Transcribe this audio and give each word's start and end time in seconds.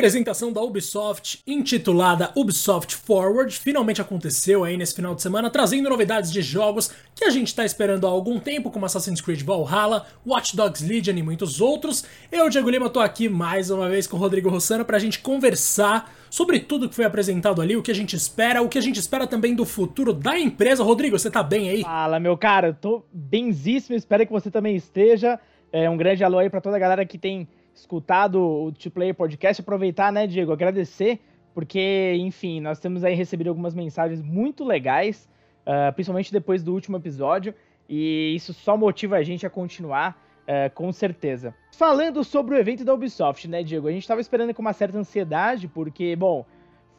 apresentação 0.00 0.50
da 0.50 0.62
Ubisoft, 0.62 1.42
intitulada 1.46 2.32
Ubisoft 2.34 2.96
Forward, 2.96 3.54
finalmente 3.58 4.00
aconteceu 4.00 4.64
aí 4.64 4.74
nesse 4.74 4.94
final 4.94 5.14
de 5.14 5.20
semana, 5.20 5.50
trazendo 5.50 5.90
novidades 5.90 6.32
de 6.32 6.40
jogos 6.40 6.90
que 7.14 7.22
a 7.22 7.28
gente 7.28 7.48
está 7.48 7.66
esperando 7.66 8.06
há 8.06 8.10
algum 8.10 8.40
tempo, 8.40 8.70
como 8.70 8.86
Assassin's 8.86 9.20
Creed 9.20 9.42
Valhalla, 9.42 10.06
Watch 10.26 10.56
Dogs 10.56 10.82
Legion 10.82 11.18
e 11.18 11.22
muitos 11.22 11.60
outros. 11.60 12.02
Eu, 12.32 12.48
Diego 12.48 12.70
Lima, 12.70 12.88
tô 12.88 12.98
aqui 12.98 13.28
mais 13.28 13.70
uma 13.70 13.90
vez 13.90 14.06
com 14.06 14.16
o 14.16 14.18
Rodrigo 14.18 14.48
Rossano 14.48 14.86
para 14.86 14.96
a 14.96 15.00
gente 15.00 15.18
conversar 15.18 16.10
sobre 16.30 16.60
tudo 16.60 16.88
que 16.88 16.94
foi 16.94 17.04
apresentado 17.04 17.60
ali, 17.60 17.76
o 17.76 17.82
que 17.82 17.90
a 17.90 17.94
gente 17.94 18.16
espera, 18.16 18.62
o 18.62 18.70
que 18.70 18.78
a 18.78 18.82
gente 18.82 18.98
espera 18.98 19.26
também 19.26 19.54
do 19.54 19.66
futuro 19.66 20.14
da 20.14 20.38
empresa. 20.38 20.82
Rodrigo, 20.82 21.18
você 21.18 21.30
tá 21.30 21.42
bem 21.42 21.68
aí? 21.68 21.82
Fala, 21.82 22.18
meu 22.18 22.38
cara, 22.38 22.72
tô 22.72 23.04
benzíssimo, 23.12 23.94
espero 23.94 24.24
que 24.24 24.32
você 24.32 24.50
também 24.50 24.74
esteja. 24.76 25.38
É, 25.70 25.90
um 25.90 25.96
grande 25.98 26.24
alô 26.24 26.38
aí 26.38 26.48
para 26.48 26.62
toda 26.62 26.76
a 26.76 26.80
galera 26.80 27.04
que 27.04 27.18
tem 27.18 27.46
escutado 27.80 28.40
o 28.40 28.72
Two 28.72 28.90
Player 28.90 29.14
Podcast, 29.14 29.60
aproveitar, 29.60 30.12
né, 30.12 30.26
Diego, 30.26 30.52
agradecer, 30.52 31.20
porque, 31.54 32.14
enfim, 32.18 32.60
nós 32.60 32.78
temos 32.78 33.04
aí 33.04 33.14
recebido 33.14 33.48
algumas 33.48 33.74
mensagens 33.74 34.22
muito 34.22 34.64
legais, 34.64 35.28
uh, 35.62 35.92
principalmente 35.92 36.32
depois 36.32 36.62
do 36.62 36.72
último 36.72 36.96
episódio, 36.96 37.54
e 37.88 38.34
isso 38.34 38.52
só 38.52 38.76
motiva 38.76 39.16
a 39.16 39.22
gente 39.22 39.46
a 39.46 39.50
continuar, 39.50 40.22
uh, 40.42 40.72
com 40.74 40.92
certeza. 40.92 41.54
Falando 41.76 42.22
sobre 42.22 42.54
o 42.54 42.58
evento 42.58 42.84
da 42.84 42.94
Ubisoft, 42.94 43.48
né, 43.48 43.62
Diego, 43.62 43.88
a 43.88 43.92
gente 43.92 44.02
estava 44.02 44.20
esperando 44.20 44.54
com 44.54 44.62
uma 44.62 44.72
certa 44.72 44.98
ansiedade, 44.98 45.66
porque, 45.66 46.14
bom, 46.14 46.44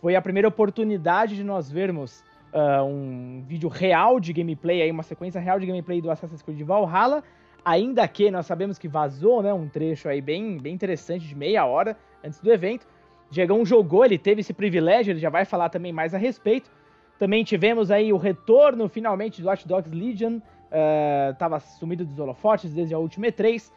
foi 0.02 0.16
a 0.16 0.22
primeira 0.22 0.48
oportunidade 0.48 1.36
de 1.36 1.44
nós 1.44 1.72
vermos 1.72 2.24
uh, 2.54 2.84
um 2.84 3.44
vídeo 3.48 3.70
real 3.70 4.20
de 4.20 4.34
gameplay, 4.34 4.82
aí 4.82 4.92
uma 4.92 5.04
sequência 5.04 5.40
real 5.40 5.60
de 5.60 5.66
gameplay 5.66 6.02
do 6.02 6.12
Assassin's 6.12 6.42
Creed 6.42 6.62
Valhalla, 6.62 7.24
ainda 7.64 8.08
que 8.08 8.32
nós 8.32 8.46
sabemos 8.46 8.78
que 8.78 8.88
vazou, 8.88 9.42
né, 9.42 9.54
um 9.54 9.68
trecho 9.68 10.10
aí 10.10 10.22
bem, 10.22 10.58
bem 10.58 10.74
interessante 10.74 11.28
de 11.28 11.36
meia 11.36 11.66
hora 11.66 11.98
antes 12.24 12.40
do 12.40 12.52
evento. 12.52 12.88
Diegão 13.30 13.66
jogou, 13.66 14.04
ele 14.04 14.18
teve 14.18 14.42
esse 14.42 14.54
privilégio, 14.54 15.12
ele 15.12 15.20
já 15.20 15.30
vai 15.30 15.46
falar 15.46 15.70
também 15.70 15.94
mais 15.94 16.14
a 16.14 16.18
respeito. 16.18 16.70
Também 17.18 17.44
tivemos 17.44 17.92
aí 17.92 18.12
o 18.12 18.18
retorno 18.18 18.90
finalmente 18.90 19.42
do 19.42 19.48
Watch 19.48 19.68
Dogs 19.68 19.94
Legion, 19.94 20.40
estava 21.32 21.58
uh, 21.58 21.62
sumido 21.62 22.04
dos 22.04 22.18
holofotes 22.18 22.74
desde 22.74 22.94
a 22.94 22.98
última 22.98 23.28
E3, 23.28 23.72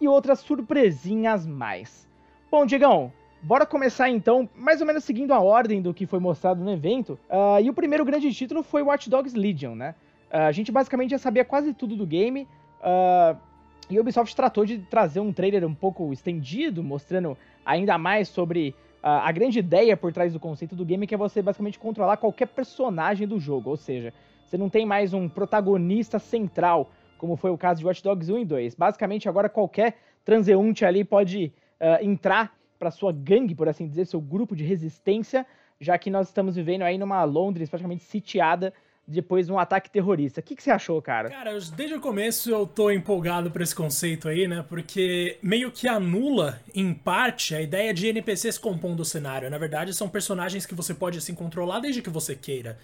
e 0.00 0.08
outras 0.08 0.40
surpresinhas 0.40 1.46
mais. 1.46 2.08
Bom, 2.50 2.64
Diegão, 2.64 3.12
bora 3.42 3.66
começar 3.66 4.08
então, 4.08 4.48
mais 4.54 4.80
ou 4.80 4.86
menos 4.86 5.04
seguindo 5.04 5.32
a 5.32 5.40
ordem 5.40 5.82
do 5.82 5.92
que 5.92 6.06
foi 6.06 6.20
mostrado 6.20 6.62
no 6.62 6.70
evento. 6.70 7.18
Uh, 7.28 7.60
e 7.62 7.68
o 7.68 7.74
primeiro 7.74 8.04
grande 8.04 8.32
título 8.32 8.62
foi 8.62 8.82
Watch 8.82 9.10
Dogs 9.10 9.36
Legion, 9.36 9.74
né? 9.74 9.94
Uh, 10.32 10.48
a 10.48 10.52
gente 10.52 10.70
basicamente 10.70 11.10
já 11.10 11.18
sabia 11.18 11.44
quase 11.44 11.74
tudo 11.74 11.96
do 11.96 12.06
game, 12.06 12.48
Uh, 12.84 13.40
e 13.88 13.98
Ubisoft 13.98 14.36
tratou 14.36 14.64
de 14.64 14.78
trazer 14.78 15.20
um 15.20 15.32
trailer 15.32 15.64
um 15.64 15.74
pouco 15.74 16.12
estendido, 16.12 16.82
mostrando 16.82 17.36
ainda 17.64 17.96
mais 17.96 18.28
sobre 18.28 18.74
uh, 19.02 19.22
a 19.22 19.32
grande 19.32 19.58
ideia 19.58 19.96
por 19.96 20.12
trás 20.12 20.32
do 20.32 20.40
conceito 20.40 20.76
do 20.76 20.84
game, 20.84 21.06
que 21.06 21.14
é 21.14 21.18
você 21.18 21.40
basicamente 21.40 21.78
controlar 21.78 22.18
qualquer 22.18 22.48
personagem 22.48 23.26
do 23.26 23.38
jogo. 23.38 23.70
Ou 23.70 23.76
seja, 23.76 24.12
você 24.44 24.58
não 24.58 24.68
tem 24.68 24.84
mais 24.84 25.14
um 25.14 25.28
protagonista 25.28 26.18
central, 26.18 26.90
como 27.18 27.36
foi 27.36 27.50
o 27.50 27.58
caso 27.58 27.80
de 27.80 27.86
Watch 27.86 28.02
Dogs 28.02 28.30
1 28.30 28.38
e 28.38 28.44
2. 28.44 28.74
Basicamente, 28.74 29.28
agora 29.28 29.48
qualquer 29.48 29.96
transeunte 30.24 30.84
ali 30.84 31.04
pode 31.04 31.52
uh, 31.80 32.04
entrar 32.04 32.54
para 32.78 32.90
sua 32.90 33.12
gangue, 33.12 33.54
por 33.54 33.68
assim 33.68 33.86
dizer, 33.86 34.06
seu 34.06 34.20
grupo 34.20 34.54
de 34.54 34.64
resistência, 34.64 35.46
já 35.80 35.96
que 35.98 36.10
nós 36.10 36.28
estamos 36.28 36.56
vivendo 36.56 36.82
aí 36.82 36.98
numa 36.98 37.24
Londres 37.24 37.68
praticamente 37.68 38.04
sitiada 38.04 38.72
depois 39.06 39.46
de 39.46 39.52
um 39.52 39.58
ataque 39.58 39.90
terrorista. 39.90 40.40
O 40.40 40.42
que, 40.42 40.56
que 40.56 40.62
você 40.62 40.70
achou, 40.70 41.00
cara? 41.00 41.28
Cara, 41.28 41.58
desde 41.76 41.94
o 41.94 42.00
começo 42.00 42.50
eu 42.50 42.66
tô 42.66 42.90
empolgado 42.90 43.50
por 43.50 43.60
esse 43.60 43.74
conceito 43.74 44.28
aí, 44.28 44.48
né? 44.48 44.64
Porque 44.68 45.38
meio 45.42 45.70
que 45.70 45.86
anula, 45.86 46.60
em 46.74 46.92
parte, 46.94 47.54
a 47.54 47.60
ideia 47.60 47.92
de 47.92 48.08
NPCs 48.08 48.56
compondo 48.58 49.00
o 49.00 49.04
cenário. 49.04 49.50
Na 49.50 49.58
verdade, 49.58 49.92
são 49.92 50.08
personagens 50.08 50.64
que 50.64 50.74
você 50.74 50.94
pode, 50.94 51.18
assim, 51.18 51.34
controlar 51.34 51.80
desde 51.80 52.00
que 52.00 52.10
você 52.10 52.34
queira. 52.34 52.78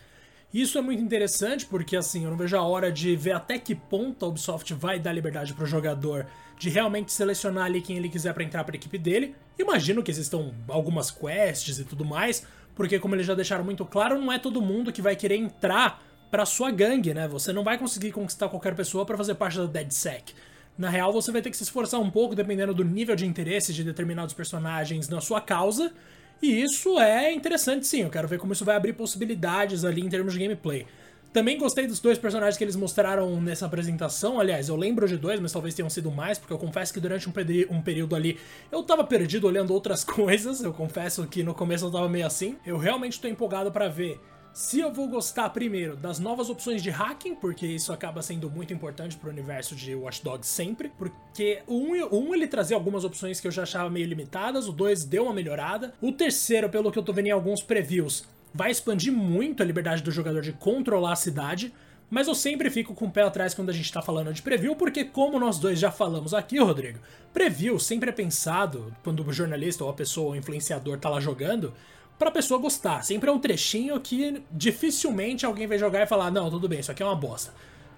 Isso 0.53 0.77
é 0.77 0.83
muito 0.83 1.03
interessante 1.03 1.65
porque, 1.65 1.97
assim, 1.97 2.25
eu 2.25 2.31
não 2.31 2.37
vejo 2.37 2.57
a 2.57 2.63
hora 2.63 2.91
de 2.91 3.15
ver 3.15 3.33
até 3.33 3.59
que 3.59 3.75
ponto 3.75 4.25
a 4.25 4.29
Ubisoft 4.29 4.75
vai 4.75 4.99
dar 4.99 5.13
liberdade 5.13 5.55
pro 5.55 5.65
jogador 5.65 6.27
de 6.59 6.69
realmente 6.69 7.13
selecionar 7.13 7.65
ali 7.65 7.81
quem 7.81 7.97
ele 7.97 8.09
quiser 8.09 8.35
para 8.35 8.43
entrar 8.43 8.65
pra 8.65 8.75
equipe 8.75 8.99
dele. 8.99 9.35
Imagino 9.59 10.03
que 10.03 10.11
existam 10.11 10.53
algumas 10.69 11.11
quests 11.11 11.79
e 11.79 11.85
tudo 11.85 12.05
mais, 12.05 12.45
porque, 12.75 12.99
como 12.99 13.15
eles 13.15 13.27
já 13.27 13.35
deixaram 13.35 13.65
muito 13.65 13.85
claro, 13.87 14.19
não 14.19 14.33
é 14.33 14.39
todo 14.39 14.61
mundo 14.61 14.93
que 14.93 15.01
vai 15.01 15.15
querer 15.15 15.37
entrar 15.37 16.03
para 16.31 16.47
sua 16.47 16.71
gangue, 16.71 17.13
né? 17.13 17.27
Você 17.29 17.53
não 17.53 17.65
vai 17.65 17.77
conseguir 17.79 18.13
conquistar 18.13 18.49
qualquer 18.49 18.75
pessoa 18.75 19.05
para 19.05 19.17
fazer 19.17 19.35
parte 19.35 19.59
da 19.59 19.67
DeadSec. 19.67 20.33
Na 20.79 20.89
real, 20.89 21.13
você 21.13 21.31
vai 21.33 21.43
ter 21.43 21.51
que 21.51 21.57
se 21.57 21.65
esforçar 21.65 22.01
um 22.01 22.11
pouco 22.11 22.35
dependendo 22.35 22.73
do 22.73 22.85
nível 22.85 23.17
de 23.17 23.27
interesse 23.27 23.73
de 23.73 23.85
determinados 23.85 24.33
personagens 24.33 25.09
na 25.09 25.21
sua 25.21 25.41
causa. 25.41 25.93
E 26.41 26.63
isso 26.63 26.99
é 26.99 27.33
interessante 27.33 27.87
sim, 27.87 28.01
eu 28.03 28.11
quero 28.11 28.27
ver 28.27 28.39
como 28.39 28.53
isso 28.53 28.65
vai 28.65 28.75
abrir 28.75 28.95
possibilidades 28.95 29.85
ali 29.85 30.01
em 30.01 30.09
termos 30.09 30.33
de 30.33 30.39
gameplay. 30.39 30.87
Também 31.33 31.59
gostei 31.59 31.87
dos 31.87 32.01
dois 32.01 32.19
personagens 32.19 32.57
que 32.57 32.65
eles 32.65 32.75
mostraram 32.75 33.41
nessa 33.41 33.67
apresentação. 33.67 34.41
Aliás, 34.41 34.69
eu 34.69 34.75
lembro 34.75 35.07
de 35.07 35.17
dois, 35.17 35.39
mas 35.39 35.53
talvez 35.53 35.75
tenham 35.75 35.89
sido 35.89 36.11
mais, 36.11 36.39
porque 36.39 36.53
eu 36.53 36.59
confesso 36.59 36.93
que 36.93 36.99
durante 36.99 37.29
um, 37.29 37.33
um, 37.71 37.83
período 37.83 38.17
ali 38.17 38.37
eu 38.73 38.83
tava 38.83 39.05
perdido 39.05 39.47
olhando 39.47 39.73
outras 39.73 40.03
coisas. 40.05 40.61
Eu 40.61 40.73
confesso 40.73 41.25
que 41.29 41.45
no 41.45 41.55
começo 41.55 41.85
eu 41.85 41.91
tava 41.91 42.09
meio 42.09 42.27
assim. 42.27 42.57
Eu 42.67 42.79
realmente 42.79 43.21
tô 43.21 43.29
empolgado 43.29 43.71
para 43.71 43.87
ver 43.87 44.19
se 44.53 44.81
eu 44.81 44.93
vou 44.93 45.09
gostar 45.09 45.49
primeiro 45.51 45.97
das 45.97 46.19
novas 46.19 46.51
opções 46.51 46.83
de 46.83 46.91
hacking, 46.91 47.37
porque 47.37 47.67
isso 47.67 47.93
acaba 47.93 48.21
sendo 48.21 48.51
muito 48.51 48.75
importante 48.75 49.17
pro 49.17 49.31
universo 49.31 49.77
de 49.77 49.95
Watch 49.95 50.25
Dogs 50.25 50.49
sempre, 50.49 50.91
porque 50.99 51.63
o 51.67 51.77
1, 51.77 51.79
um, 51.79 52.29
um, 52.29 52.35
ele 52.35 52.49
trazia 52.49 52.77
algumas 52.77 53.05
opções 53.05 53.41
que 53.41 53.47
eu 53.47 53.53
já 53.53 53.63
achava 53.63 53.89
meio 53.89 54.07
limitadas, 54.07 54.67
o 54.67 54.73
2 54.73 55.05
deu 55.05 55.25
uma 55.25 55.33
melhorada, 55.33 55.95
o 56.01 56.13
terceiro, 56.13 56.69
pelo 56.69 56.91
que 56.91 56.99
eu 56.99 57.03
tô 57.03 57.13
vendo 57.13 57.27
em 57.27 57.31
alguns 57.31 57.63
previews, 57.63 58.25
vai 58.53 58.71
expandir 58.71 59.13
muito 59.13 59.63
a 59.63 59.67
liberdade 59.67 60.03
do 60.03 60.11
jogador 60.11 60.43
de 60.43 60.53
controlar 60.53 61.13
a 61.13 61.17
cidade, 61.17 61.73
mas 62.11 62.27
eu 62.27 62.35
sempre 62.35 62.69
fico 62.71 62.93
com 62.93 63.07
o 63.07 63.11
pé 63.11 63.23
atrás 63.23 63.55
quando 63.55 63.71
a 63.71 63.73
gente 63.73 63.93
tá 63.93 64.03
falando 64.03 64.33
de 64.33 64.43
preview, 64.43 64.75
porque 64.75 65.05
como 65.05 65.39
nós 65.39 65.61
dois 65.61 65.79
já 65.79 65.93
falamos 65.93 66.35
aqui, 66.35 66.59
Rodrigo, 66.59 66.99
preview 67.33 67.79
sempre 67.79 68.11
é 68.11 68.13
pensado, 68.13 68.93
quando 69.05 69.25
o 69.25 69.33
jornalista 69.33 69.85
ou 69.85 69.91
a 69.91 69.95
pessoa, 69.95 70.31
ou 70.31 70.37
influenciador 70.37 70.99
tá 70.99 71.09
lá 71.09 71.21
jogando, 71.21 71.73
pra 72.21 72.31
pessoa 72.31 72.61
gostar. 72.61 73.03
Sempre 73.03 73.31
é 73.31 73.33
um 73.33 73.39
trechinho 73.39 73.99
que 73.99 74.43
dificilmente 74.53 75.47
alguém 75.47 75.67
vai 75.67 75.79
jogar 75.79 76.03
e 76.03 76.07
falar: 76.07 76.31
não, 76.31 76.51
tudo 76.51 76.69
bem, 76.69 76.79
isso 76.79 76.93
aqui 76.93 77.03
é 77.03 77.07
uma 77.07 77.17
bosta. 77.17 77.53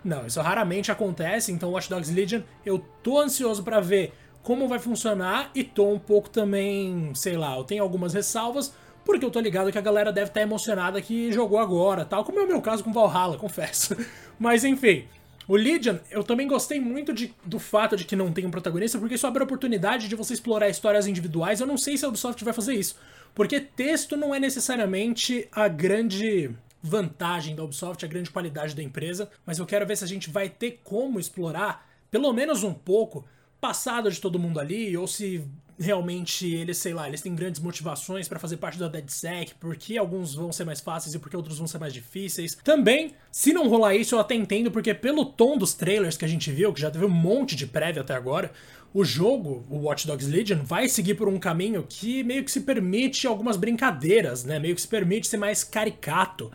Não, 0.05 0.27
isso 0.27 0.41
raramente 0.41 0.91
acontece, 0.91 1.53
então 1.53 1.71
Watch 1.73 1.91
Dogs 1.91 2.13
Legion 2.13 2.41
eu 2.65 2.79
tô 3.03 3.21
ansioso 3.21 3.63
para 3.63 3.81
ver 3.81 4.13
como 4.43 4.67
vai 4.67 4.79
funcionar 4.79 5.51
e 5.55 5.63
tô 5.63 5.89
um 5.89 5.99
pouco 5.99 6.29
também, 6.29 7.13
sei 7.15 7.37
lá, 7.37 7.57
eu 7.57 7.63
tenho 7.63 7.83
algumas 7.83 8.13
ressalvas, 8.13 8.75
porque 9.05 9.25
eu 9.25 9.31
tô 9.31 9.39
ligado 9.39 9.71
que 9.71 9.79
a 9.79 9.83
galera 9.83 10.13
deve 10.13 10.29
estar 10.29 10.41
tá 10.41 10.47
emocionada 10.47 11.01
que 11.01 11.31
jogou 11.31 11.59
agora, 11.59 12.05
tal, 12.05 12.25
como 12.25 12.41
é 12.41 12.43
o 12.43 12.49
meu 12.49 12.61
caso 12.61 12.83
com 12.83 12.93
Valhalla, 12.93 13.39
confesso. 13.39 13.97
Mas 14.39 14.65
enfim, 14.65 15.05
o 15.53 15.57
Legion, 15.57 15.99
eu 16.11 16.25
também 16.25 16.49
gostei 16.49 16.81
muito 16.81 17.13
de, 17.13 17.35
do 17.45 17.59
fato 17.59 17.95
de 17.95 18.07
que 18.07 18.17
não 18.17 18.33
tem 18.33 18.47
um 18.47 18.51
protagonista, 18.51 18.99
porque 18.99 19.17
isso 19.17 19.27
abre 19.27 19.43
a 19.43 19.45
oportunidade 19.45 20.09
de 20.09 20.17
você 20.17 20.33
explorar 20.33 20.71
histórias 20.71 21.07
individuais. 21.07 21.61
Eu 21.61 21.67
não 21.67 21.77
sei 21.77 21.99
se 21.99 22.07
a 22.07 22.09
Ubisoft 22.09 22.43
vai 22.43 22.55
fazer 22.55 22.73
isso. 22.73 22.97
Porque 23.35 23.61
texto 23.61 24.17
não 24.17 24.35
é 24.35 24.41
necessariamente 24.41 25.47
a 25.53 25.69
grande 25.69 26.57
vantagem 26.83 27.55
da 27.55 27.63
Ubisoft, 27.63 28.03
a 28.03 28.09
grande 28.09 28.31
qualidade 28.31 28.75
da 28.75 28.83
empresa, 28.83 29.31
mas 29.45 29.59
eu 29.59 29.67
quero 29.67 29.87
ver 29.87 29.95
se 29.99 30.05
a 30.05 30.09
gente 30.09 30.31
vai 30.31 30.49
ter 30.49 30.81
como 30.83 31.21
explorar, 31.21 31.87
pelo 32.11 32.33
menos 32.33 32.63
um 32.63 32.73
pouco, 32.73 33.23
passado 33.61 34.11
de 34.11 34.23
todo 34.23 34.39
mundo 34.39 34.59
ali, 34.59 34.97
ou 34.97 35.07
se 35.07 35.45
realmente 35.79 36.47
eles, 36.47 36.79
sei 36.79 36.95
lá, 36.95 37.09
eles 37.09 37.21
têm 37.21 37.35
grandes 37.35 37.61
motivações 37.61 38.29
para 38.29 38.39
fazer 38.39 38.57
parte 38.57 38.79
da 38.79 38.89
DeadSec, 38.89 39.55
porque 39.59 39.97
alguns 39.97 40.35
vão 40.35 40.53
ser 40.53 40.65
mais 40.65 40.81
fáceis 40.81 41.15
e 41.15 41.19
porque 41.19 41.37
outros 41.37 41.59
vão 41.59 41.67
ser 41.67 41.79
mais 41.79 41.93
difíceis. 41.93 42.57
Também, 42.63 43.15
se 43.31 43.53
não 43.53 43.69
rolar 43.69 43.95
isso, 43.95 44.15
eu 44.15 44.21
até 44.21 44.35
entendo, 44.35 44.71
porque 44.71 44.95
pelo 44.95 45.25
tom 45.25 45.57
dos 45.57 45.75
trailers 45.75 46.17
que 46.17 46.25
a 46.25 46.29
gente 46.29 46.51
viu, 46.51 46.73
que 46.73 46.81
já 46.81 46.91
teve 46.91 47.05
um 47.05 47.11
monte 47.11 47.57
de 47.57 47.67
prévia 47.67 48.03
até 48.03 48.15
agora, 48.15 48.53
o 48.95 49.05
jogo, 49.05 49.65
o 49.71 49.79
Watch 49.79 50.07
Dogs 50.07 50.31
Legion, 50.31 50.63
vai 50.63 50.89
seguir 50.89 51.15
por 51.15 51.29
um 51.29 51.39
caminho 51.39 51.85
que 51.89 52.23
meio 52.23 52.45
que 52.45 52.51
se 52.51 52.61
permite 52.61 53.27
algumas 53.27 53.57
brincadeiras, 53.57 54.45
né? 54.45 54.59
Meio 54.59 54.75
que 54.75 54.83
se 54.83 54.89
permite 54.89 55.27
ser 55.27 55.39
mais 55.39 55.65
caricato. 55.65 56.53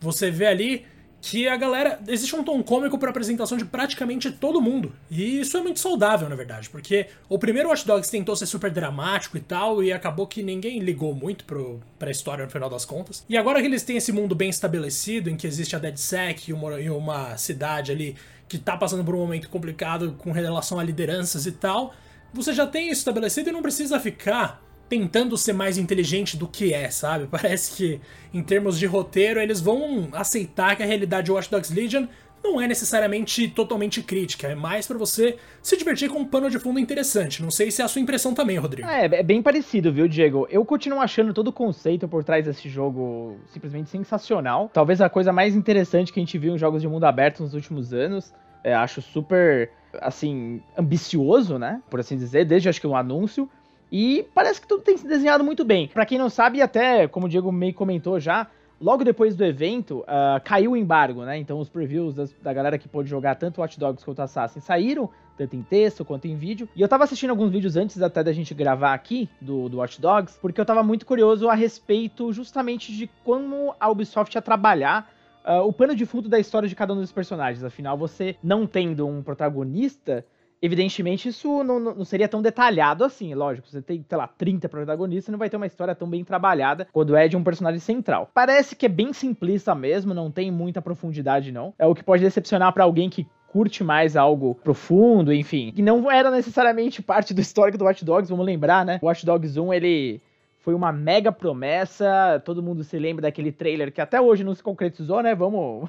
Você 0.00 0.30
vê 0.30 0.46
ali 0.46 0.86
que 1.20 1.48
a 1.48 1.56
galera. 1.56 2.00
Existe 2.06 2.34
um 2.34 2.42
tom 2.42 2.62
cômico 2.62 2.98
para 2.98 3.10
apresentação 3.10 3.58
de 3.58 3.64
praticamente 3.64 4.30
todo 4.30 4.60
mundo. 4.60 4.92
E 5.10 5.40
isso 5.40 5.56
é 5.56 5.62
muito 5.62 5.80
saudável, 5.80 6.28
na 6.28 6.36
verdade, 6.36 6.68
porque 6.70 7.06
o 7.28 7.38
primeiro 7.38 7.68
Watch 7.68 7.86
Dogs 7.86 8.10
tentou 8.10 8.36
ser 8.36 8.46
super 8.46 8.70
dramático 8.70 9.36
e 9.36 9.40
tal, 9.40 9.82
e 9.82 9.92
acabou 9.92 10.26
que 10.26 10.42
ninguém 10.42 10.78
ligou 10.80 11.14
muito 11.14 11.44
pro, 11.44 11.80
pra 11.98 12.10
história 12.10 12.44
no 12.44 12.50
final 12.50 12.70
das 12.70 12.84
contas. 12.84 13.24
E 13.28 13.36
agora 13.36 13.60
que 13.60 13.66
eles 13.66 13.82
têm 13.82 13.96
esse 13.96 14.12
mundo 14.12 14.34
bem 14.34 14.50
estabelecido, 14.50 15.28
em 15.28 15.36
que 15.36 15.46
existe 15.46 15.74
a 15.74 15.78
DeadSec 15.78 16.50
e 16.50 16.52
uma, 16.52 16.80
e 16.80 16.90
uma 16.90 17.36
cidade 17.36 17.92
ali 17.92 18.16
que 18.48 18.58
tá 18.58 18.76
passando 18.76 19.04
por 19.04 19.14
um 19.14 19.18
momento 19.18 19.48
complicado 19.48 20.14
com 20.18 20.32
relação 20.32 20.78
a 20.78 20.82
lideranças 20.82 21.44
e 21.46 21.52
tal, 21.52 21.94
você 22.32 22.52
já 22.52 22.66
tem 22.66 22.90
isso 22.90 23.00
estabelecido 23.00 23.50
e 23.50 23.52
não 23.52 23.62
precisa 23.62 24.00
ficar 24.00 24.62
tentando 24.88 25.36
ser 25.36 25.52
mais 25.52 25.78
inteligente 25.78 26.36
do 26.36 26.48
que 26.48 26.72
é, 26.72 26.90
sabe? 26.90 27.26
Parece 27.30 27.76
que, 27.76 28.00
em 28.32 28.42
termos 28.42 28.78
de 28.78 28.86
roteiro, 28.86 29.40
eles 29.40 29.60
vão 29.60 30.08
aceitar 30.12 30.76
que 30.76 30.82
a 30.82 30.86
realidade 30.86 31.26
de 31.26 31.32
Watch 31.32 31.50
Dogs 31.50 31.72
Legion 31.74 32.06
não 32.42 32.60
é 32.60 32.66
necessariamente 32.66 33.48
totalmente 33.48 34.02
crítica, 34.02 34.48
é 34.48 34.54
mais 34.54 34.86
para 34.86 34.96
você 34.96 35.36
se 35.62 35.76
divertir 35.76 36.08
com 36.08 36.20
um 36.20 36.24
pano 36.24 36.48
de 36.48 36.58
fundo 36.58 36.78
interessante. 36.78 37.42
Não 37.42 37.50
sei 37.50 37.70
se 37.70 37.82
é 37.82 37.84
a 37.84 37.88
sua 37.88 38.00
impressão 38.00 38.34
também, 38.34 38.56
Rodrigo. 38.58 38.88
É, 38.88 39.06
é 39.06 39.22
bem 39.22 39.42
parecido, 39.42 39.92
viu, 39.92 40.08
Diego? 40.08 40.46
Eu 40.50 40.64
continuo 40.64 41.00
achando 41.00 41.34
todo 41.34 41.48
o 41.48 41.52
conceito 41.52 42.08
por 42.08 42.24
trás 42.24 42.44
desse 42.44 42.68
jogo 42.68 43.36
simplesmente 43.46 43.90
sensacional. 43.90 44.70
Talvez 44.72 45.00
a 45.00 45.08
coisa 45.08 45.32
mais 45.32 45.54
interessante 45.54 46.12
que 46.12 46.20
a 46.20 46.22
gente 46.22 46.38
viu 46.38 46.54
em 46.54 46.58
jogos 46.58 46.80
de 46.80 46.88
mundo 46.88 47.04
aberto 47.04 47.42
nos 47.42 47.54
últimos 47.54 47.92
anos. 47.92 48.32
É, 48.64 48.74
acho 48.74 49.00
super, 49.00 49.70
assim, 50.00 50.62
ambicioso, 50.76 51.58
né? 51.58 51.82
Por 51.90 52.00
assim 52.00 52.16
dizer, 52.16 52.44
desde 52.44 52.68
acho 52.68 52.80
que 52.80 52.86
o 52.86 52.90
um 52.90 52.96
anúncio. 52.96 53.48
E 53.90 54.26
parece 54.34 54.60
que 54.60 54.68
tudo 54.68 54.82
tem 54.82 54.96
se 54.96 55.06
desenhado 55.06 55.42
muito 55.42 55.64
bem. 55.64 55.88
Para 55.88 56.06
quem 56.06 56.18
não 56.18 56.28
sabe, 56.28 56.60
até 56.60 57.08
como 57.08 57.26
o 57.26 57.28
Diego 57.28 57.50
meio 57.50 57.74
comentou 57.74 58.20
já, 58.20 58.46
logo 58.80 59.04
depois 59.04 59.34
do 59.34 59.44
evento, 59.44 60.00
uh, 60.00 60.40
caiu 60.44 60.72
o 60.72 60.76
embargo, 60.76 61.24
né? 61.24 61.38
Então 61.38 61.58
os 61.58 61.68
previews 61.68 62.14
das, 62.14 62.32
da 62.42 62.52
galera 62.52 62.78
que 62.78 62.88
pôde 62.88 63.08
jogar 63.08 63.34
tanto 63.36 63.60
Watch 63.60 63.78
Dogs 63.78 64.04
quanto 64.04 64.20
Assassin 64.20 64.60
saíram, 64.60 65.08
tanto 65.36 65.56
em 65.56 65.62
texto 65.62 66.04
quanto 66.04 66.26
em 66.26 66.36
vídeo. 66.36 66.68
E 66.76 66.82
eu 66.82 66.88
tava 66.88 67.04
assistindo 67.04 67.30
alguns 67.30 67.50
vídeos 67.50 67.76
antes 67.76 68.00
até 68.02 68.22
da 68.22 68.32
gente 68.32 68.54
gravar 68.54 68.92
aqui 68.92 69.28
do, 69.40 69.68
do 69.68 69.78
Watch 69.78 70.00
Dogs, 70.00 70.38
porque 70.40 70.60
eu 70.60 70.66
tava 70.66 70.82
muito 70.82 71.06
curioso 71.06 71.48
a 71.48 71.54
respeito 71.54 72.32
justamente 72.32 72.92
de 72.92 73.08
como 73.24 73.74
a 73.80 73.88
Ubisoft 73.88 74.34
ia 74.34 74.42
trabalhar 74.42 75.10
uh, 75.44 75.66
o 75.66 75.72
pano 75.72 75.94
de 75.94 76.04
fundo 76.04 76.28
da 76.28 76.38
história 76.38 76.68
de 76.68 76.76
cada 76.76 76.92
um 76.92 76.96
dos 76.96 77.12
personagens. 77.12 77.64
Afinal, 77.64 77.96
você 77.96 78.36
não 78.42 78.66
tendo 78.66 79.06
um 79.06 79.22
protagonista 79.22 80.24
Evidentemente, 80.60 81.28
isso 81.28 81.62
não, 81.62 81.78
não, 81.78 82.04
seria 82.04 82.28
tão 82.28 82.42
detalhado 82.42 83.04
assim, 83.04 83.32
lógico. 83.34 83.68
Você 83.68 83.80
tem, 83.80 84.04
sei 84.08 84.18
lá, 84.18 84.26
30 84.26 84.68
protagonistas, 84.68 85.30
não 85.30 85.38
vai 85.38 85.48
ter 85.48 85.56
uma 85.56 85.66
história 85.66 85.94
tão 85.94 86.08
bem 86.08 86.24
trabalhada 86.24 86.88
quando 86.92 87.14
é 87.14 87.28
de 87.28 87.36
um 87.36 87.44
personagem 87.44 87.80
central. 87.80 88.30
Parece 88.34 88.74
que 88.74 88.86
é 88.86 88.88
bem 88.88 89.12
simplista 89.12 89.74
mesmo, 89.74 90.12
não 90.12 90.30
tem 90.30 90.50
muita 90.50 90.82
profundidade, 90.82 91.52
não. 91.52 91.72
É 91.78 91.86
o 91.86 91.94
que 91.94 92.02
pode 92.02 92.24
decepcionar 92.24 92.72
para 92.72 92.84
alguém 92.84 93.08
que 93.08 93.26
curte 93.48 93.82
mais 93.82 94.16
algo 94.16 94.54
profundo, 94.56 95.32
enfim. 95.32 95.72
E 95.76 95.82
não 95.82 96.10
era 96.10 96.30
necessariamente 96.30 97.02
parte 97.02 97.32
do 97.32 97.40
histórico 97.40 97.78
do 97.78 97.84
Watch 97.84 98.04
Dogs, 98.04 98.30
vamos 98.30 98.44
lembrar, 98.44 98.84
né? 98.84 98.98
O 99.00 99.06
Watch 99.06 99.24
Dogs 99.24 99.58
1, 99.58 99.72
ele 99.72 100.20
foi 100.58 100.74
uma 100.74 100.92
mega 100.92 101.32
promessa. 101.32 102.42
Todo 102.44 102.62
mundo 102.62 102.84
se 102.84 102.98
lembra 102.98 103.22
daquele 103.22 103.50
trailer 103.50 103.92
que 103.92 104.00
até 104.00 104.20
hoje 104.20 104.44
não 104.44 104.54
se 104.54 104.62
concretizou, 104.62 105.22
né? 105.22 105.34
Vamos 105.34 105.88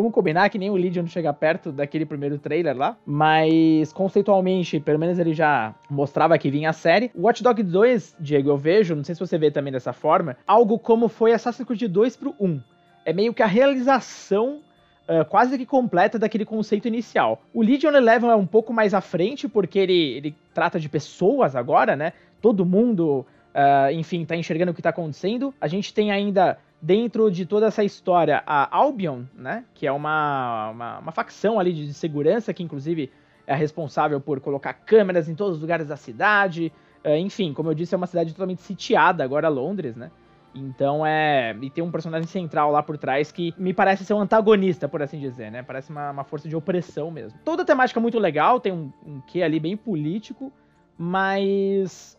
Vamos 0.00 0.14
combinar 0.14 0.48
que 0.48 0.58
nem 0.58 0.70
o 0.70 0.76
Legion 0.76 1.06
chega 1.06 1.30
perto 1.30 1.70
daquele 1.70 2.06
primeiro 2.06 2.38
trailer 2.38 2.74
lá, 2.74 2.96
mas 3.04 3.92
conceitualmente, 3.92 4.80
pelo 4.80 4.98
menos 4.98 5.18
ele 5.18 5.34
já 5.34 5.74
mostrava 5.90 6.38
que 6.38 6.50
vinha 6.50 6.70
a 6.70 6.72
série. 6.72 7.10
O 7.14 7.24
Watch 7.26 7.42
Dogs 7.42 7.70
2, 7.70 8.16
Diego, 8.18 8.48
eu 8.48 8.56
vejo, 8.56 8.96
não 8.96 9.04
sei 9.04 9.14
se 9.14 9.20
você 9.20 9.36
vê 9.36 9.50
também 9.50 9.70
dessa 9.70 9.92
forma, 9.92 10.38
algo 10.46 10.78
como 10.78 11.06
foi 11.06 11.34
Assassin's 11.34 11.66
Creed 11.66 11.82
2 11.82 12.16
pro 12.16 12.34
1. 12.40 12.60
É 13.04 13.12
meio 13.12 13.34
que 13.34 13.42
a 13.42 13.46
realização 13.46 14.60
Uh, 15.08 15.24
quase 15.24 15.58
que 15.58 15.66
completa 15.66 16.20
daquele 16.20 16.44
conceito 16.44 16.86
inicial. 16.86 17.42
O 17.52 17.62
Legion 17.62 17.92
Eleven 17.96 18.30
é 18.30 18.34
um 18.36 18.46
pouco 18.46 18.72
mais 18.72 18.94
à 18.94 19.00
frente, 19.00 19.48
porque 19.48 19.76
ele, 19.76 20.12
ele 20.12 20.36
trata 20.54 20.78
de 20.78 20.88
pessoas 20.88 21.56
agora, 21.56 21.96
né? 21.96 22.12
Todo 22.40 22.64
mundo, 22.64 23.26
uh, 23.52 23.92
enfim, 23.92 24.24
tá 24.24 24.36
enxergando 24.36 24.70
o 24.70 24.74
que 24.74 24.80
tá 24.80 24.90
acontecendo. 24.90 25.52
A 25.60 25.66
gente 25.66 25.92
tem 25.92 26.12
ainda 26.12 26.58
dentro 26.80 27.30
de 27.30 27.44
toda 27.44 27.66
essa 27.66 27.84
história, 27.84 28.42
a 28.46 28.74
Albion, 28.74 29.24
né, 29.34 29.64
que 29.74 29.86
é 29.86 29.92
uma, 29.92 30.70
uma, 30.70 30.98
uma, 30.98 31.12
facção 31.12 31.58
ali 31.58 31.72
de 31.72 31.92
segurança, 31.92 32.54
que 32.54 32.62
inclusive 32.62 33.10
é 33.46 33.54
responsável 33.54 34.20
por 34.20 34.40
colocar 34.40 34.72
câmeras 34.72 35.28
em 35.28 35.34
todos 35.34 35.56
os 35.56 35.60
lugares 35.60 35.88
da 35.88 35.96
cidade, 35.96 36.72
uh, 37.04 37.16
enfim, 37.16 37.52
como 37.52 37.70
eu 37.70 37.74
disse, 37.74 37.94
é 37.94 37.98
uma 37.98 38.06
cidade 38.06 38.32
totalmente 38.32 38.62
sitiada 38.62 39.22
agora, 39.22 39.48
Londres, 39.48 39.94
né, 39.94 40.10
então 40.54 41.06
é. 41.06 41.56
E 41.60 41.70
tem 41.70 41.82
um 41.82 41.90
personagem 41.90 42.26
central 42.26 42.70
lá 42.70 42.82
por 42.82 42.98
trás 42.98 43.30
que 43.30 43.54
me 43.56 43.72
parece 43.72 44.04
ser 44.04 44.14
um 44.14 44.20
antagonista, 44.20 44.88
por 44.88 45.02
assim 45.02 45.18
dizer, 45.18 45.50
né? 45.50 45.62
Parece 45.62 45.90
uma, 45.90 46.10
uma 46.10 46.24
força 46.24 46.48
de 46.48 46.56
opressão 46.56 47.10
mesmo. 47.10 47.38
Toda 47.44 47.62
a 47.62 47.64
temática 47.64 48.00
é 48.00 48.02
muito 48.02 48.18
legal, 48.18 48.58
tem 48.58 48.72
um, 48.72 48.92
um 49.06 49.20
quê 49.20 49.42
ali 49.42 49.60
bem 49.60 49.76
político, 49.76 50.52
mas. 50.98 52.18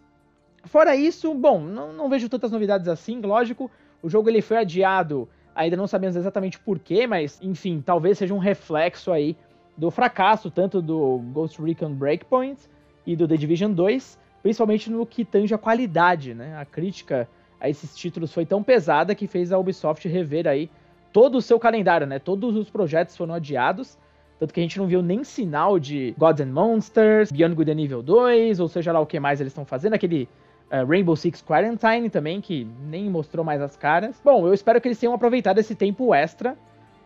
Fora 0.66 0.96
isso, 0.96 1.34
bom, 1.34 1.60
não, 1.60 1.92
não 1.92 2.07
vejo 2.07 2.30
tantas 2.30 2.52
novidades 2.52 2.88
assim, 2.88 3.19
lógico. 3.19 3.69
O 4.01 4.09
jogo 4.09 4.30
ele 4.30 4.42
foi 4.42 4.57
adiado, 4.57 5.30
ainda 5.56 5.77
não 5.77 5.88
sabemos 5.88 6.15
exatamente 6.15 6.59
porquê, 6.59 7.06
mas 7.06 7.39
enfim, 7.42 7.81
talvez 7.86 8.18
seja 8.18 8.33
um 8.33 8.39
reflexo 8.39 9.12
aí 9.12 9.36
do 9.77 9.89
fracasso 9.89 10.50
tanto 10.50 10.81
do 10.81 11.19
Ghost 11.33 11.62
Recon 11.62 11.94
Breakpoint 11.94 12.59
e 13.06 13.15
do 13.15 13.27
The 13.27 13.38
Division 13.38 13.71
2, 13.71 14.19
principalmente 14.42 14.89
no 14.89 15.06
que 15.06 15.24
tange 15.24 15.53
a 15.53 15.57
qualidade, 15.57 16.33
né? 16.33 16.57
A 16.57 16.65
crítica 16.65 17.27
a 17.59 17.69
esses 17.69 17.95
títulos 17.95 18.33
foi 18.33 18.45
tão 18.45 18.63
pesada 18.63 19.13
que 19.13 19.27
fez 19.27 19.51
a 19.51 19.57
Ubisoft 19.57 20.07
rever 20.07 20.47
aí 20.47 20.69
todo 21.13 21.38
o 21.38 21.42
seu 21.42 21.59
calendário, 21.59 22.07
né? 22.07 22.19
Todos 22.19 22.56
os 22.56 22.69
projetos 22.69 23.15
foram 23.15 23.36
adiados, 23.36 23.97
tanto 24.39 24.54
que 24.54 24.59
a 24.59 24.63
gente 24.63 24.80
não 24.80 24.88
viu 24.88 25.04
nem 25.04 25.24
sinal 25.24 25.77
de 25.77 26.15
Gods 26.18 26.42
and 26.42 26.51
Monsters, 26.51 27.31
Beyond 27.31 27.56
Good 27.56 27.71
and 27.71 27.80
Evil 27.80 28.01
2, 28.01 28.59
ou 28.59 28.68
seja 28.68 28.92
lá 28.92 29.00
o 29.00 29.06
que 29.06 29.19
mais 29.19 29.39
eles 29.39 29.51
estão 29.51 29.65
fazendo, 29.65 29.94
aquele 29.94 30.27
Uh, 30.71 30.85
Rainbow 30.88 31.18
Six 31.18 31.41
Quarantine 31.41 32.09
também, 32.09 32.39
que 32.39 32.65
nem 32.88 33.09
mostrou 33.09 33.44
mais 33.44 33.62
as 33.62 33.75
caras. 33.75 34.21
Bom, 34.23 34.47
eu 34.47 34.53
espero 34.53 34.79
que 34.79 34.88
eles 34.88 34.97
tenham 34.97 35.13
aproveitado 35.13 35.59
esse 35.59 35.75
tempo 35.75 36.13
extra 36.13 36.57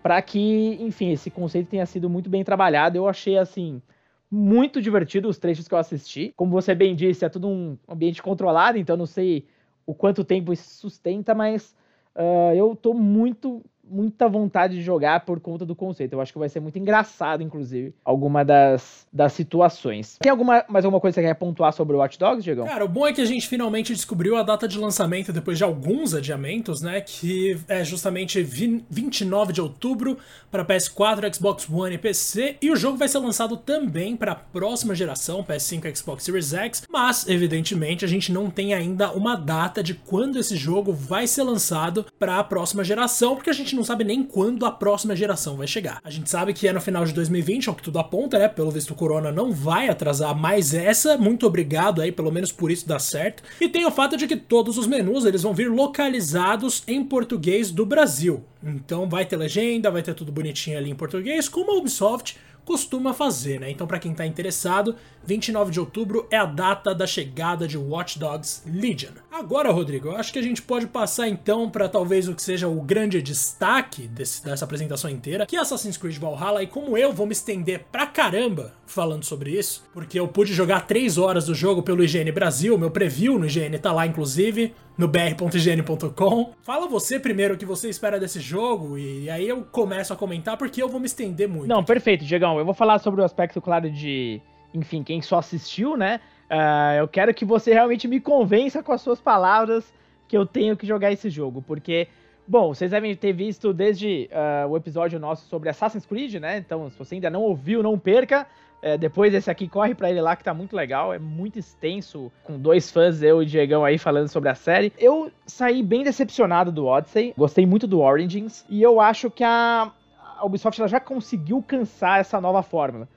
para 0.04 0.22
que, 0.22 0.78
enfim, 0.80 1.12
esse 1.12 1.32
conceito 1.32 1.70
tenha 1.70 1.86
sido 1.88 2.08
muito 2.08 2.30
bem 2.30 2.44
trabalhado. 2.44 2.96
Eu 2.96 3.08
achei, 3.10 3.40
assim, 3.40 3.82
muito 4.30 4.80
divertido 4.80 5.28
os 5.28 5.40
trechos 5.40 5.68
que 5.68 5.74
eu 5.74 5.80
assisti. 5.80 6.32
Como 6.36 6.52
você 6.52 6.76
bem 6.76 6.96
disse, 6.96 7.26
é 7.26 7.30
tudo 7.30 7.48
um 7.48 7.76
ambiente 7.90 8.22
controlado, 8.22 8.78
então 8.78 8.96
não 8.96 9.08
sei 9.08 9.48
o 9.84 9.96
quanto 9.96 10.24
tempo 10.24 10.54
isso 10.54 10.70
sustenta, 10.76 11.34
mas 11.34 11.76
uh, 12.16 12.54
eu 12.56 12.76
tô 12.76 12.94
muito 12.94 13.64
muita 13.90 14.28
vontade 14.28 14.76
de 14.76 14.82
jogar 14.82 15.22
por 15.22 15.40
conta 15.40 15.66
do 15.66 15.76
conceito. 15.76 16.14
Eu 16.14 16.22
acho 16.22 16.34
que 16.34 16.40
vai 16.40 16.50
ser 16.50 16.60
muito 16.60 16.78
engraçado, 16.80 17.44
inclusive, 17.44 17.94
alguma 18.04 18.44
das, 18.44 19.08
das 19.12 19.34
situações. 19.34 20.18
Tem 20.20 20.32
alguma, 20.32 20.66
mais 20.68 20.86
alguma 20.86 21.00
coisa 21.00 21.16
que 21.16 21.22
você 21.22 21.28
quer 21.28 21.36
pontuar 21.36 21.74
sobre 21.74 21.96
o 21.96 22.00
Watch 22.00 22.18
Dogs, 22.18 22.44
Diego? 22.44 22.66
Cara, 22.66 22.86
o 22.86 22.88
bom 22.88 23.08
é 23.08 23.14
que 23.14 23.22
a 23.22 23.26
gente 23.26 23.48
finalmente 23.48 23.94
descobriu 23.94 24.36
a 24.36 24.44
data 24.44 24.68
de 24.68 24.78
lançamento 24.78 25.32
depois 25.32 25.58
de 25.58 25.64
alguns 25.64 26.14
adiamentos, 26.14 26.82
né? 26.82 27.02
Que 27.02 27.58
é 27.68 27.84
justamente 27.84 28.42
29 28.42 29.54
de 29.54 29.62
outubro 29.62 30.18
para 30.50 30.66
PS4, 30.66 31.36
Xbox 31.36 31.70
One 31.70 31.96
e 31.96 31.98
PC. 31.98 32.58
E 32.62 32.72
o 32.72 32.76
jogo 32.76 32.98
vai 32.98 33.08
ser 33.08 33.20
lançado 33.20 33.58
também 33.58 34.16
para 34.16 34.32
a 34.32 34.36
próxima 34.36 34.96
geração, 34.96 35.44
PS5 35.44 35.86
e 35.86 35.96
Xbox 35.96 36.24
Series 36.24 36.54
X. 36.54 36.84
Mas, 36.90 37.28
evidentemente, 37.28 38.06
a 38.06 38.08
gente 38.08 38.32
não 38.32 38.50
tem 38.50 38.74
ainda 38.74 39.12
uma 39.12 39.36
data 39.36 39.84
de 39.84 39.94
quando 39.94 40.40
esse 40.40 40.56
jogo 40.56 40.94
vai 40.94 41.28
ser 41.28 41.44
lançado 41.44 42.06
para 42.18 42.40
a 42.40 42.44
próxima 42.44 42.84
geração, 42.84 43.36
porque 43.36 43.50
a 43.50 43.54
gente 43.54 43.75
não 43.76 43.84
sabe 43.84 44.04
nem 44.04 44.24
quando 44.24 44.66
a 44.66 44.72
próxima 44.72 45.16
geração 45.16 45.56
vai 45.58 45.68
chegar. 45.68 46.00
A 46.04 46.10
gente 46.10 46.30
sabe 46.30 46.54
que 46.54 46.68
é 46.68 46.74
no 46.74 46.82
final 46.82 47.06
de 47.06 47.14
2020, 47.14 47.70
ao 47.70 47.76
que 47.76 47.84
tudo 47.84 48.00
aponta, 48.00 48.40
né? 48.40 48.48
Pelo 48.48 48.72
visto 48.72 48.92
o 48.92 48.96
Corona 48.96 49.32
não 49.32 49.52
vai 49.52 49.90
atrasar 49.90 50.36
mais 50.36 50.74
essa. 50.74 51.18
Muito 51.18 51.46
obrigado 51.46 52.02
aí, 52.02 52.12
pelo 52.12 52.32
menos 52.32 52.52
por 52.52 52.72
isso 52.72 52.88
dá 52.88 53.00
certo. 53.00 53.44
E 53.60 53.70
tem 53.70 53.86
o 53.86 53.92
fato 53.92 54.18
de 54.18 54.28
que 54.28 54.36
todos 54.36 54.78
os 54.78 54.88
menus 54.88 55.26
eles 55.26 55.44
vão 55.44 55.54
vir 55.54 55.70
localizados 55.70 56.84
em 56.88 57.04
português 57.04 57.72
do 57.72 57.86
Brasil. 57.86 58.44
Então 58.64 59.08
vai 59.08 59.26
ter 59.26 59.38
legenda, 59.38 59.92
vai 59.92 60.02
ter 60.02 60.14
tudo 60.14 60.32
bonitinho 60.32 60.78
ali 60.78 60.90
em 60.90 60.96
português, 60.96 61.48
como 61.48 61.72
a 61.72 61.78
Ubisoft 61.78 62.38
costuma 62.66 63.14
fazer, 63.14 63.60
né? 63.60 63.70
Então, 63.70 63.88
para 63.88 64.00
quem 64.00 64.14
tá 64.14 64.26
interessado, 64.26 64.96
29 65.24 65.72
de 65.72 65.80
outubro 65.80 66.28
é 66.30 66.38
a 66.38 66.46
data 66.46 66.94
da 66.94 67.08
chegada 67.08 67.68
de 67.68 67.78
Watch 67.78 68.20
Dogs 68.20 68.64
Legion. 68.66 69.14
Agora, 69.32 69.72
Rodrigo, 69.72 70.10
eu 70.10 70.16
acho 70.16 70.34
que 70.34 70.40
a 70.40 70.42
gente 70.42 70.62
pode 70.62 70.88
passar 70.88 71.28
então 71.28 71.70
para 71.70 71.88
talvez 71.88 72.28
o 72.28 72.36
que 72.36 72.42
seja 72.42 72.68
o 72.68 72.82
grande 72.82 73.22
destaque 73.22 74.08
desse, 74.08 74.44
dessa 74.44 74.66
apresentação 74.66 75.10
inteira, 75.10 75.46
que 75.46 75.56
é 75.56 75.60
Assassin's 75.60 75.98
Creed 75.98 76.18
Valhalla, 76.18 76.64
e 76.64 76.68
como 76.68 76.98
eu 76.98 77.14
vou 77.14 77.26
me 77.26 77.34
estender 77.34 77.86
pra 77.92 78.06
caramba 78.06 78.74
falando 78.88 79.24
sobre 79.24 79.52
isso, 79.52 79.84
porque 79.94 80.20
eu 80.20 80.28
pude 80.28 80.54
jogar 80.54 80.88
3 80.88 81.18
horas 81.18 81.46
do 81.46 81.56
jogo 81.56 81.84
pelo 81.84 82.04
IGN 82.04 82.32
Brasil, 82.32 82.78
meu 82.78 82.92
preview 82.92 83.38
no 83.38 83.46
IGN 83.46 83.78
tá 83.80 83.92
lá 83.92 84.08
inclusive, 84.08 84.74
no 84.98 85.08
br.ign.com. 85.08 86.54
Fala 86.62 86.88
você 86.88 87.20
primeiro 87.20 87.56
o 87.56 87.58
que 87.58 87.66
você 87.66 87.90
espera 87.90 88.20
desse 88.20 88.40
jogo 88.40 88.98
e 88.98 89.30
aí 89.30 89.48
eu 89.48 89.64
começo 89.64 90.14
a 90.14 90.16
comentar 90.16 90.56
porque 90.56 90.82
eu 90.82 90.88
vou 90.88 91.00
me 91.00 91.06
estender 91.06 91.48
muito. 91.48 91.68
Não, 91.68 91.84
perfeito, 91.84 92.24
Diegão. 92.24 92.55
Eu 92.60 92.66
vou 92.66 92.74
falar 92.74 93.00
sobre 93.00 93.22
o 93.22 93.24
aspecto, 93.24 93.62
claro, 93.62 93.90
de, 93.90 94.42
enfim, 94.74 95.04
quem 95.04 95.22
só 95.22 95.40
assistiu, 95.40 95.98
né? 95.98 96.20
Uh, 96.50 97.00
eu 97.00 97.08
quero 97.08 97.34
que 97.34 97.44
você 97.44 97.74
realmente 97.74 98.08
me 98.08 98.20
convença 98.20 98.84
com 98.84 98.92
as 98.92 99.02
suas 99.02 99.20
palavras 99.20 99.94
que 100.28 100.38
eu 100.38 100.46
tenho 100.46 100.78
que 100.78 100.86
jogar 100.86 101.12
esse 101.12 101.30
jogo, 101.30 101.62
porque 101.62 102.08
Bom, 102.48 102.68
vocês 102.68 102.92
devem 102.92 103.16
ter 103.16 103.34
visto 103.34 103.74
desde 103.74 104.30
uh, 104.32 104.70
o 104.70 104.78
episódio 104.78 105.20
nosso 105.20 105.48
sobre 105.48 105.68
Assassin's 105.68 106.06
Creed, 106.06 106.36
né? 106.36 106.60
Então, 106.60 106.92
se 106.92 106.98
você 106.98 107.16
ainda 107.16 107.28
não 107.28 107.42
ouviu, 107.42 107.82
não 107.82 107.98
perca. 107.98 108.46
É, 108.84 109.00
depois 109.00 109.34
esse 109.34 109.50
aqui, 109.50 109.68
corre 109.68 109.96
para 109.96 110.12
ele 110.12 110.22
lá 110.22 110.36
que 110.36 110.44
tá 110.44 110.54
muito 110.54 110.76
legal. 110.76 111.12
É 111.12 111.18
muito 111.18 111.58
extenso, 111.58 112.32
com 112.44 112.60
dois 112.60 112.92
fãs, 112.92 113.24
eu 113.24 113.42
e 113.42 113.46
o 113.46 113.48
Diegão 113.48 113.84
aí 113.84 113.98
falando 113.98 114.28
sobre 114.28 114.48
a 114.50 114.54
série. 114.54 114.94
Eu 115.00 115.32
saí 115.48 115.82
bem 115.82 116.04
decepcionado 116.04 116.72
do 116.72 116.86
Odyssey. 116.86 117.34
Gostei 117.36 117.66
muito 117.66 117.88
do 117.88 118.00
Origins. 118.00 118.64
E 118.70 118.80
eu 118.80 119.02
acho 119.02 119.32
que 119.32 119.44
a, 119.44 119.92
a 120.38 120.46
Ubisoft 120.46 120.80
ela 120.80 120.88
já 120.88 121.00
conseguiu 121.00 121.62
cansar 121.62 122.20
essa 122.20 122.40
nova 122.40 122.62
fórmula. 122.62 123.08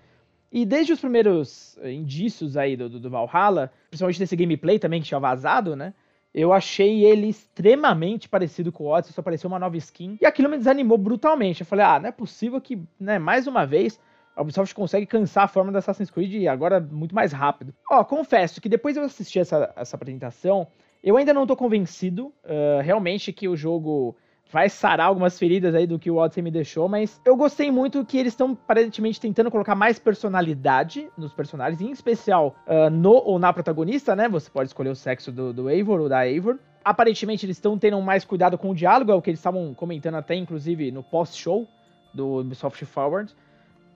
E 0.50 0.64
desde 0.64 0.92
os 0.92 1.00
primeiros 1.00 1.78
indícios 1.82 2.56
aí 2.56 2.76
do, 2.76 2.88
do, 2.88 3.10
Valhalla, 3.10 3.70
principalmente 3.90 4.18
desse 4.18 4.36
gameplay 4.36 4.78
também 4.78 5.00
que 5.00 5.08
tinha 5.08 5.20
vazado, 5.20 5.76
né? 5.76 5.92
eu 6.34 6.52
achei 6.52 7.04
ele 7.04 7.28
extremamente 7.28 8.28
parecido 8.28 8.70
com 8.70 8.84
o 8.84 8.88
Odyssey, 8.88 9.14
só 9.14 9.20
apareceu 9.20 9.48
uma 9.48 9.58
nova 9.58 9.76
skin. 9.76 10.18
E 10.20 10.26
aquilo 10.26 10.48
me 10.48 10.58
desanimou 10.58 10.98
brutalmente. 10.98 11.62
Eu 11.62 11.66
falei, 11.66 11.84
ah, 11.84 11.98
não 11.98 12.08
é 12.08 12.12
possível 12.12 12.60
que, 12.60 12.80
né, 13.00 13.18
mais 13.18 13.46
uma 13.46 13.66
vez, 13.66 13.98
a 14.36 14.42
Ubisoft 14.42 14.74
consegue 14.74 15.06
cansar 15.06 15.44
a 15.44 15.48
forma 15.48 15.72
do 15.72 15.78
Assassin's 15.78 16.10
Creed 16.10 16.34
e 16.34 16.48
agora 16.48 16.80
muito 16.80 17.14
mais 17.14 17.32
rápido. 17.32 17.74
Ó, 17.90 18.04
confesso 18.04 18.60
que 18.60 18.68
depois 18.68 18.96
eu 18.96 19.02
assisti 19.02 19.38
essa, 19.38 19.72
essa 19.74 19.96
apresentação, 19.96 20.68
eu 21.02 21.16
ainda 21.16 21.32
não 21.32 21.46
tô 21.46 21.56
convencido, 21.56 22.26
uh, 22.44 22.82
realmente, 22.82 23.32
que 23.32 23.48
o 23.48 23.56
jogo 23.56 24.16
vai 24.50 24.68
sarar 24.68 25.08
algumas 25.08 25.38
feridas 25.38 25.74
aí 25.74 25.86
do 25.86 25.98
que 25.98 26.10
o 26.10 26.16
Odyssey 26.16 26.42
me 26.42 26.50
deixou, 26.50 26.88
mas 26.88 27.20
eu 27.24 27.36
gostei 27.36 27.70
muito 27.70 28.04
que 28.04 28.16
eles 28.16 28.32
estão 28.32 28.52
aparentemente 28.52 29.20
tentando 29.20 29.50
colocar 29.50 29.74
mais 29.74 29.98
personalidade 29.98 31.08
nos 31.16 31.32
personagens, 31.32 31.80
em 31.80 31.90
especial 31.90 32.56
uh, 32.66 32.88
no 32.90 33.12
ou 33.12 33.38
na 33.38 33.52
protagonista, 33.52 34.16
né? 34.16 34.28
Você 34.28 34.50
pode 34.50 34.68
escolher 34.68 34.90
o 34.90 34.96
sexo 34.96 35.30
do, 35.30 35.52
do 35.52 35.70
Eivor 35.70 36.00
ou 36.00 36.08
da 36.08 36.26
Eivor. 36.26 36.58
Aparentemente 36.82 37.44
eles 37.44 37.56
estão 37.56 37.78
tendo 37.78 38.00
mais 38.00 38.24
cuidado 38.24 38.56
com 38.56 38.70
o 38.70 38.74
diálogo, 38.74 39.12
é 39.12 39.14
o 39.14 39.20
que 39.20 39.30
eles 39.30 39.40
estavam 39.40 39.74
comentando 39.74 40.14
até, 40.14 40.34
inclusive, 40.34 40.90
no 40.90 41.02
post-show 41.02 41.68
do 42.14 42.40
Ubisoft 42.40 42.84
Forward, 42.86 43.34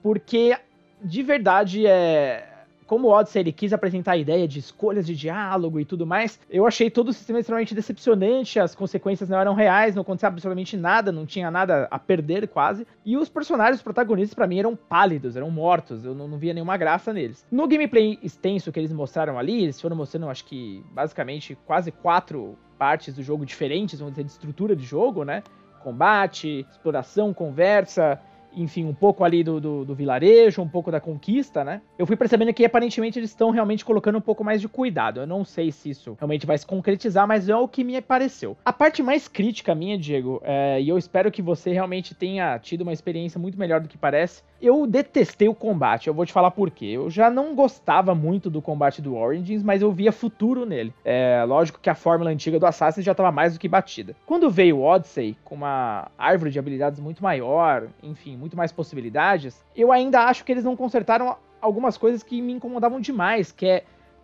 porque 0.03 0.55
de 1.03 1.23
verdade 1.23 1.87
é 1.87 2.52
como 2.83 3.07
o 3.07 3.11
Odyssey 3.11 3.41
ele 3.41 3.51
quis 3.51 3.73
apresentar 3.73 4.13
a 4.13 4.17
ideia 4.17 4.47
de 4.47 4.59
escolhas 4.59 5.05
de 5.05 5.15
diálogo 5.15 5.79
e 5.79 5.85
tudo 5.85 6.05
mais, 6.05 6.39
eu 6.49 6.67
achei 6.67 6.89
todo 6.89 7.09
o 7.09 7.13
sistema 7.13 7.39
extremamente 7.39 7.73
decepcionante, 7.73 8.59
as 8.59 8.75
consequências 8.75 9.29
não 9.29 9.39
eram 9.39 9.53
reais, 9.53 9.95
não 9.95 10.01
acontecia 10.01 10.27
absolutamente 10.27 10.77
nada, 10.77 11.11
não 11.11 11.25
tinha 11.25 11.49
nada 11.49 11.87
a 11.89 11.99
perder 11.99 12.47
quase. 12.47 12.85
E 13.05 13.17
os 13.17 13.29
personagens, 13.29 13.77
os 13.77 13.83
protagonistas, 13.83 14.33
para 14.33 14.47
mim 14.47 14.59
eram 14.59 14.75
pálidos, 14.75 15.35
eram 15.35 15.49
mortos, 15.49 16.05
eu 16.05 16.13
não, 16.13 16.27
não, 16.27 16.37
via 16.37 16.53
nenhuma 16.53 16.77
graça 16.77 17.13
neles. 17.13 17.45
No 17.51 17.67
gameplay 17.67 18.19
extenso 18.21 18.71
que 18.71 18.79
eles 18.79 18.91
mostraram 18.91 19.37
ali, 19.37 19.63
eles 19.63 19.79
foram 19.79 19.95
mostrando, 19.95 20.29
acho 20.29 20.45
que 20.45 20.83
basicamente 20.91 21.57
quase 21.65 21.91
quatro 21.91 22.57
partes 22.77 23.13
do 23.15 23.23
jogo 23.23 23.45
diferentes, 23.45 23.99
vamos 23.99 24.13
dizer, 24.13 24.25
de 24.25 24.31
estrutura 24.31 24.75
de 24.75 24.83
jogo, 24.83 25.23
né? 25.23 25.43
Combate, 25.81 26.65
exploração, 26.69 27.33
conversa, 27.33 28.19
enfim, 28.55 28.85
um 28.85 28.93
pouco 28.93 29.23
ali 29.23 29.43
do, 29.43 29.59
do, 29.59 29.85
do, 29.85 29.95
vilarejo, 29.95 30.61
um 30.61 30.67
pouco 30.67 30.91
da 30.91 30.99
conquista, 30.99 31.63
né? 31.63 31.81
Eu 31.97 32.05
fui 32.05 32.15
percebendo 32.15 32.53
que 32.53 32.65
aparentemente 32.65 33.19
eles 33.19 33.29
estão 33.29 33.49
realmente 33.49 33.83
colocando 33.85 34.17
um 34.17 34.21
pouco 34.21 34.43
mais 34.43 34.61
de 34.61 34.67
cuidado. 34.67 35.21
Eu 35.21 35.27
não 35.27 35.43
sei 35.43 35.71
se 35.71 35.89
isso 35.89 36.15
realmente 36.19 36.45
vai 36.45 36.57
se 36.57 36.65
concretizar, 36.65 37.27
mas 37.27 37.49
é 37.49 37.55
o 37.55 37.67
que 37.67 37.83
me 37.83 37.99
pareceu. 38.01 38.57
A 38.65 38.73
parte 38.73 39.01
mais 39.03 39.27
crítica 39.27 39.75
minha, 39.75 39.97
Diego, 39.97 40.41
é, 40.43 40.81
e 40.81 40.89
eu 40.89 40.97
espero 40.97 41.31
que 41.31 41.41
você 41.41 41.71
realmente 41.71 42.15
tenha 42.15 42.57
tido 42.59 42.81
uma 42.81 42.93
experiência 42.93 43.39
muito 43.39 43.57
melhor 43.57 43.81
do 43.81 43.87
que 43.87 43.97
parece. 43.97 44.43
Eu 44.63 44.87
detestei 44.87 45.49
o 45.49 45.53
combate, 45.53 46.07
eu 46.07 46.13
vou 46.13 46.25
te 46.25 46.31
falar 46.31 46.49
por 46.49 46.71
quê. 46.71 46.85
Eu 46.85 47.09
já 47.09 47.29
não 47.29 47.53
gostava 47.53 48.15
muito 48.15 48.49
do 48.49 48.61
combate 48.61 49.01
do 49.01 49.13
Origins, 49.13 49.61
mas 49.61 49.81
eu 49.81 49.91
via 49.91 50.09
futuro 50.09 50.65
nele. 50.65 50.93
É 51.03 51.43
lógico 51.45 51.81
que 51.81 51.89
a 51.89 51.95
fórmula 51.95 52.29
antiga 52.29 52.57
do 52.57 52.65
Assassin's 52.65 53.05
já 53.05 53.11
estava 53.11 53.29
mais 53.29 53.51
do 53.51 53.59
que 53.59 53.67
batida. 53.67 54.15
Quando 54.25 54.49
veio 54.49 54.77
o 54.77 54.81
Odyssey, 54.81 55.35
com 55.43 55.55
uma 55.55 56.07
árvore 56.17 56.49
de 56.49 56.59
habilidades 56.59 56.97
muito 56.97 57.21
maior, 57.21 57.89
enfim, 58.01 58.37
muito 58.37 58.55
mais 58.55 58.71
possibilidades, 58.71 59.61
eu 59.75 59.91
ainda 59.91 60.21
acho 60.21 60.45
que 60.45 60.53
eles 60.53 60.63
não 60.63 60.77
consertaram 60.77 61.35
algumas 61.59 61.97
coisas 61.97 62.23
que 62.23 62.41
me 62.41 62.53
incomodavam 62.53 63.01
demais, 63.01 63.51
que 63.51 63.65
é 63.65 63.83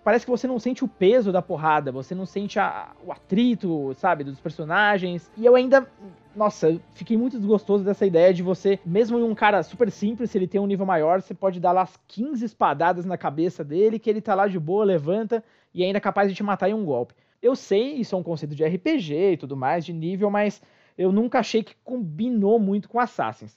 parece 0.09 0.25
que 0.25 0.31
você 0.31 0.47
não 0.47 0.57
sente 0.57 0.83
o 0.83 0.87
peso 0.87 1.31
da 1.31 1.39
porrada, 1.39 1.91
você 1.91 2.15
não 2.15 2.25
sente 2.25 2.59
a, 2.59 2.93
o 3.05 3.11
atrito, 3.11 3.93
sabe, 3.93 4.23
dos 4.23 4.39
personagens. 4.39 5.29
E 5.37 5.45
eu 5.45 5.55
ainda, 5.55 5.87
nossa, 6.35 6.81
fiquei 6.95 7.15
muito 7.15 7.37
desgostoso 7.37 7.83
dessa 7.83 8.07
ideia 8.07 8.33
de 8.33 8.41
você, 8.41 8.79
mesmo 8.83 9.19
em 9.19 9.23
um 9.23 9.35
cara 9.35 9.61
super 9.61 9.91
simples, 9.91 10.31
se 10.31 10.37
ele 10.39 10.47
tem 10.47 10.59
um 10.59 10.65
nível 10.65 10.83
maior, 10.83 11.21
você 11.21 11.35
pode 11.35 11.59
dar 11.59 11.73
lá 11.73 11.83
as 11.83 11.95
15 12.07 12.43
espadadas 12.43 13.05
na 13.05 13.19
cabeça 13.19 13.63
dele, 13.63 13.99
que 13.99 14.09
ele 14.09 14.19
tá 14.19 14.33
lá 14.33 14.47
de 14.47 14.59
boa, 14.59 14.83
levanta 14.83 15.43
e 15.75 15.83
ainda 15.83 15.99
é 15.99 16.01
capaz 16.01 16.27
de 16.27 16.33
te 16.33 16.41
matar 16.41 16.67
em 16.67 16.73
um 16.73 16.83
golpe. 16.83 17.13
Eu 17.39 17.55
sei, 17.55 17.93
isso 17.93 18.15
é 18.15 18.17
um 18.17 18.23
conceito 18.23 18.55
de 18.55 18.65
RPG 18.65 19.33
e 19.33 19.37
tudo 19.37 19.55
mais, 19.55 19.85
de 19.85 19.93
nível, 19.93 20.31
mas 20.31 20.59
eu 20.97 21.11
nunca 21.11 21.37
achei 21.37 21.61
que 21.61 21.75
combinou 21.83 22.57
muito 22.57 22.89
com 22.89 22.99
Assassins. 22.99 23.55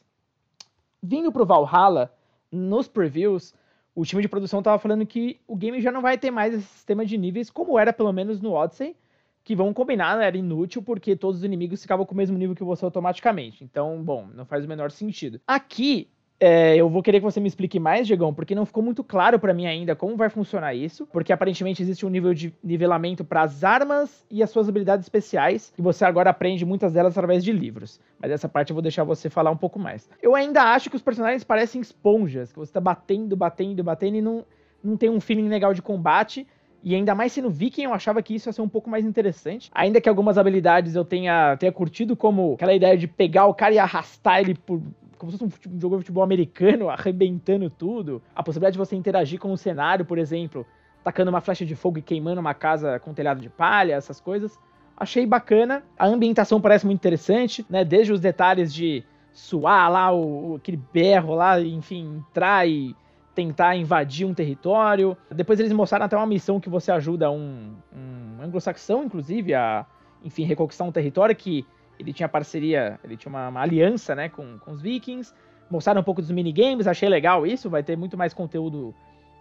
Vindo 1.02 1.32
pro 1.32 1.46
Valhalla, 1.46 2.12
nos 2.50 2.88
previews, 2.88 3.54
o 3.94 4.04
time 4.04 4.22
de 4.22 4.28
produção 4.28 4.60
estava 4.60 4.78
falando 4.78 5.04
que 5.06 5.40
o 5.46 5.56
game 5.56 5.80
já 5.80 5.92
não 5.92 6.00
vai 6.00 6.16
ter 6.16 6.30
mais 6.30 6.54
esse 6.54 6.66
sistema 6.66 7.04
de 7.04 7.18
níveis 7.18 7.50
como 7.50 7.78
era 7.78 7.92
pelo 7.92 8.12
menos 8.12 8.40
no 8.40 8.52
Odyssey, 8.52 8.96
que 9.44 9.56
vão 9.56 9.72
combinar, 9.72 10.16
né, 10.16 10.26
era 10.26 10.36
inútil 10.36 10.82
porque 10.82 11.16
todos 11.16 11.38
os 11.38 11.44
inimigos 11.44 11.82
ficavam 11.82 12.06
com 12.06 12.14
o 12.14 12.16
mesmo 12.16 12.38
nível 12.38 12.54
que 12.54 12.64
você 12.64 12.84
automaticamente. 12.84 13.64
Então, 13.64 14.02
bom, 14.02 14.28
não 14.34 14.46
faz 14.46 14.64
o 14.64 14.68
menor 14.68 14.90
sentido. 14.90 15.40
Aqui, 15.46 16.08
é, 16.44 16.74
eu 16.74 16.88
vou 16.88 17.04
querer 17.04 17.20
que 17.20 17.24
você 17.24 17.38
me 17.38 17.46
explique 17.46 17.78
mais, 17.78 18.04
Diegão, 18.04 18.34
porque 18.34 18.52
não 18.52 18.66
ficou 18.66 18.82
muito 18.82 19.04
claro 19.04 19.38
para 19.38 19.54
mim 19.54 19.64
ainda 19.64 19.94
como 19.94 20.16
vai 20.16 20.28
funcionar 20.28 20.74
isso, 20.74 21.06
porque 21.06 21.32
aparentemente 21.32 21.80
existe 21.80 22.04
um 22.04 22.08
nível 22.08 22.34
de 22.34 22.52
nivelamento 22.64 23.24
para 23.24 23.42
as 23.42 23.62
armas 23.62 24.26
e 24.28 24.42
as 24.42 24.50
suas 24.50 24.68
habilidades 24.68 25.04
especiais, 25.06 25.72
e 25.78 25.80
você 25.80 26.04
agora 26.04 26.30
aprende 26.30 26.64
muitas 26.64 26.92
delas 26.92 27.16
através 27.16 27.44
de 27.44 27.52
livros. 27.52 28.00
Mas 28.18 28.32
essa 28.32 28.48
parte 28.48 28.70
eu 28.70 28.74
vou 28.74 28.82
deixar 28.82 29.04
você 29.04 29.30
falar 29.30 29.52
um 29.52 29.56
pouco 29.56 29.78
mais. 29.78 30.10
Eu 30.20 30.34
ainda 30.34 30.64
acho 30.74 30.90
que 30.90 30.96
os 30.96 31.02
personagens 31.02 31.44
parecem 31.44 31.80
esponjas, 31.80 32.50
que 32.50 32.58
você 32.58 32.72
tá 32.72 32.80
batendo, 32.80 33.36
batendo, 33.36 33.84
batendo 33.84 34.16
e 34.16 34.20
não, 34.20 34.44
não 34.82 34.96
tem 34.96 35.08
um 35.08 35.20
feeling 35.20 35.48
legal 35.48 35.72
de 35.72 35.80
combate. 35.80 36.44
E 36.82 36.96
ainda 36.96 37.14
mais 37.14 37.30
sendo 37.30 37.48
viking, 37.48 37.84
eu 37.84 37.94
achava 37.94 38.20
que 38.20 38.34
isso 38.34 38.48
ia 38.48 38.52
ser 38.52 38.62
um 38.62 38.68
pouco 38.68 38.90
mais 38.90 39.04
interessante. 39.04 39.70
Ainda 39.72 40.00
que 40.00 40.08
algumas 40.08 40.36
habilidades 40.36 40.96
eu 40.96 41.04
tenha, 41.04 41.56
tenha 41.56 41.70
curtido, 41.70 42.16
como 42.16 42.54
aquela 42.54 42.74
ideia 42.74 42.98
de 42.98 43.06
pegar 43.06 43.46
o 43.46 43.54
cara 43.54 43.72
e 43.74 43.78
arrastar 43.78 44.40
ele 44.40 44.56
por 44.56 44.82
como 45.22 45.30
se 45.30 45.38
fosse 45.38 45.68
um, 45.68 45.80
jogo 45.80 45.96
de 45.96 46.02
futebol 46.02 46.24
americano, 46.24 46.90
arrebentando 46.90 47.70
tudo. 47.70 48.20
A 48.34 48.42
possibilidade 48.42 48.72
de 48.72 48.78
você 48.78 48.96
interagir 48.96 49.38
com 49.38 49.52
o 49.52 49.56
cenário, 49.56 50.04
por 50.04 50.18
exemplo, 50.18 50.66
tacando 51.04 51.30
uma 51.30 51.40
flecha 51.40 51.64
de 51.64 51.76
fogo 51.76 51.98
e 51.98 52.02
queimando 52.02 52.40
uma 52.40 52.54
casa 52.54 52.98
com 52.98 53.14
telhado 53.14 53.40
de 53.40 53.48
palha, 53.48 53.94
essas 53.94 54.20
coisas. 54.20 54.58
Achei 54.96 55.24
bacana. 55.24 55.84
A 55.96 56.06
ambientação 56.06 56.60
parece 56.60 56.84
muito 56.84 56.98
interessante, 56.98 57.64
né? 57.70 57.84
Desde 57.84 58.12
os 58.12 58.18
detalhes 58.18 58.74
de 58.74 59.04
suar 59.32 59.90
lá, 59.90 60.12
o, 60.12 60.56
aquele 60.56 60.80
berro 60.92 61.36
lá, 61.36 61.60
enfim, 61.60 62.16
entrar 62.16 62.68
e 62.68 62.94
tentar 63.32 63.76
invadir 63.76 64.26
um 64.26 64.34
território. 64.34 65.16
Depois 65.30 65.60
eles 65.60 65.72
mostraram 65.72 66.06
até 66.06 66.16
uma 66.16 66.26
missão 66.26 66.58
que 66.58 66.68
você 66.68 66.90
ajuda 66.90 67.30
um, 67.30 67.76
um 67.94 68.42
anglo-saxão, 68.42 69.04
inclusive, 69.04 69.54
a, 69.54 69.86
enfim, 70.24 70.42
reconquistar 70.42 70.84
um 70.84 70.92
território 70.92 71.34
que 71.34 71.64
ele 71.98 72.12
tinha 72.12 72.28
parceria, 72.28 72.98
ele 73.04 73.16
tinha 73.16 73.30
uma, 73.30 73.48
uma 73.48 73.60
aliança, 73.60 74.14
né, 74.14 74.28
com, 74.28 74.58
com 74.58 74.72
os 74.72 74.80
vikings. 74.80 75.32
Mostraram 75.70 76.00
um 76.00 76.04
pouco 76.04 76.20
dos 76.20 76.30
minigames, 76.30 76.86
achei 76.86 77.08
legal 77.08 77.46
isso, 77.46 77.70
vai 77.70 77.82
ter 77.82 77.96
muito 77.96 78.16
mais 78.16 78.34
conteúdo 78.34 78.94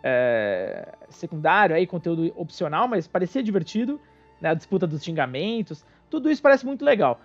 é, 0.03 0.93
secundário 1.09 1.75
aí, 1.75 1.85
conteúdo 1.85 2.31
opcional, 2.35 2.87
mas 2.87 3.07
parecia 3.07 3.43
divertido, 3.43 3.99
né, 4.39 4.49
a 4.49 4.53
disputa 4.53 4.87
dos 4.87 5.03
xingamentos, 5.03 5.85
tudo 6.09 6.29
isso 6.29 6.41
parece 6.41 6.65
muito 6.65 6.83
legal. 6.85 7.19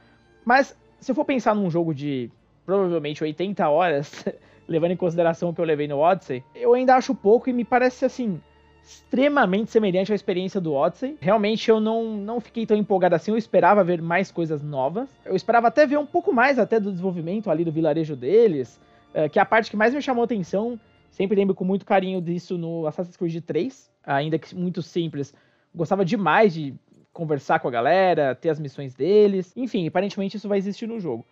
Mas 0.44 0.76
se 1.00 1.10
eu 1.10 1.14
for 1.14 1.24
pensar 1.24 1.54
num 1.54 1.70
jogo 1.70 1.94
de 1.94 2.30
provavelmente 2.64 3.22
80 3.22 3.68
horas, 3.68 4.24
levando 4.66 4.92
em 4.92 4.96
consideração 4.96 5.50
o 5.50 5.54
que 5.54 5.60
eu 5.60 5.64
levei 5.64 5.86
no 5.86 5.98
Odyssey, 5.98 6.42
eu 6.54 6.74
ainda 6.74 6.96
acho 6.96 7.14
pouco 7.14 7.48
e 7.48 7.52
me 7.52 7.64
parece 7.64 8.04
assim, 8.04 8.40
extremamente 8.86 9.72
semelhante 9.72 10.12
à 10.12 10.14
experiência 10.14 10.60
do 10.60 10.72
Odyssey. 10.72 11.18
Realmente 11.20 11.68
eu 11.68 11.80
não, 11.80 12.16
não 12.16 12.40
fiquei 12.40 12.64
tão 12.64 12.76
empolgado 12.76 13.16
assim, 13.16 13.32
eu 13.32 13.36
esperava 13.36 13.82
ver 13.82 14.00
mais 14.00 14.30
coisas 14.30 14.62
novas. 14.62 15.10
Eu 15.24 15.34
esperava 15.34 15.66
até 15.66 15.84
ver 15.84 15.98
um 15.98 16.06
pouco 16.06 16.32
mais 16.32 16.56
até 16.56 16.78
do 16.78 16.92
desenvolvimento 16.92 17.50
ali 17.50 17.64
do 17.64 17.72
vilarejo 17.72 18.14
deles, 18.14 18.80
é, 19.12 19.28
que 19.28 19.40
é 19.40 19.42
a 19.42 19.46
parte 19.46 19.70
que 19.70 19.76
mais 19.76 19.92
me 19.92 20.00
chamou 20.00 20.22
atenção. 20.22 20.78
Sempre 21.10 21.36
lembro 21.36 21.54
com 21.54 21.64
muito 21.64 21.84
carinho 21.84 22.20
disso 22.20 22.56
no 22.56 22.86
Assassin's 22.86 23.16
Creed 23.16 23.42
3, 23.42 23.90
ainda 24.04 24.38
que 24.38 24.54
muito 24.54 24.80
simples. 24.82 25.34
Gostava 25.74 26.04
demais 26.04 26.54
de 26.54 26.74
conversar 27.12 27.58
com 27.58 27.66
a 27.66 27.70
galera, 27.70 28.34
ter 28.34 28.50
as 28.50 28.60
missões 28.60 28.94
deles. 28.94 29.52
Enfim, 29.56 29.88
aparentemente 29.88 30.36
isso 30.36 30.48
vai 30.48 30.58
existir 30.58 30.86
no 30.86 31.00
jogo. 31.00 31.26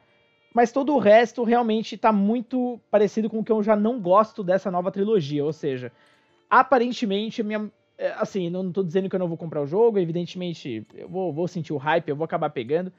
Mas 0.52 0.72
todo 0.72 0.94
o 0.94 0.98
resto 0.98 1.44
realmente 1.44 1.94
está 1.94 2.12
muito 2.12 2.80
parecido 2.90 3.28
com 3.28 3.40
o 3.40 3.44
que 3.44 3.52
eu 3.52 3.62
já 3.62 3.76
não 3.76 4.00
gosto 4.00 4.42
dessa 4.42 4.70
nova 4.70 4.90
trilogia, 4.90 5.44
ou 5.44 5.52
seja, 5.52 5.92
aparentemente, 6.60 7.42
minha, 7.42 7.70
é, 7.98 8.12
assim, 8.12 8.48
não 8.48 8.70
tô 8.70 8.82
dizendo 8.82 9.08
que 9.08 9.16
eu 9.16 9.20
não 9.20 9.28
vou 9.28 9.36
comprar 9.36 9.60
o 9.60 9.66
jogo, 9.66 9.98
evidentemente 9.98 10.86
eu 10.94 11.08
vou, 11.08 11.32
vou 11.32 11.48
sentir 11.48 11.72
o 11.72 11.76
hype, 11.76 12.08
eu 12.08 12.16
vou 12.16 12.24
acabar 12.24 12.50
pegando, 12.50 12.92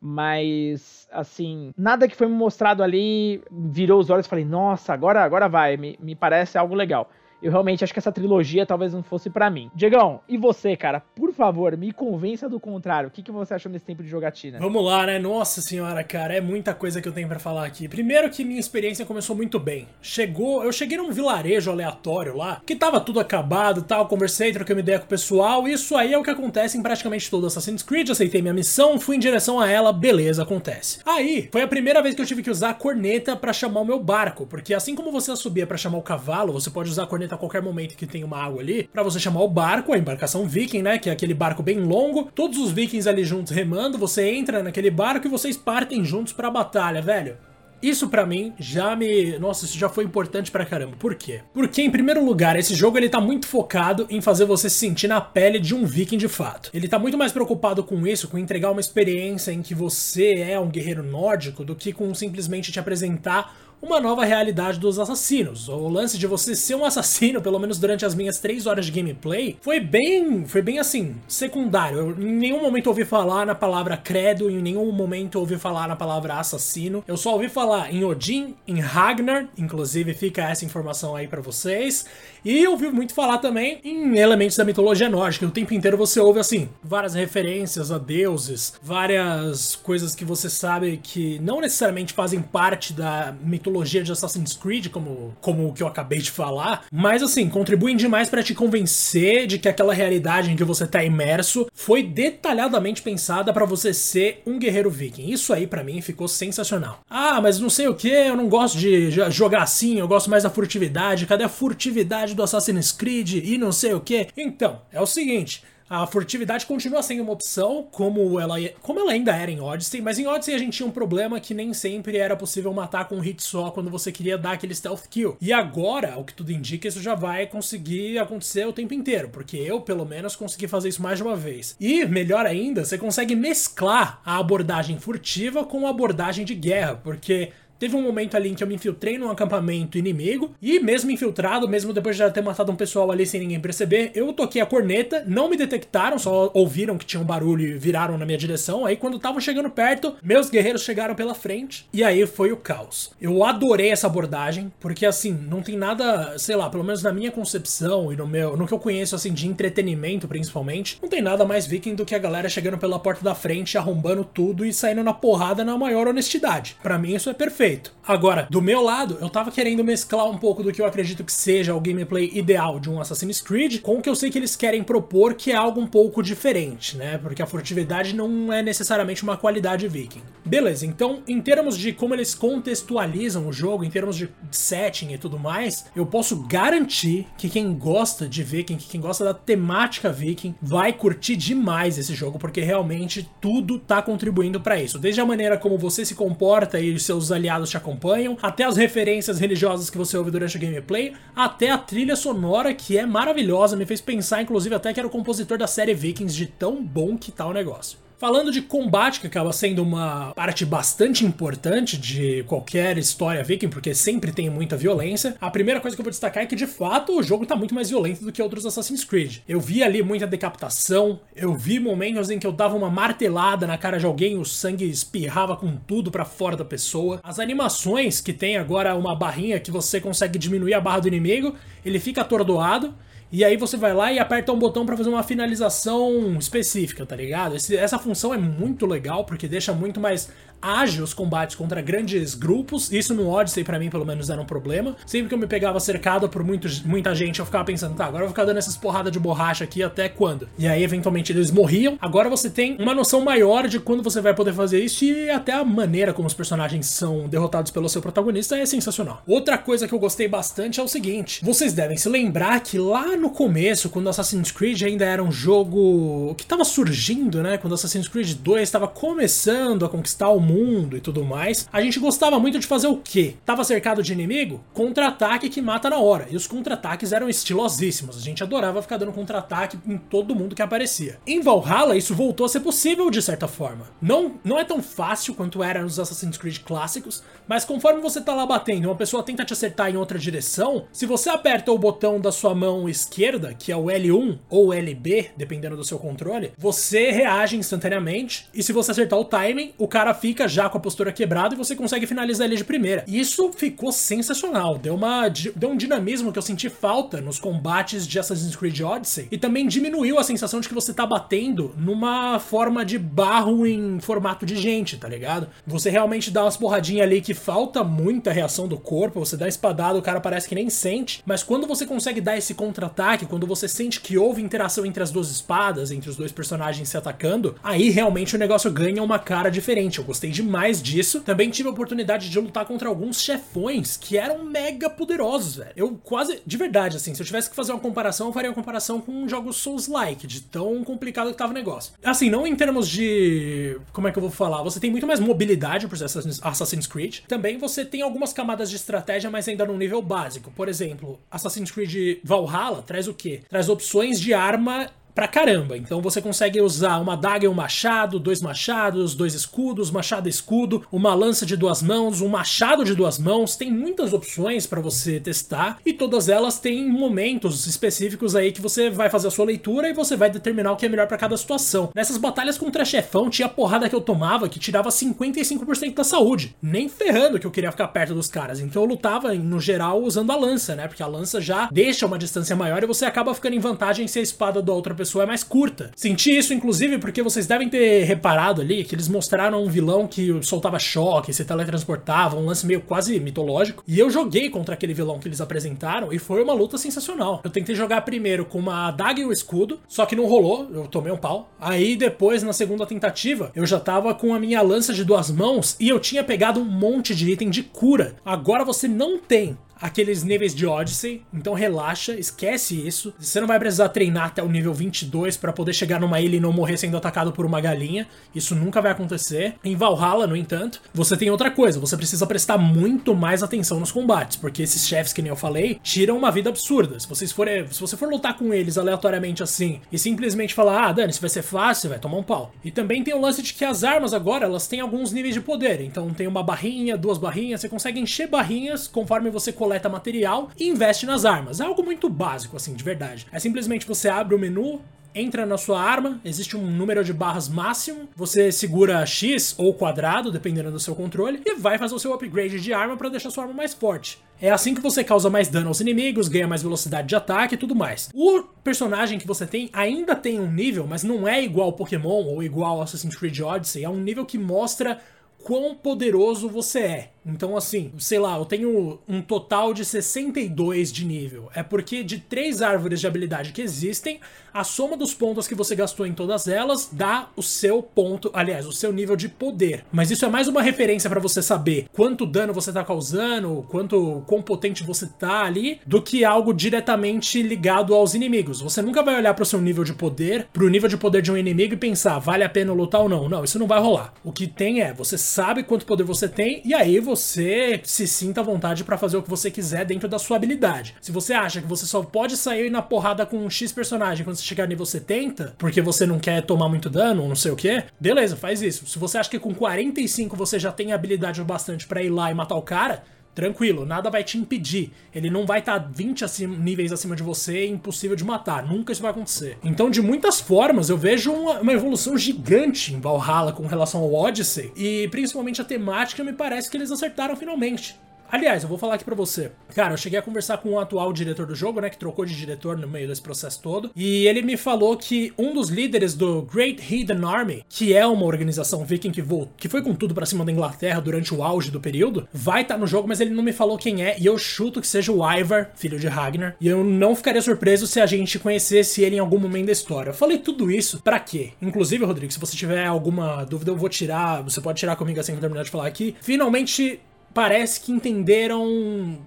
mas, 0.00 1.08
assim, 1.10 1.72
nada 1.76 2.08
que 2.08 2.16
foi 2.16 2.26
me 2.26 2.34
mostrado 2.34 2.82
ali 2.82 3.42
virou 3.50 4.00
os 4.00 4.10
olhos 4.10 4.26
e 4.26 4.28
falei, 4.28 4.44
nossa, 4.44 4.92
agora, 4.92 5.22
agora 5.22 5.48
vai, 5.48 5.76
me, 5.76 5.98
me 6.00 6.14
parece 6.14 6.56
algo 6.56 6.74
legal 6.74 7.10
eu 7.42 7.50
realmente 7.50 7.82
acho 7.82 7.92
que 7.92 7.98
essa 7.98 8.12
trilogia 8.12 8.66
talvez 8.66 8.92
não 8.92 9.02
fosse 9.02 9.30
para 9.30 9.50
mim. 9.50 9.70
Diegão, 9.74 10.20
e 10.28 10.36
você, 10.36 10.76
cara? 10.76 11.00
Por 11.14 11.32
favor, 11.32 11.76
me 11.76 11.92
convença 11.92 12.48
do 12.48 12.60
contrário. 12.60 13.08
O 13.08 13.10
que, 13.10 13.22
que 13.22 13.32
você 13.32 13.54
achou 13.54 13.70
nesse 13.70 13.84
tempo 13.84 14.02
de 14.02 14.08
jogatina? 14.08 14.58
Vamos 14.58 14.84
lá, 14.84 15.06
né? 15.06 15.18
Nossa 15.18 15.60
senhora, 15.60 16.02
cara, 16.04 16.34
é 16.34 16.40
muita 16.40 16.74
coisa 16.74 17.00
que 17.00 17.08
eu 17.08 17.12
tenho 17.12 17.28
para 17.28 17.38
falar 17.38 17.66
aqui. 17.66 17.88
Primeiro 17.88 18.30
que 18.30 18.44
minha 18.44 18.60
experiência 18.60 19.06
começou 19.06 19.34
muito 19.34 19.58
bem. 19.58 19.88
Chegou, 20.00 20.62
eu 20.64 20.72
cheguei 20.72 20.98
num 20.98 21.12
vilarejo 21.12 21.70
aleatório 21.70 22.36
lá, 22.36 22.60
que 22.64 22.76
tava 22.76 23.00
tudo 23.00 23.20
acabado, 23.20 23.82
tal, 23.82 24.06
conversei, 24.06 24.52
troquei 24.52 24.74
uma 24.74 24.80
ideia 24.80 24.98
com 24.98 25.06
o 25.06 25.08
pessoal. 25.08 25.66
Isso 25.66 25.96
aí 25.96 26.12
é 26.12 26.18
o 26.18 26.22
que 26.22 26.30
acontece 26.30 26.76
em 26.76 26.82
praticamente 26.82 27.30
todo 27.30 27.46
Assassin's 27.46 27.82
Creed. 27.82 28.10
Aceitei 28.10 28.42
minha 28.42 28.54
missão, 28.54 29.00
fui 29.00 29.16
em 29.16 29.20
direção 29.20 29.58
a 29.58 29.68
ela, 29.68 29.92
beleza, 29.92 30.42
acontece. 30.42 31.00
Aí, 31.04 31.48
foi 31.50 31.62
a 31.62 31.68
primeira 31.68 32.02
vez 32.02 32.14
que 32.14 32.22
eu 32.22 32.26
tive 32.26 32.42
que 32.42 32.50
usar 32.50 32.70
a 32.70 32.74
corneta 32.74 33.36
para 33.36 33.52
chamar 33.52 33.80
o 33.80 33.84
meu 33.84 33.98
barco, 33.98 34.46
porque 34.46 34.74
assim 34.74 34.94
como 34.94 35.12
você 35.12 35.34
subia 35.36 35.66
para 35.66 35.76
chamar 35.76 35.98
o 35.98 36.02
cavalo, 36.02 36.52
você 36.52 36.70
pode 36.70 36.90
usar 36.90 37.04
a 37.04 37.06
corneta 37.06 37.29
a 37.34 37.38
qualquer 37.38 37.62
momento 37.62 37.96
que 37.96 38.06
tem 38.06 38.24
uma 38.24 38.38
água 38.38 38.60
ali, 38.60 38.88
para 38.92 39.02
você 39.02 39.18
chamar 39.18 39.42
o 39.42 39.48
barco, 39.48 39.92
a 39.92 39.98
embarcação 39.98 40.46
viking, 40.46 40.82
né? 40.82 40.98
Que 40.98 41.08
é 41.08 41.12
aquele 41.12 41.34
barco 41.34 41.62
bem 41.62 41.80
longo, 41.80 42.30
todos 42.34 42.58
os 42.58 42.70
vikings 42.70 43.08
ali 43.08 43.24
juntos 43.24 43.52
remando, 43.52 43.98
você 43.98 44.30
entra 44.30 44.62
naquele 44.62 44.90
barco 44.90 45.26
e 45.26 45.30
vocês 45.30 45.56
partem 45.56 46.04
juntos 46.04 46.32
pra 46.32 46.50
batalha, 46.50 47.00
velho. 47.00 47.36
Isso 47.82 48.10
para 48.10 48.26
mim 48.26 48.52
já 48.58 48.94
me, 48.94 49.38
nossa, 49.38 49.64
isso 49.64 49.78
já 49.78 49.88
foi 49.88 50.04
importante 50.04 50.50
pra 50.50 50.66
caramba. 50.66 50.96
Por 50.98 51.14
quê? 51.14 51.40
Porque 51.54 51.80
em 51.80 51.90
primeiro 51.90 52.22
lugar, 52.22 52.58
esse 52.58 52.74
jogo 52.74 52.98
ele 52.98 53.08
tá 53.08 53.20
muito 53.20 53.46
focado 53.46 54.06
em 54.10 54.20
fazer 54.20 54.44
você 54.44 54.68
se 54.68 54.76
sentir 54.76 55.08
na 55.08 55.18
pele 55.18 55.58
de 55.58 55.74
um 55.74 55.86
viking 55.86 56.18
de 56.18 56.28
fato. 56.28 56.70
Ele 56.74 56.86
tá 56.86 56.98
muito 56.98 57.16
mais 57.16 57.32
preocupado 57.32 57.82
com 57.82 58.06
isso, 58.06 58.28
com 58.28 58.36
entregar 58.36 58.70
uma 58.70 58.82
experiência 58.82 59.50
em 59.50 59.62
que 59.62 59.74
você 59.74 60.40
é 60.40 60.60
um 60.60 60.68
guerreiro 60.68 61.02
nórdico 61.02 61.64
do 61.64 61.74
que 61.74 61.90
com 61.90 62.14
simplesmente 62.14 62.70
te 62.70 62.78
apresentar 62.78 63.56
uma 63.82 64.00
nova 64.00 64.24
realidade 64.24 64.78
dos 64.78 64.98
assassinos. 64.98 65.68
O 65.68 65.88
lance 65.88 66.18
de 66.18 66.26
você 66.26 66.54
ser 66.54 66.74
um 66.74 66.84
assassino, 66.84 67.40
pelo 67.40 67.58
menos 67.58 67.78
durante 67.78 68.04
as 68.04 68.14
minhas 68.14 68.38
três 68.38 68.66
horas 68.66 68.86
de 68.86 68.92
gameplay, 68.92 69.56
foi 69.60 69.80
bem, 69.80 70.44
foi 70.44 70.62
bem 70.62 70.78
assim, 70.78 71.16
secundário. 71.26 71.98
Eu 71.98 72.10
em 72.10 72.32
nenhum 72.32 72.60
momento 72.60 72.88
ouvi 72.88 73.04
falar 73.04 73.46
na 73.46 73.54
palavra 73.54 73.96
credo, 73.96 74.50
em 74.50 74.60
nenhum 74.60 74.92
momento 74.92 75.38
ouvi 75.38 75.56
falar 75.56 75.88
na 75.88 75.96
palavra 75.96 76.34
assassino. 76.34 77.02
Eu 77.06 77.16
só 77.16 77.32
ouvi 77.32 77.48
falar 77.48 77.92
em 77.92 78.04
Odin, 78.04 78.54
em 78.66 78.80
Ragnar, 78.80 79.48
inclusive 79.56 80.14
fica 80.14 80.42
essa 80.42 80.64
informação 80.64 81.16
aí 81.16 81.26
para 81.26 81.40
vocês. 81.40 82.06
E 82.44 82.64
eu 82.64 82.72
ouvi 82.72 82.88
muito 82.90 83.14
falar 83.14 83.38
também 83.38 83.80
em 83.84 84.16
elementos 84.16 84.56
da 84.56 84.64
mitologia 84.64 85.08
nórdica. 85.08 85.46
O 85.46 85.50
tempo 85.50 85.74
inteiro 85.74 85.96
você 85.96 86.20
ouve 86.20 86.40
assim, 86.40 86.68
várias 86.82 87.14
referências 87.14 87.90
a 87.90 87.98
deuses, 87.98 88.74
várias 88.82 89.76
coisas 89.76 90.14
que 90.14 90.24
você 90.24 90.48
sabe 90.48 91.00
que 91.02 91.38
não 91.40 91.60
necessariamente 91.60 92.12
fazem 92.12 92.40
parte 92.40 92.92
da 92.92 93.34
mitologia 93.42 94.02
de 94.02 94.12
Assassin's 94.12 94.54
Creed, 94.54 94.88
como, 94.88 95.34
como 95.40 95.68
o 95.68 95.72
que 95.72 95.82
eu 95.82 95.86
acabei 95.86 96.18
de 96.18 96.30
falar, 96.30 96.84
mas 96.92 97.22
assim, 97.22 97.48
contribuem 97.48 97.96
demais 97.96 98.28
para 98.28 98.42
te 98.42 98.54
convencer 98.54 99.46
de 99.46 99.58
que 99.58 99.68
aquela 99.68 99.94
realidade 99.94 100.50
em 100.50 100.56
que 100.56 100.64
você 100.64 100.86
tá 100.86 101.02
imerso 101.04 101.66
foi 101.72 102.02
detalhadamente 102.02 103.02
pensada 103.02 103.52
para 103.52 103.64
você 103.64 103.92
ser 103.92 104.42
um 104.46 104.58
guerreiro 104.58 104.90
viking. 104.90 105.30
Isso 105.30 105.52
aí 105.52 105.66
para 105.66 105.84
mim 105.84 106.00
ficou 106.00 106.28
sensacional. 106.28 107.00
Ah, 107.08 107.40
mas 107.40 107.58
não 107.58 107.70
sei 107.70 107.88
o 107.88 107.94
que, 107.94 108.08
eu 108.08 108.36
não 108.36 108.48
gosto 108.48 108.78
de 108.78 109.10
jogar 109.30 109.62
assim, 109.62 109.98
eu 109.98 110.08
gosto 110.08 110.30
mais 110.30 110.42
da 110.42 110.50
furtividade. 110.50 111.26
Cadê 111.26 111.44
a 111.44 111.48
furtividade 111.48 112.29
do 112.34 112.42
Assassin's 112.42 112.92
Creed 112.92 113.34
e 113.34 113.58
não 113.58 113.72
sei 113.72 113.94
o 113.94 114.00
que? 114.00 114.28
Então, 114.36 114.82
é 114.92 115.00
o 115.00 115.06
seguinte, 115.06 115.62
a 115.90 116.06
furtividade 116.06 116.66
continua 116.66 117.02
sendo 117.02 117.24
uma 117.24 117.32
opção, 117.32 117.84
como 117.90 118.38
ela, 118.38 118.54
como 118.80 119.00
ela 119.00 119.10
ainda 119.10 119.34
era 119.34 119.50
em 119.50 119.60
Odyssey, 119.60 120.00
mas 120.00 120.20
em 120.20 120.26
Odyssey 120.28 120.54
a 120.54 120.58
gente 120.58 120.76
tinha 120.76 120.88
um 120.88 120.92
problema 120.92 121.40
que 121.40 121.52
nem 121.52 121.74
sempre 121.74 122.16
era 122.16 122.36
possível 122.36 122.72
matar 122.72 123.08
com 123.08 123.16
um 123.16 123.20
hit 123.20 123.42
só 123.42 123.72
quando 123.72 123.90
você 123.90 124.12
queria 124.12 124.38
dar 124.38 124.52
aquele 124.52 124.72
stealth 124.72 125.08
kill. 125.10 125.36
E 125.40 125.52
agora, 125.52 126.16
o 126.16 126.22
que 126.24 126.32
tudo 126.32 126.52
indica, 126.52 126.86
isso 126.86 127.02
já 127.02 127.16
vai 127.16 127.44
conseguir 127.48 128.20
acontecer 128.20 128.64
o 128.68 128.72
tempo 128.72 128.94
inteiro, 128.94 129.30
porque 129.30 129.56
eu, 129.56 129.80
pelo 129.80 130.04
menos, 130.04 130.36
consegui 130.36 130.68
fazer 130.68 130.90
isso 130.90 131.02
mais 131.02 131.18
de 131.18 131.24
uma 131.24 131.34
vez. 131.34 131.74
E, 131.80 132.06
melhor 132.06 132.46
ainda, 132.46 132.84
você 132.84 132.96
consegue 132.96 133.34
mesclar 133.34 134.22
a 134.24 134.38
abordagem 134.38 134.96
furtiva 134.96 135.64
com 135.64 135.88
a 135.88 135.90
abordagem 135.90 136.44
de 136.44 136.54
guerra, 136.54 137.00
porque 137.02 137.50
Teve 137.80 137.96
um 137.96 138.02
momento 138.02 138.36
ali 138.36 138.50
em 138.50 138.54
que 138.54 138.62
eu 138.62 138.68
me 138.68 138.74
infiltrei 138.74 139.16
num 139.16 139.30
acampamento 139.30 139.96
inimigo 139.96 140.54
e 140.60 140.78
mesmo 140.80 141.10
infiltrado, 141.10 141.66
mesmo 141.66 141.94
depois 141.94 142.14
de 142.14 142.18
já 142.18 142.30
ter 142.30 142.42
matado 142.42 142.70
um 142.70 142.76
pessoal 142.76 143.10
ali 143.10 143.24
sem 143.24 143.40
ninguém 143.40 143.58
perceber, 143.58 144.12
eu 144.14 144.30
toquei 144.34 144.60
a 144.60 144.66
corneta, 144.66 145.24
não 145.26 145.48
me 145.48 145.56
detectaram, 145.56 146.18
só 146.18 146.50
ouviram 146.52 146.98
que 146.98 147.06
tinha 147.06 147.22
um 147.22 147.24
barulho 147.24 147.66
e 147.66 147.78
viraram 147.78 148.18
na 148.18 148.26
minha 148.26 148.36
direção. 148.36 148.84
Aí 148.84 148.96
quando 148.96 149.16
estavam 149.16 149.40
chegando 149.40 149.70
perto, 149.70 150.14
meus 150.22 150.50
guerreiros 150.50 150.82
chegaram 150.82 151.14
pela 151.14 151.34
frente 151.34 151.88
e 151.90 152.04
aí 152.04 152.26
foi 152.26 152.52
o 152.52 152.56
caos. 152.58 153.12
Eu 153.18 153.42
adorei 153.44 153.88
essa 153.88 154.06
abordagem, 154.06 154.70
porque 154.78 155.06
assim, 155.06 155.32
não 155.32 155.62
tem 155.62 155.74
nada, 155.74 156.38
sei 156.38 156.56
lá, 156.56 156.68
pelo 156.68 156.84
menos 156.84 157.02
na 157.02 157.14
minha 157.14 157.30
concepção 157.30 158.12
e 158.12 158.16
no 158.16 158.26
meu, 158.26 158.58
no 158.58 158.66
que 158.66 158.74
eu 158.74 158.78
conheço 158.78 159.16
assim 159.16 159.32
de 159.32 159.48
entretenimento 159.48 160.28
principalmente, 160.28 160.98
não 161.00 161.08
tem 161.08 161.22
nada 161.22 161.46
mais 161.46 161.66
viking 161.66 161.94
do 161.94 162.04
que 162.04 162.14
a 162.14 162.18
galera 162.18 162.46
chegando 162.50 162.76
pela 162.76 162.98
porta 162.98 163.24
da 163.24 163.34
frente, 163.34 163.78
arrombando 163.78 164.22
tudo 164.22 164.66
e 164.66 164.72
saindo 164.74 165.02
na 165.02 165.14
porrada 165.14 165.64
na 165.64 165.78
maior 165.78 166.06
honestidade. 166.06 166.76
Para 166.82 166.98
mim 166.98 167.14
isso 167.14 167.30
é 167.30 167.32
perfeito 167.32 167.69
perfeito. 167.70 168.00
Agora, 168.10 168.48
do 168.50 168.60
meu 168.60 168.82
lado, 168.82 169.18
eu 169.20 169.28
tava 169.28 169.52
querendo 169.52 169.84
mesclar 169.84 170.28
um 170.28 170.36
pouco 170.36 170.64
do 170.64 170.72
que 170.72 170.82
eu 170.82 170.86
acredito 170.86 171.22
que 171.22 171.32
seja 171.32 171.76
o 171.76 171.80
gameplay 171.80 172.28
ideal 172.34 172.80
de 172.80 172.90
um 172.90 173.00
Assassin's 173.00 173.40
Creed 173.40 173.80
com 173.82 173.98
o 173.98 174.02
que 174.02 174.08
eu 174.08 174.16
sei 174.16 174.30
que 174.30 174.38
eles 174.38 174.56
querem 174.56 174.82
propor, 174.82 175.34
que 175.34 175.52
é 175.52 175.54
algo 175.54 175.80
um 175.80 175.86
pouco 175.86 176.20
diferente, 176.20 176.96
né? 176.96 177.18
Porque 177.18 177.40
a 177.40 177.46
furtividade 177.46 178.12
não 178.12 178.52
é 178.52 178.62
necessariamente 178.62 179.22
uma 179.22 179.36
qualidade 179.36 179.86
viking. 179.86 180.22
Beleza, 180.44 180.84
então, 180.84 181.22
em 181.28 181.40
termos 181.40 181.78
de 181.78 181.92
como 181.92 182.12
eles 182.12 182.34
contextualizam 182.34 183.46
o 183.46 183.52
jogo, 183.52 183.84
em 183.84 183.90
termos 183.90 184.16
de 184.16 184.28
setting 184.50 185.12
e 185.12 185.18
tudo 185.18 185.38
mais, 185.38 185.86
eu 185.94 186.04
posso 186.04 186.42
garantir 186.48 187.28
que 187.38 187.48
quem 187.48 187.72
gosta 187.72 188.26
de 188.26 188.42
viking, 188.42 188.76
que 188.76 188.88
quem 188.88 189.00
gosta 189.00 189.24
da 189.24 189.34
temática 189.34 190.10
viking, 190.10 190.56
vai 190.60 190.92
curtir 190.92 191.36
demais 191.36 191.96
esse 191.96 192.14
jogo, 192.14 192.40
porque 192.40 192.60
realmente 192.60 193.30
tudo 193.40 193.78
tá 193.78 194.02
contribuindo 194.02 194.60
para 194.60 194.80
isso. 194.80 194.98
Desde 194.98 195.20
a 195.20 195.26
maneira 195.26 195.56
como 195.56 195.78
você 195.78 196.04
se 196.04 196.16
comporta 196.16 196.80
e 196.80 196.92
os 196.92 197.04
seus 197.04 197.30
aliados 197.30 197.59
te 197.68 197.76
acompanham, 197.76 198.38
até 198.40 198.64
as 198.64 198.76
referências 198.76 199.38
religiosas 199.38 199.90
que 199.90 199.98
você 199.98 200.16
ouve 200.16 200.30
durante 200.30 200.56
o 200.56 200.60
gameplay, 200.60 201.12
até 201.36 201.70
a 201.70 201.76
trilha 201.76 202.16
sonora 202.16 202.72
que 202.72 202.96
é 202.96 203.04
maravilhosa, 203.04 203.76
me 203.76 203.84
fez 203.84 204.00
pensar 204.00 204.40
inclusive 204.40 204.74
até 204.74 204.92
que 204.92 205.00
era 205.00 205.06
o 205.06 205.10
compositor 205.10 205.58
da 205.58 205.66
série 205.66 205.92
Vikings 205.92 206.34
de 206.34 206.46
tão 206.46 206.82
bom 206.82 207.18
que 207.18 207.32
tá 207.32 207.46
o 207.46 207.52
negócio. 207.52 208.09
Falando 208.20 208.52
de 208.52 208.60
combate, 208.60 209.18
que 209.18 209.26
acaba 209.26 209.50
sendo 209.50 209.82
uma 209.82 210.34
parte 210.34 210.66
bastante 210.66 211.24
importante 211.24 211.96
de 211.96 212.44
qualquer 212.46 212.98
história 212.98 213.42
viking, 213.42 213.70
porque 213.70 213.94
sempre 213.94 214.30
tem 214.30 214.50
muita 214.50 214.76
violência, 214.76 215.36
a 215.40 215.50
primeira 215.50 215.80
coisa 215.80 215.96
que 215.96 216.02
eu 216.02 216.04
vou 216.04 216.10
destacar 216.10 216.42
é 216.42 216.46
que 216.46 216.54
de 216.54 216.66
fato 216.66 217.18
o 217.18 217.22
jogo 217.22 217.46
tá 217.46 217.56
muito 217.56 217.74
mais 217.74 217.88
violento 217.88 218.22
do 218.22 218.30
que 218.30 218.42
outros 218.42 218.66
Assassin's 218.66 219.04
Creed. 219.04 219.38
Eu 219.48 219.58
vi 219.58 219.82
ali 219.82 220.02
muita 220.02 220.26
decapitação, 220.26 221.20
eu 221.34 221.54
vi 221.54 221.80
momentos 221.80 222.28
em 222.28 222.38
que 222.38 222.46
eu 222.46 222.52
dava 222.52 222.76
uma 222.76 222.90
martelada 222.90 223.66
na 223.66 223.78
cara 223.78 223.98
de 223.98 224.04
alguém, 224.04 224.36
o 224.36 224.44
sangue 224.44 224.84
espirrava 224.84 225.56
com 225.56 225.74
tudo 225.74 226.10
para 226.10 226.26
fora 226.26 226.58
da 226.58 226.64
pessoa. 226.64 227.20
As 227.22 227.38
animações 227.38 228.20
que 228.20 228.34
tem 228.34 228.58
agora 228.58 228.94
uma 228.96 229.16
barrinha 229.16 229.58
que 229.58 229.70
você 229.70 229.98
consegue 229.98 230.38
diminuir 230.38 230.74
a 230.74 230.80
barra 230.80 231.00
do 231.00 231.08
inimigo, 231.08 231.54
ele 231.82 231.98
fica 231.98 232.20
atordoado. 232.20 232.94
E 233.32 233.44
aí 233.44 233.56
você 233.56 233.76
vai 233.76 233.94
lá 233.94 234.12
e 234.12 234.18
aperta 234.18 234.52
um 234.52 234.58
botão 234.58 234.84
para 234.84 234.96
fazer 234.96 235.08
uma 235.08 235.22
finalização 235.22 236.36
específica, 236.36 237.06
tá 237.06 237.14
ligado? 237.14 237.54
Esse, 237.54 237.76
essa 237.76 237.98
função 237.98 238.34
é 238.34 238.38
muito 238.38 238.86
legal 238.86 239.24
porque 239.24 239.46
deixa 239.46 239.72
muito 239.72 240.00
mais 240.00 240.30
ágil 240.60 241.04
os 241.04 241.14
combates 241.14 241.56
contra 241.56 241.80
grandes 241.80 242.34
grupos. 242.34 242.92
Isso 242.92 243.14
no 243.14 243.28
Odyssey, 243.28 243.64
para 243.64 243.78
mim, 243.78 243.90
pelo 243.90 244.04
menos, 244.04 244.30
era 244.30 244.40
um 244.40 244.44
problema. 244.44 244.96
Sempre 245.06 245.28
que 245.28 245.34
eu 245.34 245.38
me 245.38 245.46
pegava 245.46 245.78
cercado 245.80 246.28
por 246.28 246.42
muito, 246.42 246.68
muita 246.84 247.14
gente, 247.14 247.40
eu 247.40 247.46
ficava 247.46 247.64
pensando, 247.64 247.94
tá, 247.94 248.06
agora 248.06 248.24
eu 248.24 248.28
vou 248.28 248.34
ficar 248.34 248.44
dando 248.44 248.58
essas 248.58 248.76
porradas 248.76 249.12
de 249.12 249.18
borracha 249.18 249.64
aqui 249.64 249.82
até 249.82 250.08
quando? 250.08 250.48
E 250.58 250.66
aí, 250.66 250.82
eventualmente, 250.82 251.32
eles 251.32 251.50
morriam. 251.50 251.98
Agora 252.00 252.28
você 252.28 252.50
tem 252.50 252.76
uma 252.78 252.94
noção 252.94 253.20
maior 253.20 253.68
de 253.68 253.80
quando 253.80 254.02
você 254.02 254.20
vai 254.20 254.34
poder 254.34 254.52
fazer 254.52 254.82
isso 254.82 255.04
e 255.04 255.30
até 255.30 255.52
a 255.52 255.64
maneira 255.64 256.12
como 256.12 256.26
os 256.26 256.34
personagens 256.34 256.86
são 256.86 257.28
derrotados 257.28 257.70
pelo 257.70 257.88
seu 257.88 258.02
protagonista 258.02 258.56
é 258.56 258.66
sensacional. 258.66 259.22
Outra 259.26 259.58
coisa 259.58 259.86
que 259.86 259.94
eu 259.94 259.98
gostei 259.98 260.28
bastante 260.28 260.80
é 260.80 260.82
o 260.82 260.88
seguinte: 260.88 261.44
vocês 261.44 261.72
devem 261.72 261.96
se 261.96 262.08
lembrar 262.08 262.60
que 262.60 262.78
lá 262.78 263.16
no 263.16 263.30
começo, 263.30 263.88
quando 263.88 264.08
Assassin's 264.08 264.50
Creed 264.50 264.82
ainda 264.82 265.04
era 265.04 265.22
um 265.22 265.32
jogo 265.32 266.34
que 266.36 266.46
tava 266.46 266.64
surgindo, 266.64 267.42
né? 267.42 267.58
Quando 267.58 267.74
Assassin's 267.74 268.08
Creed 268.08 268.34
2 268.34 268.62
estava 268.62 268.88
começando 268.88 269.84
a 269.84 269.88
conquistar 269.88 270.28
o 270.30 270.40
mundo 270.50 270.96
e 270.96 271.00
tudo 271.00 271.24
mais, 271.24 271.68
a 271.72 271.80
gente 271.80 271.98
gostava 271.98 272.38
muito 272.38 272.58
de 272.58 272.66
fazer 272.66 272.88
o 272.88 272.96
quê? 272.96 273.36
Tava 273.44 273.64
cercado 273.64 274.02
de 274.02 274.12
inimigo? 274.12 274.62
Contra-ataque 274.74 275.48
que 275.48 275.62
mata 275.62 275.88
na 275.88 275.98
hora. 275.98 276.26
E 276.30 276.36
os 276.36 276.46
contra-ataques 276.46 277.12
eram 277.12 277.28
estilosíssimos. 277.28 278.16
A 278.16 278.20
gente 278.20 278.42
adorava 278.42 278.82
ficar 278.82 278.96
dando 278.96 279.12
contra-ataque 279.12 279.78
em 279.86 279.96
todo 279.96 280.34
mundo 280.34 280.54
que 280.54 280.62
aparecia. 280.62 281.18
Em 281.26 281.40
Valhalla, 281.40 281.96
isso 281.96 282.14
voltou 282.14 282.46
a 282.46 282.48
ser 282.48 282.60
possível 282.60 283.10
de 283.10 283.22
certa 283.22 283.48
forma. 283.48 283.86
Não, 284.02 284.34
não 284.44 284.58
é 284.58 284.64
tão 284.64 284.82
fácil 284.82 285.34
quanto 285.34 285.62
era 285.62 285.82
nos 285.82 285.98
Assassin's 285.98 286.36
Creed 286.36 286.58
clássicos, 286.58 287.22
mas 287.46 287.64
conforme 287.64 288.00
você 288.00 288.20
tá 288.20 288.34
lá 288.34 288.46
batendo 288.46 288.90
uma 288.90 288.96
pessoa 288.96 289.22
tenta 289.22 289.44
te 289.44 289.52
acertar 289.52 289.90
em 289.90 289.96
outra 289.96 290.18
direção, 290.18 290.86
se 290.92 291.06
você 291.06 291.30
aperta 291.30 291.70
o 291.72 291.78
botão 291.78 292.20
da 292.20 292.32
sua 292.32 292.54
mão 292.54 292.88
esquerda, 292.88 293.54
que 293.54 293.70
é 293.70 293.76
o 293.76 293.84
L1 293.84 294.38
ou 294.48 294.72
LB, 294.72 295.30
dependendo 295.36 295.76
do 295.76 295.84
seu 295.84 295.98
controle, 295.98 296.52
você 296.58 297.10
reage 297.10 297.56
instantaneamente. 297.56 298.48
E 298.52 298.62
se 298.62 298.72
você 298.72 298.90
acertar 298.90 299.18
o 299.18 299.24
timing, 299.24 299.72
o 299.78 299.86
cara 299.86 300.14
fica 300.14 300.39
fica 300.40 300.48
já 300.48 300.68
com 300.70 300.78
a 300.78 300.80
postura 300.80 301.12
quebrada 301.12 301.54
e 301.54 301.58
você 301.58 301.76
consegue 301.76 302.06
finalizar 302.06 302.46
ele 302.46 302.56
de 302.56 302.64
primeira. 302.64 303.04
Isso 303.06 303.52
ficou 303.52 303.92
sensacional, 303.92 304.78
deu, 304.78 304.94
uma, 304.94 305.28
deu 305.28 305.70
um 305.70 305.76
dinamismo 305.76 306.32
que 306.32 306.38
eu 306.38 306.42
senti 306.42 306.70
falta 306.70 307.20
nos 307.20 307.38
combates 307.38 308.06
de 308.06 308.18
Assassin's 308.18 308.56
Creed 308.56 308.80
Odyssey 308.80 309.28
e 309.30 309.36
também 309.36 309.66
diminuiu 309.66 310.18
a 310.18 310.24
sensação 310.24 310.60
de 310.60 310.68
que 310.68 310.74
você 310.74 310.94
tá 310.94 311.06
batendo 311.06 311.74
numa 311.76 312.38
forma 312.38 312.84
de 312.84 312.98
barro 312.98 313.66
em 313.66 314.00
formato 314.00 314.46
de 314.46 314.56
gente, 314.56 314.96
tá 314.96 315.08
ligado? 315.08 315.48
Você 315.66 315.90
realmente 315.90 316.30
dá 316.30 316.44
umas 316.44 316.56
porradinhas 316.56 317.06
ali 317.06 317.20
que 317.20 317.34
falta 317.34 317.84
muita 317.84 318.32
reação 318.32 318.66
do 318.66 318.78
corpo, 318.78 319.20
você 319.20 319.36
dá 319.36 319.46
espadada, 319.46 319.98
o 319.98 320.02
cara 320.02 320.20
parece 320.20 320.48
que 320.48 320.54
nem 320.54 320.70
sente, 320.70 321.22
mas 321.26 321.42
quando 321.42 321.66
você 321.66 321.84
consegue 321.84 322.20
dar 322.20 322.38
esse 322.38 322.54
contra-ataque 322.54 322.90
ataque, 323.00 323.26
quando 323.26 323.46
você 323.46 323.66
sente 323.66 324.00
que 324.00 324.16
houve 324.16 324.42
interação 324.42 324.84
entre 324.84 325.02
as 325.02 325.10
duas 325.10 325.30
espadas, 325.30 325.90
entre 325.90 326.08
os 326.08 326.16
dois 326.16 326.32
personagens 326.32 326.88
se 326.88 326.96
atacando, 326.96 327.56
aí 327.62 327.90
realmente 327.90 328.36
o 328.36 328.38
negócio 328.38 328.70
ganha 328.70 329.02
uma 329.02 329.18
cara 329.18 329.50
diferente. 329.50 329.98
Eu 329.98 330.04
gostei 330.04 330.29
demais 330.30 330.82
disso. 330.82 331.20
Também 331.20 331.50
tive 331.50 331.68
a 331.68 331.72
oportunidade 331.72 332.30
de 332.30 332.38
lutar 332.38 332.64
contra 332.64 332.88
alguns 332.88 333.20
chefões 333.20 333.96
que 333.96 334.16
eram 334.16 334.44
mega 334.44 334.88
poderosos, 334.88 335.56
velho. 335.56 335.72
Eu 335.76 336.00
quase, 336.02 336.40
de 336.46 336.56
verdade, 336.56 336.96
assim, 336.96 337.14
se 337.14 337.22
eu 337.22 337.26
tivesse 337.26 337.50
que 337.50 337.56
fazer 337.56 337.72
uma 337.72 337.80
comparação, 337.80 338.28
eu 338.28 338.32
faria 338.32 338.50
uma 338.50 338.54
comparação 338.54 339.00
com 339.00 339.28
jogos 339.28 339.56
Souls-like, 339.56 340.26
de 340.26 340.42
tão 340.42 340.82
complicado 340.84 341.30
que 341.30 341.36
tava 341.36 341.50
o 341.52 341.54
negócio. 341.54 341.92
Assim, 342.02 342.30
não 342.30 342.46
em 342.46 342.56
termos 342.56 342.88
de. 342.88 343.78
Como 343.92 344.08
é 344.08 344.12
que 344.12 344.18
eu 344.18 344.22
vou 344.22 344.30
falar? 344.30 344.62
Você 344.62 344.80
tem 344.80 344.90
muito 344.90 345.06
mais 345.06 345.20
mobilidade 345.20 345.86
por 345.88 345.98
Assassin's 346.02 346.86
Creed. 346.86 347.20
Também 347.28 347.58
você 347.58 347.84
tem 347.84 348.02
algumas 348.02 348.32
camadas 348.32 348.70
de 348.70 348.76
estratégia, 348.76 349.30
mas 349.30 349.48
ainda 349.48 349.66
no 349.66 349.76
nível 349.76 350.00
básico. 350.00 350.50
Por 350.52 350.68
exemplo, 350.68 351.18
Assassin's 351.30 351.70
Creed 351.70 352.18
Valhalla 352.22 352.82
traz 352.82 353.08
o 353.08 353.14
quê? 353.14 353.42
Traz 353.48 353.68
opções 353.68 354.20
de 354.20 354.32
arma 354.34 354.90
pra 355.14 355.28
caramba. 355.28 355.76
Então 355.76 356.00
você 356.00 356.20
consegue 356.20 356.60
usar 356.60 356.98
uma 356.98 357.16
daga 357.16 357.44
e 357.44 357.48
um 357.48 357.54
machado, 357.54 358.18
dois 358.18 358.40
machados, 358.40 359.14
dois 359.14 359.34
escudos, 359.34 359.90
machado 359.90 360.28
e 360.28 360.30
escudo, 360.30 360.84
uma 360.90 361.14
lança 361.14 361.44
de 361.44 361.56
duas 361.56 361.82
mãos, 361.82 362.20
um 362.20 362.28
machado 362.28 362.84
de 362.84 362.94
duas 362.94 363.18
mãos. 363.18 363.56
Tem 363.56 363.70
muitas 363.70 364.12
opções 364.12 364.66
para 364.66 364.80
você 364.80 365.20
testar 365.20 365.78
e 365.84 365.92
todas 365.92 366.28
elas 366.28 366.58
têm 366.58 366.88
momentos 366.88 367.66
específicos 367.66 368.36
aí 368.36 368.52
que 368.52 368.60
você 368.60 368.90
vai 368.90 369.10
fazer 369.10 369.28
a 369.28 369.30
sua 369.30 369.44
leitura 369.44 369.88
e 369.88 369.92
você 369.92 370.16
vai 370.16 370.30
determinar 370.30 370.72
o 370.72 370.76
que 370.76 370.86
é 370.86 370.88
melhor 370.88 371.06
para 371.06 371.16
cada 371.16 371.36
situação. 371.36 371.90
Nessas 371.94 372.16
batalhas 372.16 372.58
contra 372.58 372.84
chefão 372.84 373.30
tinha 373.30 373.48
porrada 373.48 373.88
que 373.88 373.94
eu 373.94 374.00
tomava 374.00 374.48
que 374.48 374.58
tirava 374.58 374.88
55% 374.88 375.94
da 375.94 376.04
saúde. 376.04 376.54
Nem 376.62 376.88
ferrando 376.88 377.38
que 377.38 377.46
eu 377.46 377.50
queria 377.50 377.70
ficar 377.70 377.88
perto 377.88 378.14
dos 378.14 378.28
caras. 378.28 378.60
Então 378.60 378.82
eu 378.82 378.88
lutava 378.88 379.34
no 379.34 379.60
geral 379.60 380.02
usando 380.02 380.30
a 380.30 380.36
lança, 380.36 380.74
né? 380.74 380.86
Porque 380.86 381.02
a 381.02 381.06
lança 381.06 381.40
já 381.40 381.68
deixa 381.72 382.06
uma 382.06 382.18
distância 382.18 382.56
maior 382.56 382.82
e 382.82 382.86
você 382.86 383.04
acaba 383.04 383.34
ficando 383.34 383.56
em 383.56 383.60
vantagem 383.60 384.06
se 384.06 384.18
a 384.18 384.22
espada 384.22 384.62
da 384.62 384.72
outra 384.72 384.94
pessoa 385.00 385.24
é 385.24 385.26
mais 385.26 385.42
curta. 385.42 385.90
Senti 385.96 386.36
isso, 386.36 386.52
inclusive, 386.52 386.98
porque 386.98 387.22
vocês 387.22 387.46
devem 387.46 387.70
ter 387.70 388.04
reparado 388.04 388.60
ali 388.60 388.84
que 388.84 388.94
eles 388.94 389.08
mostraram 389.08 389.64
um 389.64 389.66
vilão 389.66 390.06
que 390.06 390.42
soltava 390.42 390.78
choque, 390.78 391.32
se 391.32 391.42
teletransportava, 391.42 392.36
um 392.36 392.44
lance 392.44 392.66
meio 392.66 392.82
quase 392.82 393.18
mitológico. 393.18 393.82
E 393.88 393.98
eu 393.98 394.10
joguei 394.10 394.50
contra 394.50 394.74
aquele 394.74 394.92
vilão 394.92 395.18
que 395.18 395.26
eles 395.26 395.40
apresentaram 395.40 396.12
e 396.12 396.18
foi 396.18 396.42
uma 396.42 396.52
luta 396.52 396.76
sensacional. 396.76 397.40
Eu 397.42 397.48
tentei 397.48 397.74
jogar 397.74 398.02
primeiro 398.02 398.44
com 398.44 398.58
uma 398.58 398.88
adaga 398.88 399.20
e 399.20 399.24
o 399.24 399.32
escudo, 399.32 399.80
só 399.88 400.04
que 400.04 400.14
não 400.14 400.26
rolou, 400.26 400.68
eu 400.70 400.86
tomei 400.86 401.10
um 401.10 401.16
pau. 401.16 401.50
Aí 401.58 401.96
depois, 401.96 402.42
na 402.42 402.52
segunda 402.52 402.84
tentativa, 402.84 403.50
eu 403.54 403.64
já 403.64 403.80
tava 403.80 404.14
com 404.14 404.34
a 404.34 404.38
minha 404.38 404.60
lança 404.60 404.92
de 404.92 405.02
duas 405.02 405.30
mãos 405.30 405.76
e 405.80 405.88
eu 405.88 405.98
tinha 405.98 406.22
pegado 406.22 406.60
um 406.60 406.64
monte 406.64 407.14
de 407.14 407.30
item 407.30 407.48
de 407.48 407.62
cura. 407.62 408.16
Agora 408.22 408.66
você 408.66 408.86
não 408.86 409.18
tem 409.18 409.56
aqueles 409.80 410.22
níveis 410.22 410.54
de 410.54 410.66
Odyssey, 410.66 411.22
então 411.32 411.54
relaxa, 411.54 412.12
esquece 412.12 412.86
isso. 412.86 413.14
Você 413.18 413.40
não 413.40 413.48
vai 413.48 413.58
precisar 413.58 413.88
treinar 413.88 414.26
até 414.26 414.42
o 414.42 414.48
nível 414.48 414.74
22 414.74 415.36
para 415.36 415.52
poder 415.52 415.72
chegar 415.72 416.00
numa 416.00 416.20
ilha 416.20 416.36
e 416.36 416.40
não 416.40 416.52
morrer 416.52 416.76
sendo 416.76 416.96
atacado 416.96 417.32
por 417.32 417.46
uma 417.46 417.60
galinha. 417.60 418.06
Isso 418.34 418.54
nunca 418.54 418.80
vai 418.80 418.92
acontecer. 418.92 419.54
Em 419.64 419.74
Valhalla, 419.74 420.26
no 420.26 420.36
entanto, 420.36 420.80
você 420.92 421.16
tem 421.16 421.30
outra 421.30 421.50
coisa, 421.50 421.80
você 421.80 421.96
precisa 421.96 422.26
prestar 422.26 422.58
muito 422.58 423.14
mais 423.14 423.42
atenção 423.42 423.80
nos 423.80 423.92
combates, 423.92 424.36
porque 424.36 424.62
esses 424.62 424.86
chefes 424.86 425.12
que 425.12 425.22
nem 425.22 425.30
eu 425.30 425.36
falei, 425.36 425.80
tiram 425.82 426.16
uma 426.16 426.30
vida 426.30 426.50
absurda. 426.50 426.98
Se 427.00 427.08
vocês 427.08 427.32
forem, 427.32 427.66
se 427.68 427.80
você 427.80 427.96
for 427.96 428.08
lutar 428.08 428.36
com 428.36 428.52
eles 428.52 428.76
aleatoriamente 428.76 429.42
assim 429.42 429.80
e 429.90 429.98
simplesmente 429.98 430.54
falar: 430.54 430.88
"Ah, 430.88 430.92
Dani, 430.92 431.10
isso 431.10 431.20
vai 431.20 431.30
ser 431.30 431.42
fácil", 431.42 431.90
vai 431.90 431.98
tomar 431.98 432.18
um 432.18 432.22
pau. 432.22 432.52
E 432.64 432.70
também 432.70 433.02
tem 433.02 433.14
o 433.14 433.20
lance 433.20 433.42
de 433.42 433.54
que 433.54 433.64
as 433.64 433.82
armas 433.84 434.12
agora, 434.12 434.44
elas 434.44 434.66
têm 434.66 434.80
alguns 434.80 435.12
níveis 435.12 435.34
de 435.34 435.40
poder. 435.40 435.80
Então 435.80 436.12
tem 436.12 436.26
uma 436.26 436.42
barrinha, 436.42 436.96
duas 436.96 437.18
barrinhas, 437.18 437.60
você 437.60 437.68
consegue 437.68 438.00
encher 438.00 438.28
barrinhas 438.28 438.86
conforme 438.86 439.30
você 439.30 439.52
coleta 439.52 439.69
coleta 439.70 439.88
material 439.88 440.50
e 440.58 440.68
investe 440.68 441.06
nas 441.06 441.24
armas. 441.24 441.60
É 441.60 441.64
algo 441.64 441.84
muito 441.84 442.08
básico, 442.08 442.56
assim, 442.56 442.74
de 442.74 442.82
verdade. 442.82 443.28
É 443.30 443.38
simplesmente 443.38 443.86
você 443.86 444.08
abre 444.08 444.34
o 444.34 444.38
menu, 444.38 444.80
entra 445.14 445.46
na 445.46 445.56
sua 445.56 445.80
arma, 445.80 446.20
existe 446.24 446.56
um 446.56 446.66
número 446.68 447.04
de 447.04 447.12
barras 447.12 447.48
máximo, 447.48 448.08
você 448.16 448.50
segura 448.50 449.06
X 449.06 449.54
ou 449.56 449.72
quadrado, 449.72 450.32
dependendo 450.32 450.72
do 450.72 450.80
seu 450.80 450.96
controle, 450.96 451.40
e 451.46 451.54
vai 451.54 451.78
fazer 451.78 451.94
o 451.94 452.00
seu 452.00 452.12
upgrade 452.12 452.58
de 452.58 452.72
arma 452.72 452.96
para 452.96 453.08
deixar 453.10 453.30
sua 453.30 453.44
arma 453.44 453.54
mais 453.54 453.72
forte. 453.72 454.18
É 454.42 454.50
assim 454.50 454.74
que 454.74 454.80
você 454.80 455.04
causa 455.04 455.30
mais 455.30 455.46
dano 455.46 455.68
aos 455.68 455.80
inimigos, 455.80 456.26
ganha 456.26 456.48
mais 456.48 456.62
velocidade 456.62 457.06
de 457.06 457.14
ataque 457.14 457.54
e 457.54 457.58
tudo 457.58 457.74
mais. 457.74 458.08
O 458.12 458.42
personagem 458.64 459.20
que 459.20 459.26
você 459.26 459.46
tem 459.46 459.70
ainda 459.72 460.16
tem 460.16 460.40
um 460.40 460.50
nível, 460.50 460.84
mas 460.84 461.04
não 461.04 461.28
é 461.28 461.40
igual 461.40 461.72
Pokémon 461.74 462.24
ou 462.24 462.42
igual 462.42 462.82
Assassin's 462.82 463.14
Creed 463.14 463.38
Odyssey, 463.38 463.84
é 463.84 463.88
um 463.88 464.00
nível 464.00 464.26
que 464.26 464.38
mostra 464.38 465.00
quão 465.42 465.74
poderoso 465.74 466.48
você 466.48 466.80
é. 466.80 467.10
Então, 467.24 467.56
assim, 467.56 467.92
sei 467.98 468.18
lá, 468.18 468.36
eu 468.38 468.44
tenho 468.44 468.98
um 469.08 469.20
total 469.20 469.74
de 469.74 469.84
62 469.84 470.92
de 470.92 471.04
nível. 471.04 471.50
É 471.54 471.62
porque 471.62 472.02
de 472.02 472.18
três 472.18 472.62
árvores 472.62 473.00
de 473.00 473.06
habilidade 473.06 473.52
que 473.52 473.62
existem, 473.62 474.20
a 474.52 474.64
soma 474.64 474.96
dos 474.96 475.14
pontos 475.14 475.46
que 475.46 475.54
você 475.54 475.76
gastou 475.76 476.06
em 476.06 476.12
todas 476.12 476.48
elas 476.48 476.90
dá 476.92 477.28
o 477.36 477.42
seu 477.42 477.82
ponto, 477.82 478.30
aliás, 478.34 478.66
o 478.66 478.72
seu 478.72 478.92
nível 478.92 479.16
de 479.16 479.28
poder. 479.28 479.84
Mas 479.92 480.10
isso 480.10 480.24
é 480.24 480.28
mais 480.28 480.48
uma 480.48 480.62
referência 480.62 481.08
para 481.08 481.20
você 481.20 481.42
saber 481.42 481.86
quanto 481.92 482.26
dano 482.26 482.52
você 482.52 482.72
tá 482.72 482.82
causando, 482.82 483.64
quanto 483.68 484.22
quão 484.26 484.42
potente 484.42 484.82
você 484.82 485.06
tá 485.06 485.44
ali, 485.44 485.80
do 485.86 486.02
que 486.02 486.24
algo 486.24 486.52
diretamente 486.52 487.42
ligado 487.42 487.94
aos 487.94 488.14
inimigos. 488.14 488.60
Você 488.60 488.82
nunca 488.82 489.02
vai 489.02 489.16
olhar 489.16 489.34
para 489.34 489.42
o 489.42 489.46
seu 489.46 489.60
nível 489.60 489.84
de 489.84 489.92
poder, 489.92 490.48
pro 490.52 490.68
nível 490.68 490.88
de 490.88 490.96
poder 490.96 491.22
de 491.22 491.30
um 491.30 491.36
inimigo 491.36 491.74
e 491.74 491.76
pensar, 491.76 492.18
vale 492.18 492.44
a 492.44 492.48
pena 492.48 492.72
lutar 492.72 493.02
ou 493.02 493.08
não. 493.08 493.28
Não, 493.28 493.44
isso 493.44 493.58
não 493.58 493.66
vai 493.66 493.80
rolar. 493.80 494.14
O 494.24 494.32
que 494.32 494.46
tem 494.46 494.80
é, 494.80 494.92
você 494.92 495.16
sabe 495.16 495.62
quanto 495.62 495.86
poder 495.86 496.04
você 496.04 496.28
tem 496.28 496.62
e 496.64 496.74
aí 496.74 496.98
você 496.98 497.09
se 497.16 498.06
sinta 498.06 498.40
à 498.40 498.44
vontade 498.44 498.84
para 498.84 498.98
fazer 498.98 499.16
o 499.16 499.22
que 499.22 499.30
você 499.30 499.50
quiser 499.50 499.84
dentro 499.84 500.08
da 500.08 500.18
sua 500.18 500.36
habilidade. 500.36 500.94
Se 501.00 501.12
você 501.12 501.32
acha 501.32 501.60
que 501.60 501.66
você 501.66 501.86
só 501.86 502.02
pode 502.02 502.36
sair 502.36 502.70
na 502.70 502.82
porrada 502.82 503.26
com 503.26 503.38
um 503.38 503.50
X 503.50 503.72
personagem 503.72 504.24
quando 504.24 504.36
você 504.36 504.42
chegar 504.42 504.66
nível 504.66 504.86
70, 504.86 505.54
porque 505.58 505.80
você 505.80 506.06
não 506.06 506.18
quer 506.18 506.42
tomar 506.42 506.68
muito 506.68 506.90
dano, 506.90 507.22
ou 507.22 507.28
não 507.28 507.36
sei 507.36 507.50
o 507.52 507.56
que, 507.56 507.82
beleza, 507.98 508.36
faz 508.36 508.62
isso. 508.62 508.86
Se 508.86 508.98
você 508.98 509.18
acha 509.18 509.30
que 509.30 509.38
com 509.38 509.54
45 509.54 510.36
você 510.36 510.58
já 510.58 510.72
tem 510.72 510.92
habilidade 510.92 511.40
o 511.40 511.44
bastante 511.44 511.86
para 511.86 512.02
ir 512.02 512.10
lá 512.10 512.30
e 512.30 512.34
matar 512.34 512.56
o 512.56 512.62
cara, 512.62 513.02
Tranquilo, 513.34 513.86
nada 513.86 514.10
vai 514.10 514.24
te 514.24 514.36
impedir. 514.36 514.92
Ele 515.14 515.30
não 515.30 515.46
vai 515.46 515.60
estar 515.60 515.78
tá 515.78 515.90
20 515.92 516.24
acima, 516.24 516.56
níveis 516.56 516.92
acima 516.92 517.14
de 517.14 517.22
você, 517.22 517.66
impossível 517.66 518.16
de 518.16 518.24
matar. 518.24 518.66
Nunca 518.66 518.92
isso 518.92 519.02
vai 519.02 519.10
acontecer. 519.10 519.56
Então, 519.62 519.88
de 519.88 520.02
muitas 520.02 520.40
formas, 520.40 520.88
eu 520.88 520.96
vejo 520.96 521.32
uma, 521.32 521.60
uma, 521.60 521.72
evolução 521.72 522.18
gigante 522.18 522.92
em 522.92 523.00
Valhalla 523.00 523.52
com 523.52 523.66
relação 523.66 524.00
ao 524.00 524.12
Odyssey. 524.12 524.72
E 524.76 525.08
principalmente 525.08 525.60
a 525.60 525.64
temática, 525.64 526.24
me 526.24 526.32
parece 526.32 526.70
que 526.70 526.76
eles 526.76 526.90
acertaram 526.90 527.36
finalmente. 527.36 527.98
Aliás, 528.30 528.62
eu 528.62 528.68
vou 528.68 528.78
falar 528.78 528.94
aqui 528.94 529.04
para 529.04 529.14
você. 529.14 529.50
Cara, 529.74 529.94
eu 529.94 529.98
cheguei 529.98 530.18
a 530.18 530.22
conversar 530.22 530.58
com 530.58 530.70
o 530.70 530.78
atual 530.78 531.12
diretor 531.12 531.46
do 531.46 531.54
jogo, 531.54 531.80
né, 531.80 531.90
que 531.90 531.98
trocou 531.98 532.24
de 532.24 532.36
diretor 532.36 532.76
no 532.78 532.86
meio 532.86 533.08
desse 533.08 533.20
processo 533.20 533.60
todo, 533.60 533.90
e 533.96 534.26
ele 534.26 534.40
me 534.40 534.56
falou 534.56 534.96
que 534.96 535.32
um 535.36 535.52
dos 535.52 535.68
líderes 535.68 536.14
do 536.14 536.42
Great 536.42 536.80
Hidden 536.80 537.24
Army, 537.24 537.64
que 537.68 537.92
é 537.92 538.06
uma 538.06 538.24
organização 538.24 538.84
viking 538.84 539.10
que, 539.10 539.20
voou, 539.20 539.50
que 539.56 539.68
foi 539.68 539.82
com 539.82 539.94
tudo 539.94 540.14
para 540.14 540.26
cima 540.26 540.44
da 540.44 540.52
Inglaterra 540.52 541.00
durante 541.00 541.34
o 541.34 541.42
auge 541.42 541.70
do 541.70 541.80
período, 541.80 542.28
vai 542.32 542.62
estar 542.62 542.74
tá 542.74 542.80
no 542.80 542.86
jogo, 542.86 543.08
mas 543.08 543.20
ele 543.20 543.30
não 543.30 543.42
me 543.42 543.52
falou 543.52 543.76
quem 543.76 544.04
é, 544.04 544.16
e 544.18 544.26
eu 544.26 544.38
chuto 544.38 544.80
que 544.80 544.86
seja 544.86 545.10
o 545.10 545.28
Ivar, 545.28 545.72
filho 545.74 545.98
de 545.98 546.06
Ragnar, 546.06 546.54
e 546.60 546.68
eu 546.68 546.84
não 546.84 547.16
ficaria 547.16 547.42
surpreso 547.42 547.86
se 547.86 548.00
a 548.00 548.06
gente 548.06 548.38
conhecesse 548.38 549.02
ele 549.02 549.16
em 549.16 549.20
algum 549.20 549.38
momento 549.38 549.66
da 549.66 549.72
história. 549.72 550.10
Eu 550.10 550.14
falei 550.14 550.38
tudo 550.38 550.70
isso 550.70 551.02
para 551.02 551.18
quê? 551.18 551.50
Inclusive, 551.60 552.04
Rodrigo, 552.04 552.32
se 552.32 552.38
você 552.38 552.56
tiver 552.56 552.86
alguma 552.86 553.44
dúvida, 553.44 553.72
eu 553.72 553.76
vou 553.76 553.88
tirar, 553.88 554.42
você 554.42 554.60
pode 554.60 554.78
tirar 554.78 554.94
comigo 554.94 555.18
assim 555.18 555.32
que 555.32 555.38
eu 555.38 555.42
terminar 555.42 555.64
de 555.64 555.70
falar 555.70 555.86
aqui. 555.86 556.14
Finalmente 556.20 557.00
parece 557.32 557.80
que 557.80 557.92
entenderam 557.92 559.18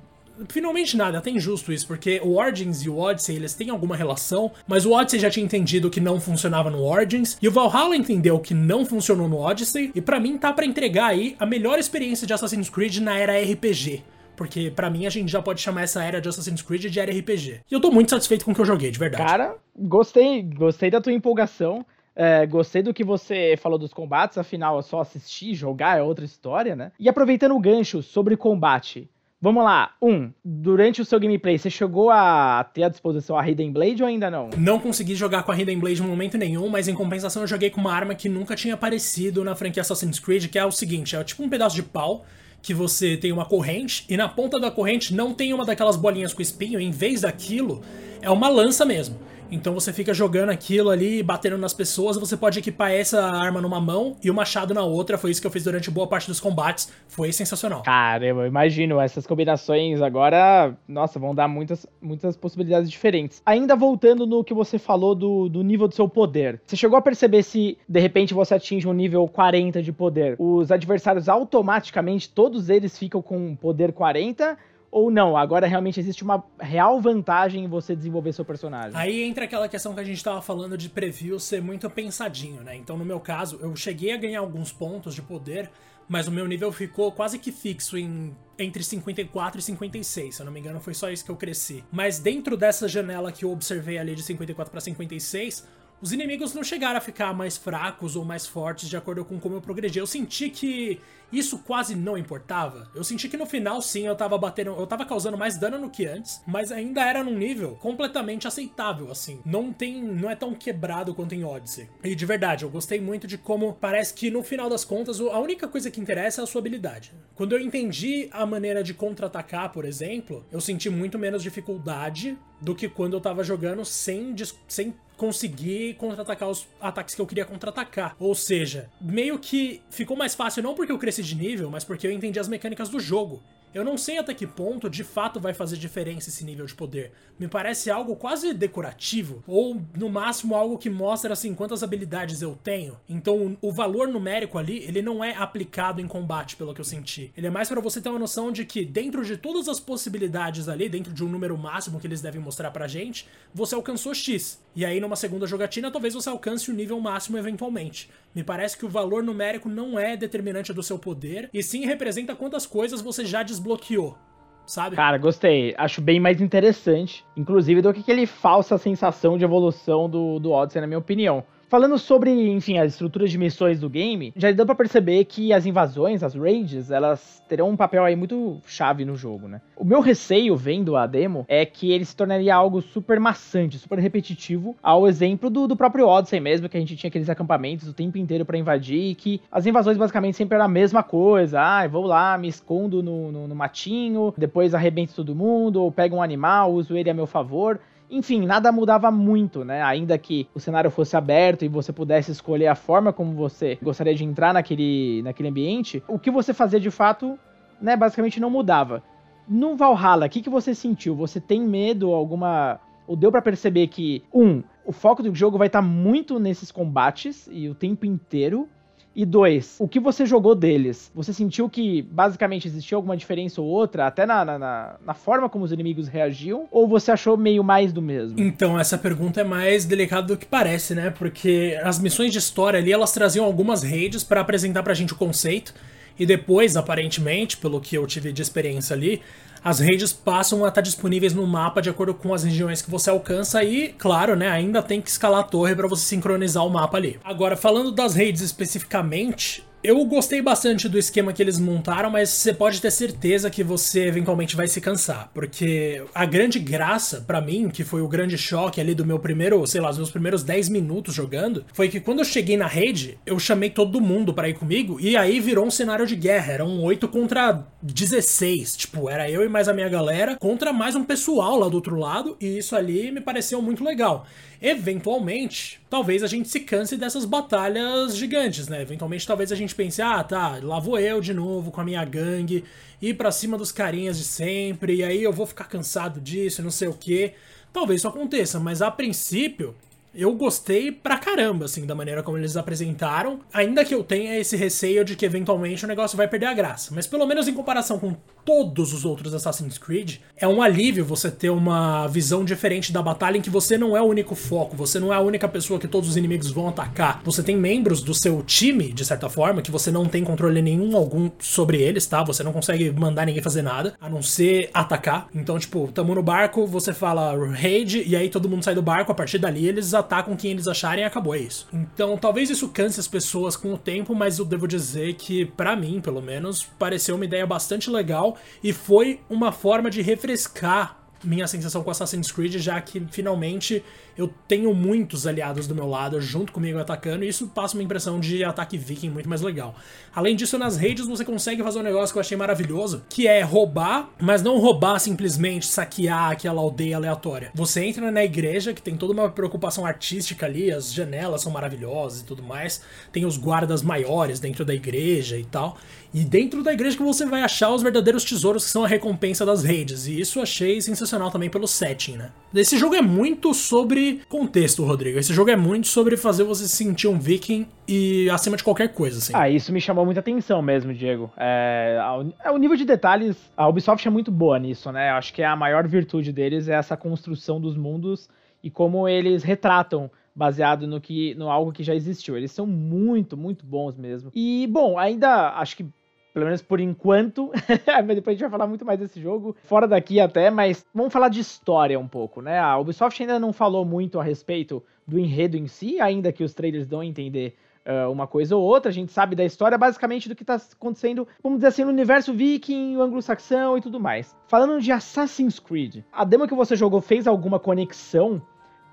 finalmente 0.50 0.98
nada, 0.98 1.20
até 1.20 1.30
injusto 1.30 1.72
isso, 1.72 1.88
porque 1.88 2.20
o 2.24 2.38
Origins 2.38 2.82
e 2.82 2.90
o 2.90 2.98
Odyssey, 2.98 3.36
eles 3.36 3.54
têm 3.54 3.70
alguma 3.70 3.96
relação, 3.96 4.52
mas 4.68 4.86
o 4.86 4.92
Odyssey 4.92 5.20
já 5.20 5.30
tinha 5.30 5.46
entendido 5.46 5.90
que 5.90 6.00
não 6.00 6.20
funcionava 6.20 6.70
no 6.70 6.84
Origins, 6.84 7.38
e 7.42 7.48
o 7.48 7.52
Valhalla 7.52 7.96
entendeu 7.96 8.40
que 8.40 8.54
não 8.54 8.86
funcionou 8.86 9.30
no 9.30 9.38
Odyssey, 9.38 9.92
e 9.94 10.02
para 10.02 10.20
mim 10.20 10.38
tá 10.38 10.52
para 10.52 10.66
entregar 10.66 11.08
aí 11.08 11.36
a 11.40 11.46
melhor 11.46 11.78
experiência 11.78 12.26
de 12.26 12.34
Assassin's 12.34 12.70
Creed 12.70 12.98
na 12.98 13.18
era 13.18 13.40
RPG. 13.40 14.04
Porque 14.36 14.72
para 14.72 14.90
mim 14.90 15.06
a 15.06 15.12
gente 15.12 15.32
já 15.32 15.42
pode 15.44 15.62
chamar 15.62 15.84
essa 15.84 16.04
era 16.04 16.20
de 16.20 16.28
Assassin's 16.28 16.64
Creed 16.64 16.86
de 16.86 17.00
era 17.00 17.12
RPG. 17.12 17.62
E 17.70 17.74
eu 17.74 17.80
tô 17.80 17.92
muito 17.92 18.10
satisfeito 18.10 18.44
com 18.44 18.52
o 18.52 18.56
que 18.56 18.62
eu 18.62 18.66
joguei, 18.66 18.90
de 18.90 18.98
verdade. 18.98 19.24
Cara, 19.24 19.56
gostei, 19.78 20.42
gostei 20.42 20.90
da 20.90 21.00
tua 21.00 21.14
empolgação. 21.14 21.86
É, 22.16 22.46
gostei 22.46 22.82
do 22.82 22.94
que 22.94 23.04
você 23.04 23.56
falou 23.58 23.80
dos 23.80 23.94
combates, 23.94 24.38
afinal 24.38 24.80
é 24.80 24.82
só 24.82 25.02
assistir, 25.02 25.56
jogar 25.56 25.98
é 25.98 26.04
outra 26.04 26.26
história, 26.26 26.76
né? 26.76 26.92
E 27.00 27.10
aproveitando 27.10 27.56
o 27.56 27.60
gancho 27.60 28.04
sobre 28.04 28.38
combate, 28.38 29.10
vamos 29.42 29.64
lá. 29.64 29.94
Um, 30.02 30.32
durante 30.46 31.02
o 31.02 31.06
seu 31.06 31.20
gameplay, 31.20 31.58
você 31.58 31.70
chegou 31.70 32.12
a 32.12 32.64
ter 32.72 32.84
à 32.84 32.90
disposição 32.90 33.38
a 33.38 33.48
Hidden 33.48 33.72
Blade 33.72 34.04
ou 34.04 34.08
ainda 34.08 34.30
não? 34.30 34.50
Não 34.58 34.80
consegui 34.80 35.16
jogar 35.16 35.44
com 35.44 35.52
a 35.52 35.60
Hidden 35.60 35.80
Blade 35.80 36.04
em 36.04 36.06
momento 36.06 36.38
nenhum, 36.38 36.70
mas 36.70 36.88
em 36.88 36.94
compensação 36.94 37.42
eu 37.42 37.48
joguei 37.48 37.70
com 37.70 37.82
uma 37.82 37.94
arma 37.94 38.14
que 38.14 38.30
nunca 38.30 38.56
tinha 38.56 38.76
aparecido 38.76 39.44
na 39.44 39.56
franquia 39.56 39.82
Assassin's 39.82 40.20
Creed, 40.20 40.48
que 40.50 40.60
é 40.60 40.66
o 40.66 40.72
seguinte, 40.72 41.16
é 41.16 41.24
tipo 41.24 41.44
um 41.44 41.50
pedaço 41.50 41.76
de 41.76 41.84
pau 41.84 42.26
que 42.62 42.74
você 42.74 43.18
tem 43.18 43.32
uma 43.34 43.46
corrente 43.46 44.06
e 44.08 44.16
na 44.16 44.30
ponta 44.30 44.58
da 44.58 44.72
corrente 44.72 45.14
não 45.14 45.34
tem 45.34 45.54
uma 45.54 45.66
daquelas 45.66 45.98
bolinhas 45.98 46.34
com 46.34 46.42
espinho, 46.42 46.80
em 46.80 46.92
vez 46.92 47.22
daquilo, 47.22 47.82
é 48.22 48.30
uma 48.30 48.48
lança 48.48 48.86
mesmo. 48.86 49.20
Então 49.54 49.72
você 49.72 49.94
fica 49.94 50.16
jogando 50.16 50.50
aquilo 50.50 50.90
ali, 50.90 51.22
batendo 51.22 51.60
nas 51.60 51.76
pessoas, 51.76 52.18
você 52.18 52.36
pode 52.36 52.58
equipar 52.58 52.92
essa 52.92 53.24
arma 53.24 53.62
numa 53.62 53.80
mão 53.80 54.18
e 54.24 54.32
o 54.32 54.34
machado 54.34 54.74
na 54.74 54.82
outra. 54.82 55.16
Foi 55.16 55.30
isso 55.30 55.40
que 55.40 55.46
eu 55.46 55.52
fiz 55.52 55.64
durante 55.64 55.92
boa 55.92 56.08
parte 56.08 56.28
dos 56.28 56.40
combates. 56.40 56.92
Foi 57.08 57.32
sensacional. 57.32 57.84
Caramba, 57.84 58.48
imagino. 58.48 59.00
Essas 59.00 59.28
combinações 59.28 60.02
agora, 60.02 60.76
nossa, 60.88 61.20
vão 61.20 61.36
dar 61.36 61.48
muitas, 61.48 61.86
muitas 62.02 62.36
possibilidades 62.36 62.90
diferentes. 62.90 63.44
Ainda 63.46 63.76
voltando 63.76 64.26
no 64.26 64.44
que 64.44 64.56
você 64.56 64.80
falou 64.80 65.14
do, 65.14 65.48
do 65.48 65.64
nível 65.64 65.88
do 65.88 65.94
seu 65.94 66.10
poder. 66.10 66.60
Você 66.66 66.76
chegou 66.76 66.98
a 66.98 67.02
perceber 67.02 67.44
se, 67.44 67.78
de 67.88 68.00
repente, 68.00 68.34
você 68.34 68.56
atinge 68.56 68.88
um 68.88 68.94
nível 68.94 69.28
40 69.28 69.84
de 69.84 69.92
poder, 69.92 70.36
os 70.40 70.72
adversários 70.72 71.30
automaticamente, 71.30 72.28
todos 72.28 72.70
eles 72.70 72.98
ficam 72.98 73.22
com 73.22 73.56
poder 73.56 73.94
40? 73.94 74.58
Ou 74.94 75.10
não? 75.10 75.36
Agora 75.36 75.66
realmente 75.66 76.00
existe 76.00 76.24
uma 76.24 76.44
real 76.60 77.02
vantagem 77.02 77.66
em 77.66 77.68
você 77.68 77.96
desenvolver 77.96 78.32
seu 78.32 78.46
personagem. 78.46 78.92
Aí 78.94 79.24
entra 79.24 79.46
aquela 79.46 79.68
questão 79.68 79.94
que 79.96 80.00
a 80.00 80.04
gente 80.04 80.24
tava 80.24 80.40
falando 80.40 80.78
de 80.78 80.88
preview 80.88 81.40
ser 81.40 81.64
muito 81.64 81.90
pensadinho, 81.90 82.62
né? 82.62 82.76
Então, 82.76 82.96
no 82.96 83.04
meu 83.04 83.20
caso, 83.20 83.58
eu 83.60 83.76
cheguei 83.76 84.14
a 84.14 84.18
ganhar 84.18 84.40
alguns 84.40 84.72
pontos 84.72 85.16
de 85.16 85.22
poder, 85.24 85.72
mas 86.08 86.28
o 86.28 86.32
meu 86.32 86.48
nível 86.48 86.72
ficou 86.72 87.12
quase 87.12 87.40
que 87.40 87.52
fixo 87.52 87.98
em 87.98 88.36
entre 88.60 88.84
54 88.84 89.60
e 89.60 89.64
56, 89.64 90.36
se 90.36 90.42
eu 90.42 90.46
não 90.46 90.54
me 90.54 90.60
engano, 90.60 90.80
foi 90.80 90.94
só 90.94 91.10
isso 91.10 91.26
que 91.26 91.32
eu 91.32 91.36
cresci. 91.36 91.84
Mas 91.92 92.20
dentro 92.20 92.56
dessa 92.56 92.88
janela 92.88 93.32
que 93.32 93.44
eu 93.44 93.52
observei 93.52 93.98
ali 93.98 94.14
de 94.14 94.22
54 94.22 94.72
para 94.72 94.80
56, 94.80 95.68
os 96.04 96.12
inimigos 96.12 96.54
não 96.54 96.66
chegaram 96.66 96.98
a 96.98 97.02
ficar 97.02 97.34
mais 97.34 97.56
fracos 97.56 98.18
ou 98.18 98.26
mais 98.26 98.46
fortes 98.46 98.90
de 98.90 98.98
acordo 98.98 99.24
com 99.24 99.40
como 99.40 99.56
eu 99.56 99.62
progredi. 99.62 100.00
Eu 100.00 100.06
senti 100.06 100.50
que 100.50 101.00
isso 101.32 101.60
quase 101.60 101.96
não 101.96 102.18
importava. 102.18 102.92
Eu 102.94 103.06
senti 103.06 103.30
que 103.30 103.38
no 103.38 103.46
final, 103.46 103.82
sim, 103.82 104.06
eu 104.06 104.14
tava 104.14 104.38
batendo, 104.38 104.72
eu 104.72 104.86
tava 104.86 105.06
causando 105.06 105.38
mais 105.38 105.58
dano 105.58 105.80
no 105.80 105.90
que 105.90 106.06
antes, 106.06 106.42
mas 106.46 106.74
ainda 106.74 107.02
era 107.02 107.24
num 107.24 107.38
nível 107.38 107.78
completamente 107.82 108.46
aceitável, 108.46 109.10
assim. 109.10 109.40
Não 109.46 109.72
tem, 109.72 110.04
não 110.04 110.30
é 110.30 110.36
tão 110.36 110.54
quebrado 110.54 111.16
quanto 111.16 111.34
em 111.34 111.46
Odyssey. 111.46 111.88
E 112.04 112.14
de 112.14 112.26
verdade, 112.26 112.66
eu 112.66 112.70
gostei 112.70 113.00
muito 113.00 113.26
de 113.26 113.38
como 113.38 113.74
parece 113.74 114.14
que 114.14 114.30
no 114.30 114.44
final 114.44 114.70
das 114.70 114.84
contas, 114.84 115.22
a 115.22 115.40
única 115.40 115.70
coisa 115.70 115.90
que 115.90 116.02
interessa 116.02 116.42
é 116.42 116.44
a 116.44 116.48
sua 116.48 116.60
habilidade. 116.60 117.14
Quando 117.34 117.54
eu 117.54 117.62
entendi 117.62 118.28
a 118.34 118.46
maneira 118.46 118.84
de 118.84 118.94
contra-atacar, 118.94 119.72
por 119.72 119.86
exemplo, 119.86 120.46
eu 120.52 120.60
senti 120.60 120.90
muito 120.90 121.18
menos 121.18 121.42
dificuldade 121.42 122.38
do 122.62 122.76
que 122.76 122.88
quando 122.88 123.14
eu 123.14 123.22
tava 123.22 123.44
jogando 123.44 123.84
sem, 123.84 124.36
sem 124.68 124.94
conseguir 125.18 125.96
contra-atacar 125.96 126.50
os 126.50 126.68
ataques 126.82 127.16
que 127.16 127.22
eu 127.22 127.28
queria 127.28 127.46
contra-atacar. 127.46 128.16
Ou 128.20 128.34
seja, 128.36 128.90
meio 129.00 129.38
que 129.40 129.82
ficou 129.90 130.18
mais 130.18 130.36
fácil 130.36 130.64
não 130.64 130.76
porque 130.76 130.92
eu 130.92 131.00
cresci 131.00 131.24
de 131.24 131.36
nível, 131.36 131.70
mas 131.70 131.84
porque 131.84 132.08
eu 132.08 132.12
entendi 132.12 132.40
as 132.40 132.48
mecânicas 132.48 132.90
do 132.90 133.00
jogo. 133.00 133.42
Eu 133.74 133.84
não 133.84 133.98
sei 133.98 134.20
até 134.20 134.34
que 134.34 134.46
ponto 134.46 134.88
de 134.88 135.04
fato 135.04 135.40
vai 135.40 135.54
fazer 135.54 135.78
diferença 135.78 136.30
esse 136.30 136.46
nível 136.46 136.66
de 136.66 136.76
poder. 136.76 137.12
Me 137.40 137.48
parece 137.48 137.90
algo 137.90 138.16
quase 138.16 138.54
decorativo, 138.54 139.44
ou 139.48 139.82
no 139.98 140.10
máximo 140.10 140.54
algo 140.54 140.78
que 140.78 140.92
mostra 140.92 141.34
assim 141.34 141.56
quantas 141.56 141.82
habilidades 141.82 142.42
eu 142.42 142.58
tenho. 142.64 143.00
Então 143.10 143.58
o 143.60 143.72
valor 143.72 144.08
numérico 144.08 144.60
ali, 144.60 144.84
ele 144.84 145.02
não 145.02 145.24
é 145.24 145.36
aplicado 145.36 146.00
em 146.00 146.08
combate, 146.08 146.56
pelo 146.56 146.72
que 146.72 146.82
eu 146.82 146.86
senti. 146.86 147.34
Ele 147.36 147.48
é 147.48 147.50
mais 147.50 147.68
para 147.68 147.82
você 147.82 148.00
ter 148.00 148.10
uma 148.10 148.20
noção 148.20 148.52
de 148.52 148.64
que 148.64 148.86
dentro 148.86 149.26
de 149.26 149.38
todas 149.38 149.68
as 149.68 149.80
possibilidades 149.80 150.70
ali, 150.70 150.88
dentro 150.88 151.12
de 151.12 151.24
um 151.24 151.30
número 151.30 151.58
máximo 151.58 152.00
que 152.00 152.06
eles 152.06 152.22
devem 152.22 152.40
mostrar 152.40 152.70
pra 152.70 152.88
gente, 152.88 153.28
você 153.54 153.74
alcançou 153.74 154.14
X. 154.14 154.62
E 154.76 154.86
aí 154.86 155.00
numa 155.00 155.16
segunda 155.16 155.48
jogatina, 155.48 155.90
talvez 155.90 156.14
você 156.14 156.30
alcance 156.30 156.70
o 156.70 156.74
nível 156.76 157.00
máximo 157.00 157.40
eventualmente. 157.40 158.08
Me 158.36 158.44
parece 158.44 158.78
que 158.78 158.86
o 158.86 158.90
valor 158.90 159.24
numérico 159.24 159.70
não 159.70 159.98
é 159.98 160.16
determinante 160.16 160.74
do 160.74 160.82
seu 160.84 160.98
poder, 160.98 161.50
e 161.54 161.62
sim 161.62 161.86
representa 161.86 162.36
quantas 162.36 162.66
coisas 162.66 163.02
você 163.02 163.26
já 163.26 163.44
desbloqueou 163.44 163.63
desbloqueou, 163.64 164.18
sabe? 164.66 164.96
Cara, 164.96 165.18
gostei. 165.18 165.74
Acho 165.78 166.02
bem 166.02 166.20
mais 166.20 166.42
interessante, 166.42 167.26
inclusive, 167.36 167.82
do 167.82 167.94
que 167.94 168.02
aquele 168.02 168.26
falsa 168.26 168.78
sensação 168.78 169.38
de 169.38 169.46
evolução 169.46 170.10
do, 170.10 170.40
do 170.40 170.52
Odyssey, 170.52 170.82
na 170.82 170.88
minha 170.88 171.00
opinião. 171.00 171.44
Falando 171.74 171.98
sobre, 171.98 172.30
enfim, 172.52 172.78
as 172.78 172.92
estruturas 172.92 173.32
de 173.32 173.38
missões 173.40 173.80
do 173.80 173.90
game, 173.90 174.32
já 174.36 174.52
deu 174.52 174.64
para 174.64 174.76
perceber 174.76 175.26
que 175.26 175.52
as 175.52 175.66
invasões, 175.66 176.22
as 176.22 176.36
raids, 176.36 176.92
elas 176.92 177.42
terão 177.50 177.72
um 177.72 177.76
papel 177.76 178.06
aí 178.06 178.16
muito 178.16 178.62
chave 178.68 179.04
no 179.04 179.16
jogo, 179.16 179.48
né? 179.48 179.60
O 179.76 179.84
meu 179.84 180.00
receio 180.00 180.56
vendo 180.56 180.96
a 180.96 181.08
demo 181.08 181.46
é 181.48 181.66
que 181.66 181.92
ele 181.92 182.06
se 182.06 182.16
tornaria 182.16 182.54
algo 182.54 182.80
super 182.80 183.20
maçante, 183.20 183.80
super 183.80 183.98
repetitivo, 183.98 184.76
ao 184.84 185.08
exemplo 185.08 185.50
do, 185.50 185.68
do 185.68 185.76
próprio 185.76 186.08
Odyssey 186.08 186.40
mesmo, 186.40 186.70
que 186.70 186.78
a 186.78 186.80
gente 186.80 186.96
tinha 186.96 187.08
aqueles 187.08 187.28
acampamentos 187.28 187.88
o 187.88 187.94
tempo 187.94 188.20
inteiro 188.20 188.46
para 188.46 188.56
invadir 188.56 189.10
e 189.10 189.16
que 189.16 189.42
as 189.52 189.66
invasões 189.66 189.98
basicamente 189.98 190.38
sempre 190.38 190.54
eram 190.54 190.66
a 190.66 190.70
mesma 190.70 191.02
coisa. 191.02 191.60
Ah, 191.60 191.88
vou 191.88 192.06
lá, 192.06 192.38
me 192.38 192.50
escondo 192.50 193.02
no, 193.02 193.32
no, 193.32 193.48
no 193.48 193.56
matinho, 193.56 194.32
depois 194.38 194.76
arrebento 194.76 195.16
todo 195.16 195.34
mundo, 195.34 195.82
ou 195.82 195.92
pego 195.92 196.18
um 196.18 196.22
animal, 196.22 196.72
uso 196.72 196.96
ele 196.96 197.10
a 197.10 197.16
meu 197.16 197.26
favor. 197.26 197.80
Enfim, 198.10 198.46
nada 198.46 198.72
mudava 198.72 199.10
muito, 199.10 199.64
né? 199.64 199.82
Ainda 199.82 200.18
que 200.18 200.48
o 200.54 200.60
cenário 200.60 200.92
fosse 200.92 201.16
aberto 201.18 201.66
e 201.66 201.68
você 201.68 201.92
pudesse 201.92 202.32
escolher 202.32 202.68
a 202.68 202.76
forma 202.76 203.12
como 203.12 203.34
você 203.34 203.78
gostaria 203.82 204.14
de 204.14 204.24
entrar 204.24 204.54
naquele, 204.54 205.22
naquele 205.24 205.50
ambiente, 205.50 206.04
o 206.08 206.20
que 206.20 206.30
você 206.30 206.54
fazia 206.54 206.80
de 206.80 206.92
fato, 206.92 207.38
né, 207.82 207.96
basicamente 207.96 208.40
não 208.40 208.50
mudava. 208.50 209.02
No 209.48 209.76
Valhalla, 209.76 210.28
o 210.28 210.30
que, 210.30 210.42
que 210.42 210.50
você 210.50 210.74
sentiu? 210.74 211.16
Você 211.16 211.40
tem 211.40 211.62
medo, 211.62 212.14
alguma. 212.14 212.80
Ou 213.06 213.16
deu 213.16 213.32
para 213.32 213.42
perceber 213.42 213.88
que, 213.88 214.24
um, 214.34 214.64
o 214.86 214.92
foco 214.92 215.22
do 215.22 215.34
jogo 215.36 215.58
vai 215.58 215.68
estar 215.68 215.82
tá 215.82 215.88
muito 215.88 216.40
nesses 216.40 216.72
combates 216.72 217.50
e 217.52 217.68
o 217.68 217.76
tempo 217.76 218.06
inteiro. 218.06 218.70
E 219.16 219.26
dois, 219.26 219.76
o 219.80 219.88
que 219.88 220.00
você 220.00 220.26
jogou 220.26 220.56
deles? 220.56 221.12
Você 221.14 221.32
sentiu 221.32 221.70
que 221.70 222.02
basicamente 222.02 222.68
existia 222.68 222.96
alguma 222.96 223.16
diferença 223.16 223.62
ou 223.62 223.68
outra, 223.68 224.08
até 224.08 224.26
na, 224.26 224.44
na, 224.44 224.96
na, 225.06 225.14
forma 225.14 225.48
como 225.48 225.64
os 225.64 225.72
inimigos 225.72 226.08
reagiam? 226.08 226.68
Ou 226.72 226.88
você 226.88 227.12
achou 227.12 227.38
meio 227.38 227.64
mais 227.64 227.94
do 227.94 228.02
mesmo? 228.02 228.40
Então, 228.40 228.80
essa 228.80 228.98
pergunta 228.98 229.42
é 229.42 229.44
mais 229.44 229.86
delicada 229.86 230.28
do 230.28 230.38
que 230.38 230.48
parece, 230.48 230.96
né? 230.96 231.12
Porque 231.12 231.80
as 231.84 232.00
missões 232.00 232.32
de 232.32 232.40
história 232.40 232.80
ali, 232.80 232.92
elas 232.92 233.12
traziam 233.12 233.46
algumas 233.46 233.84
redes 233.84 234.24
para 234.24 234.42
apresentar 234.42 234.82
pra 234.82 234.96
gente 234.96 235.14
o 235.14 235.16
conceito. 235.16 235.76
E 236.18 236.26
depois, 236.26 236.76
aparentemente, 236.76 237.58
pelo 237.58 237.80
que 237.80 237.96
eu 237.96 238.06
tive 238.08 238.32
de 238.32 238.42
experiência 238.42 238.96
ali, 238.96 239.22
as 239.64 239.80
redes 239.80 240.12
passam 240.12 240.66
a 240.66 240.68
estar 240.68 240.82
disponíveis 240.82 241.34
no 241.34 241.48
mapa 241.48 241.82
de 241.82 241.90
acordo 241.90 242.14
com 242.14 242.34
as 242.34 242.44
regiões 242.44 242.82
que 242.82 242.92
você 242.92 243.10
alcança 243.10 243.64
e, 243.64 243.94
claro, 243.94 244.36
né, 244.36 244.50
ainda 244.50 244.82
tem 244.84 245.02
que 245.02 245.10
escalar 245.10 245.40
a 245.42 245.44
torre 245.44 245.76
para 245.76 245.88
você 245.88 246.04
sincronizar 246.04 246.66
o 246.66 246.70
mapa 246.70 246.98
ali. 246.98 247.20
Agora, 247.24 247.56
falando 247.56 247.92
das 247.92 248.14
redes 248.14 248.42
especificamente, 248.42 249.64
eu 249.84 250.04
gostei 250.06 250.42
bastante 250.42 250.88
do 250.88 250.98
esquema 250.98 251.34
que 251.34 251.42
eles 251.42 251.60
montaram, 251.60 252.10
mas 252.10 252.30
você 252.30 252.54
pode 252.54 252.82
ter 252.82 252.90
certeza 252.90 253.50
que 253.50 253.62
você 253.62 254.06
eventualmente 254.06 254.56
vai 254.56 254.66
se 254.66 254.80
cansar, 254.80 255.30
porque 255.34 256.02
a 256.16 256.26
grande 256.26 256.58
graça 256.58 257.22
para 257.28 257.42
mim, 257.42 257.70
que 257.70 257.84
foi 257.84 258.02
o 258.02 258.08
grande 258.08 258.38
choque 258.38 258.80
ali 258.80 258.96
do 258.96 259.06
meu 259.06 259.20
primeiro, 259.20 259.66
sei 259.68 259.82
lá, 259.82 259.90
os 259.90 259.98
meus 259.98 260.10
primeiros 260.10 260.42
10 260.42 260.70
minutos 260.70 261.14
jogando, 261.14 261.66
foi 261.74 261.90
que 261.90 262.00
quando 262.00 262.20
eu 262.20 262.26
cheguei 262.26 262.56
na 262.56 262.66
rede, 262.66 263.18
eu 263.26 263.38
chamei 263.38 263.70
todo 263.70 264.00
mundo 264.00 264.34
para 264.34 264.48
ir 264.48 264.54
comigo 264.54 265.00
e 265.02 265.18
aí 265.18 265.42
virou 265.42 265.66
um 265.66 265.72
cenário 265.72 266.08
de 266.08 266.16
guerra, 266.16 266.54
era 266.54 266.66
um 266.66 266.82
8 266.82 267.08
contra 267.10 267.66
16, 267.82 268.78
tipo, 268.78 269.10
era 269.10 269.30
eu 269.30 269.44
e 269.44 269.50
mais 269.50 269.68
a 269.68 269.74
minha 269.74 269.90
galera 269.90 270.38
contra 270.38 270.72
mais 270.72 270.96
um 270.96 271.04
pessoal 271.04 271.60
lá 271.60 271.68
do 271.68 271.76
outro 271.76 271.98
lado, 271.98 272.38
e 272.40 272.58
isso 272.58 272.74
ali 272.74 273.12
me 273.12 273.20
pareceu 273.20 273.62
muito 273.62 273.84
legal 273.84 274.26
eventualmente, 274.64 275.82
talvez 275.90 276.24
a 276.24 276.28
gente 276.28 276.48
se 276.48 276.62
canse 276.62 276.96
dessas 276.96 277.26
batalhas 277.26 278.16
gigantes, 278.16 278.70
né? 278.70 278.82
Eventualmente, 278.82 279.28
talvez 279.28 279.52
a 279.52 279.56
gente 279.56 279.76
pense, 279.76 280.02
ah, 280.02 280.24
tá, 280.24 280.58
lá 280.64 280.80
vou 280.80 280.98
eu 280.98 281.20
de 281.20 281.34
novo 281.34 281.70
com 281.70 281.82
a 281.82 281.84
minha 281.84 282.04
gangue, 282.06 282.64
ir 283.02 283.16
pra 283.16 283.30
cima 283.30 283.58
dos 283.58 283.74
carinhas 283.74 284.18
de 284.18 284.24
sempre, 284.24 284.96
e 284.96 285.04
aí 285.04 285.22
eu 285.22 285.34
vou 285.34 285.46
ficar 285.46 285.66
cansado 285.66 286.22
disso, 286.22 286.64
não 286.64 286.72
sei 286.72 286.88
o 286.88 286.94
que. 286.94 287.34
Talvez 287.74 288.00
isso 288.00 288.08
aconteça, 288.08 288.58
mas 288.58 288.82
a 288.82 288.90
princípio, 288.90 289.76
eu 290.14 290.34
gostei 290.34 290.92
pra 290.92 291.18
caramba, 291.18 291.66
assim, 291.66 291.86
da 291.86 291.96
maneira 291.96 292.22
como 292.22 292.38
eles 292.38 292.56
apresentaram. 292.56 293.40
Ainda 293.54 293.84
que 293.84 293.94
eu 293.94 294.04
tenha 294.04 294.38
esse 294.38 294.56
receio 294.56 295.04
de 295.04 295.16
que 295.16 295.26
eventualmente 295.26 295.84
o 295.86 295.88
negócio 295.88 296.16
vai 296.16 296.28
perder 296.28 296.46
a 296.48 296.54
graça. 296.54 296.92
Mas 296.94 297.08
pelo 297.08 297.26
menos 297.26 297.48
em 297.48 297.54
comparação 297.54 297.98
com 297.98 298.16
todos 298.46 298.94
os 298.94 299.06
outros 299.06 299.34
Assassin's 299.34 299.78
Creed, 299.78 300.18
é 300.38 300.48
um 300.48 300.62
alívio 300.62 301.06
você 301.06 301.32
ter 301.32 301.50
uma 301.50 302.08
visão 302.08 302.44
diferente 302.44 302.92
da 302.92 303.02
batalha 303.02 303.38
em 303.38 303.42
que 303.42 303.50
você 303.50 303.78
não 303.78 303.96
é 303.96 304.02
o 304.02 304.06
único 304.06 304.36
foco, 304.36 304.76
você 304.76 305.00
não 305.00 305.14
é 305.14 305.16
a 305.16 305.22
única 305.22 305.48
pessoa 305.48 305.80
que 305.80 305.88
todos 305.88 306.10
os 306.10 306.18
inimigos 306.18 306.52
vão 306.52 306.68
atacar. 306.68 307.22
Você 307.24 307.42
tem 307.42 307.56
membros 307.56 308.02
do 308.02 308.14
seu 308.14 308.44
time, 308.44 308.92
de 308.92 309.06
certa 309.06 309.30
forma, 309.30 309.62
que 309.62 309.72
você 309.72 309.90
não 309.90 310.06
tem 310.06 310.24
controle 310.24 310.62
nenhum 310.62 310.96
algum 310.96 311.32
sobre 311.40 311.82
eles, 311.82 312.06
tá? 312.06 312.24
Você 312.24 312.44
não 312.44 312.54
consegue 312.54 312.92
mandar 312.92 313.26
ninguém 313.26 313.42
fazer 313.42 313.62
nada, 313.62 313.96
a 314.00 314.10
não 314.10 314.22
ser 314.22 314.70
atacar. 314.74 315.28
Então, 315.34 315.58
tipo, 315.58 315.90
tamo 315.94 316.14
no 316.14 316.22
barco, 316.22 316.68
você 316.68 316.94
fala 316.94 317.34
raid, 317.54 318.04
e 318.06 318.16
aí 318.16 318.30
todo 318.30 318.50
mundo 318.50 318.64
sai 318.64 318.76
do 318.76 318.82
barco, 318.82 319.12
a 319.12 319.16
partir 319.16 319.38
dali 319.38 319.68
eles 319.68 319.94
atacam 320.04 320.36
quem 320.36 320.52
eles 320.52 320.68
acharem 320.68 321.04
e 321.04 321.08
acabou, 321.08 321.36
é 321.36 321.40
isso. 321.40 321.68
Então, 321.74 322.18
talvez 322.18 322.50
isso 322.50 322.70
canse 322.70 323.00
as 323.00 323.08
pessoas 323.08 323.56
com 323.56 323.74
o 323.74 323.78
tempo, 323.78 324.14
mas 324.14 324.40
eu 324.40 324.46
devo 324.46 324.68
dizer 324.68 325.14
que, 325.16 325.46
para 325.46 325.76
mim, 325.76 326.00
pelo 326.02 326.22
menos, 326.22 326.64
pareceu 326.78 327.16
uma 327.16 327.26
ideia 327.26 327.46
bastante 327.46 327.90
legal 327.90 328.38
e 328.64 328.72
foi 328.72 329.20
uma 329.30 329.52
forma 329.52 329.90
de 329.90 330.02
refrescar 330.02 331.03
minha 331.24 331.48
sensação 331.48 331.84
com 331.84 331.92
Assassin's 331.92 332.32
Creed, 332.32 332.58
já 332.58 332.80
que 332.82 333.02
finalmente 333.12 333.84
eu 334.18 334.32
tenho 334.48 334.74
muitos 334.74 335.26
aliados 335.26 335.68
do 335.68 335.74
meu 335.74 335.88
lado 335.88 336.22
junto 336.22 336.52
comigo 336.52 336.78
atacando, 336.78 337.24
e 337.24 337.28
isso 337.28 337.48
passa 337.48 337.76
uma 337.76 337.84
impressão 337.84 338.20
de 338.20 338.44
ataque 338.44 338.78
viking 338.78 339.10
muito 339.10 339.28
mais 339.28 339.42
legal. 339.42 339.76
Além 340.14 340.36
disso, 340.36 340.58
nas 340.58 340.78
redes 340.78 341.06
você 341.08 341.26
consegue 341.26 341.64
fazer 341.64 341.80
um 341.80 341.84
negócio 341.84 342.14
que 342.14 342.18
eu 342.18 342.22
achei 342.22 342.38
maravilhoso, 342.38 343.04
que 343.10 343.28
é 343.28 343.42
roubar, 343.42 344.10
mas 344.22 344.44
não 344.44 344.60
roubar 344.60 345.00
simplesmente 345.00 345.66
saquear 345.66 346.32
aquela 346.32 346.62
aldeia 346.62 346.98
aleatória. 346.98 347.52
Você 347.56 347.84
entra 347.84 348.12
na 348.12 348.24
igreja, 348.24 348.74
que 348.74 348.82
tem 348.82 348.96
toda 348.96 349.14
uma 349.14 349.30
preocupação 349.30 349.86
artística 349.86 350.46
ali, 350.46 350.72
as 350.72 350.94
janelas 350.94 351.42
são 351.42 351.52
maravilhosas 351.52 352.22
e 352.22 352.26
tudo 352.26 352.44
mais, 352.44 352.82
tem 353.12 353.26
os 353.26 353.38
guardas 353.38 353.82
maiores 353.82 354.40
dentro 354.40 354.64
da 354.64 354.74
igreja 354.74 355.38
e 355.38 355.46
tal. 355.46 355.78
E 356.14 356.24
dentro 356.24 356.62
da 356.62 356.72
igreja 356.72 356.96
que 356.96 357.02
você 357.02 357.26
vai 357.26 357.42
achar 357.42 357.72
os 357.72 357.82
verdadeiros 357.82 358.24
tesouros 358.24 358.66
que 358.66 358.70
são 358.70 358.84
a 358.84 358.88
recompensa 358.88 359.44
das 359.44 359.64
redes. 359.64 360.06
E 360.06 360.20
isso 360.20 360.40
achei 360.40 360.80
sensacional 360.80 361.32
também 361.32 361.50
pelo 361.50 361.68
setting, 361.68 362.18
né? 362.18 362.32
Esse 362.54 362.78
jogo 362.78 362.94
é 362.94 363.02
muito 363.02 363.52
sobre 363.54 364.22
contexto, 364.30 364.84
Rodrigo. 364.84 365.18
Esse 365.18 365.34
jogo 365.34 365.50
é 365.50 365.56
muito 365.56 365.88
sobre 365.88 366.16
fazer 366.16 366.44
você 366.44 366.68
se 366.68 366.76
sentir 366.76 367.08
um 367.08 367.18
viking 367.18 367.66
e 367.88 368.30
acima 368.30 368.56
de 368.56 368.64
qualquer 368.64 368.90
coisa, 368.90 369.18
assim. 369.18 369.34
Ah, 369.36 369.50
isso 369.50 369.74
me 369.74 369.82
chamou 369.82 370.06
muita 370.06 370.20
atenção 370.20 370.62
mesmo, 370.62 370.94
Diego. 370.94 371.32
É, 371.36 371.98
é, 372.44 372.52
o 372.52 372.58
nível 372.58 372.78
de 372.78 372.86
detalhes, 372.86 373.36
a 373.58 373.68
Ubisoft 373.68 374.08
é 374.08 374.12
muito 374.12 374.32
boa 374.32 374.60
nisso, 374.60 374.92
né? 374.92 375.10
Eu 375.10 375.16
acho 375.16 375.34
que 375.34 375.42
a 375.42 375.56
maior 375.56 375.88
virtude 375.88 376.32
deles 376.32 376.68
é 376.68 376.74
essa 376.74 376.96
construção 376.96 377.60
dos 377.60 377.76
mundos 377.76 378.30
e 378.64 378.70
como 378.70 379.10
eles 379.10 379.42
retratam 379.42 380.12
baseado 380.36 380.88
no 380.88 381.00
que 381.00 381.36
no 381.36 381.50
algo 381.50 381.72
que 381.72 381.84
já 381.84 381.94
existiu. 381.94 382.38
Eles 382.38 382.52
são 382.52 382.66
muito, 382.66 383.36
muito 383.36 383.66
bons 383.66 383.98
mesmo. 383.98 384.32
E 384.34 384.68
bom, 384.68 384.98
ainda 384.98 385.54
acho 385.58 385.78
que 385.78 385.86
pelo 386.34 386.46
menos 386.46 386.62
por 386.62 386.80
enquanto. 386.80 387.52
Depois 388.08 388.28
a 388.28 388.32
gente 388.32 388.42
vai 388.42 388.50
falar 388.50 388.68
muito 388.68 388.86
mais 388.86 389.00
desse 389.00 389.22
jogo, 389.22 389.56
fora 389.64 389.88
daqui 389.88 390.20
até, 390.20 390.50
mas 390.50 390.86
vamos 390.94 391.14
falar 391.14 391.30
de 391.30 391.40
história 391.40 392.00
um 392.00 392.08
pouco, 392.08 392.42
né? 392.42 392.60
A 392.60 392.78
Ubisoft 392.78 393.22
ainda 393.22 393.40
não 393.40 393.54
falou 393.54 393.86
muito 393.86 394.20
a 394.20 394.24
respeito 394.24 394.84
do 395.08 395.20
enredo 395.20 395.58
em 395.58 395.68
si, 395.68 396.00
ainda 396.02 396.32
que 396.32 396.44
os 396.44 396.54
trailers 396.54 396.88
dão 396.88 397.02
a 397.02 397.06
entender 397.06 397.56
uh, 397.86 398.12
uma 398.12 398.26
coisa 398.26 398.56
ou 398.56 398.64
outra. 398.64 398.90
A 398.90 398.94
gente 398.94 399.12
sabe 399.12 399.36
da 399.36 399.46
história 399.46 399.78
basicamente 399.78 400.28
do 400.28 400.36
que 400.36 400.46
tá 400.46 400.56
acontecendo, 400.56 401.28
vamos 401.42 401.60
dizer 401.60 401.68
assim, 401.68 401.84
no 401.84 401.90
universo 401.90 402.34
viking, 402.34 402.96
anglo-saxão 402.96 403.78
e 403.78 403.82
tudo 403.82 404.00
mais. 404.00 404.36
Falando 404.48 404.82
de 404.82 404.92
Assassin's 404.92 405.60
Creed, 405.60 406.04
a 406.12 406.24
demo 406.24 406.48
que 406.48 406.56
você 406.56 406.76
jogou 406.76 407.02
fez 407.02 407.28
alguma 407.28 407.60
conexão 407.60 408.42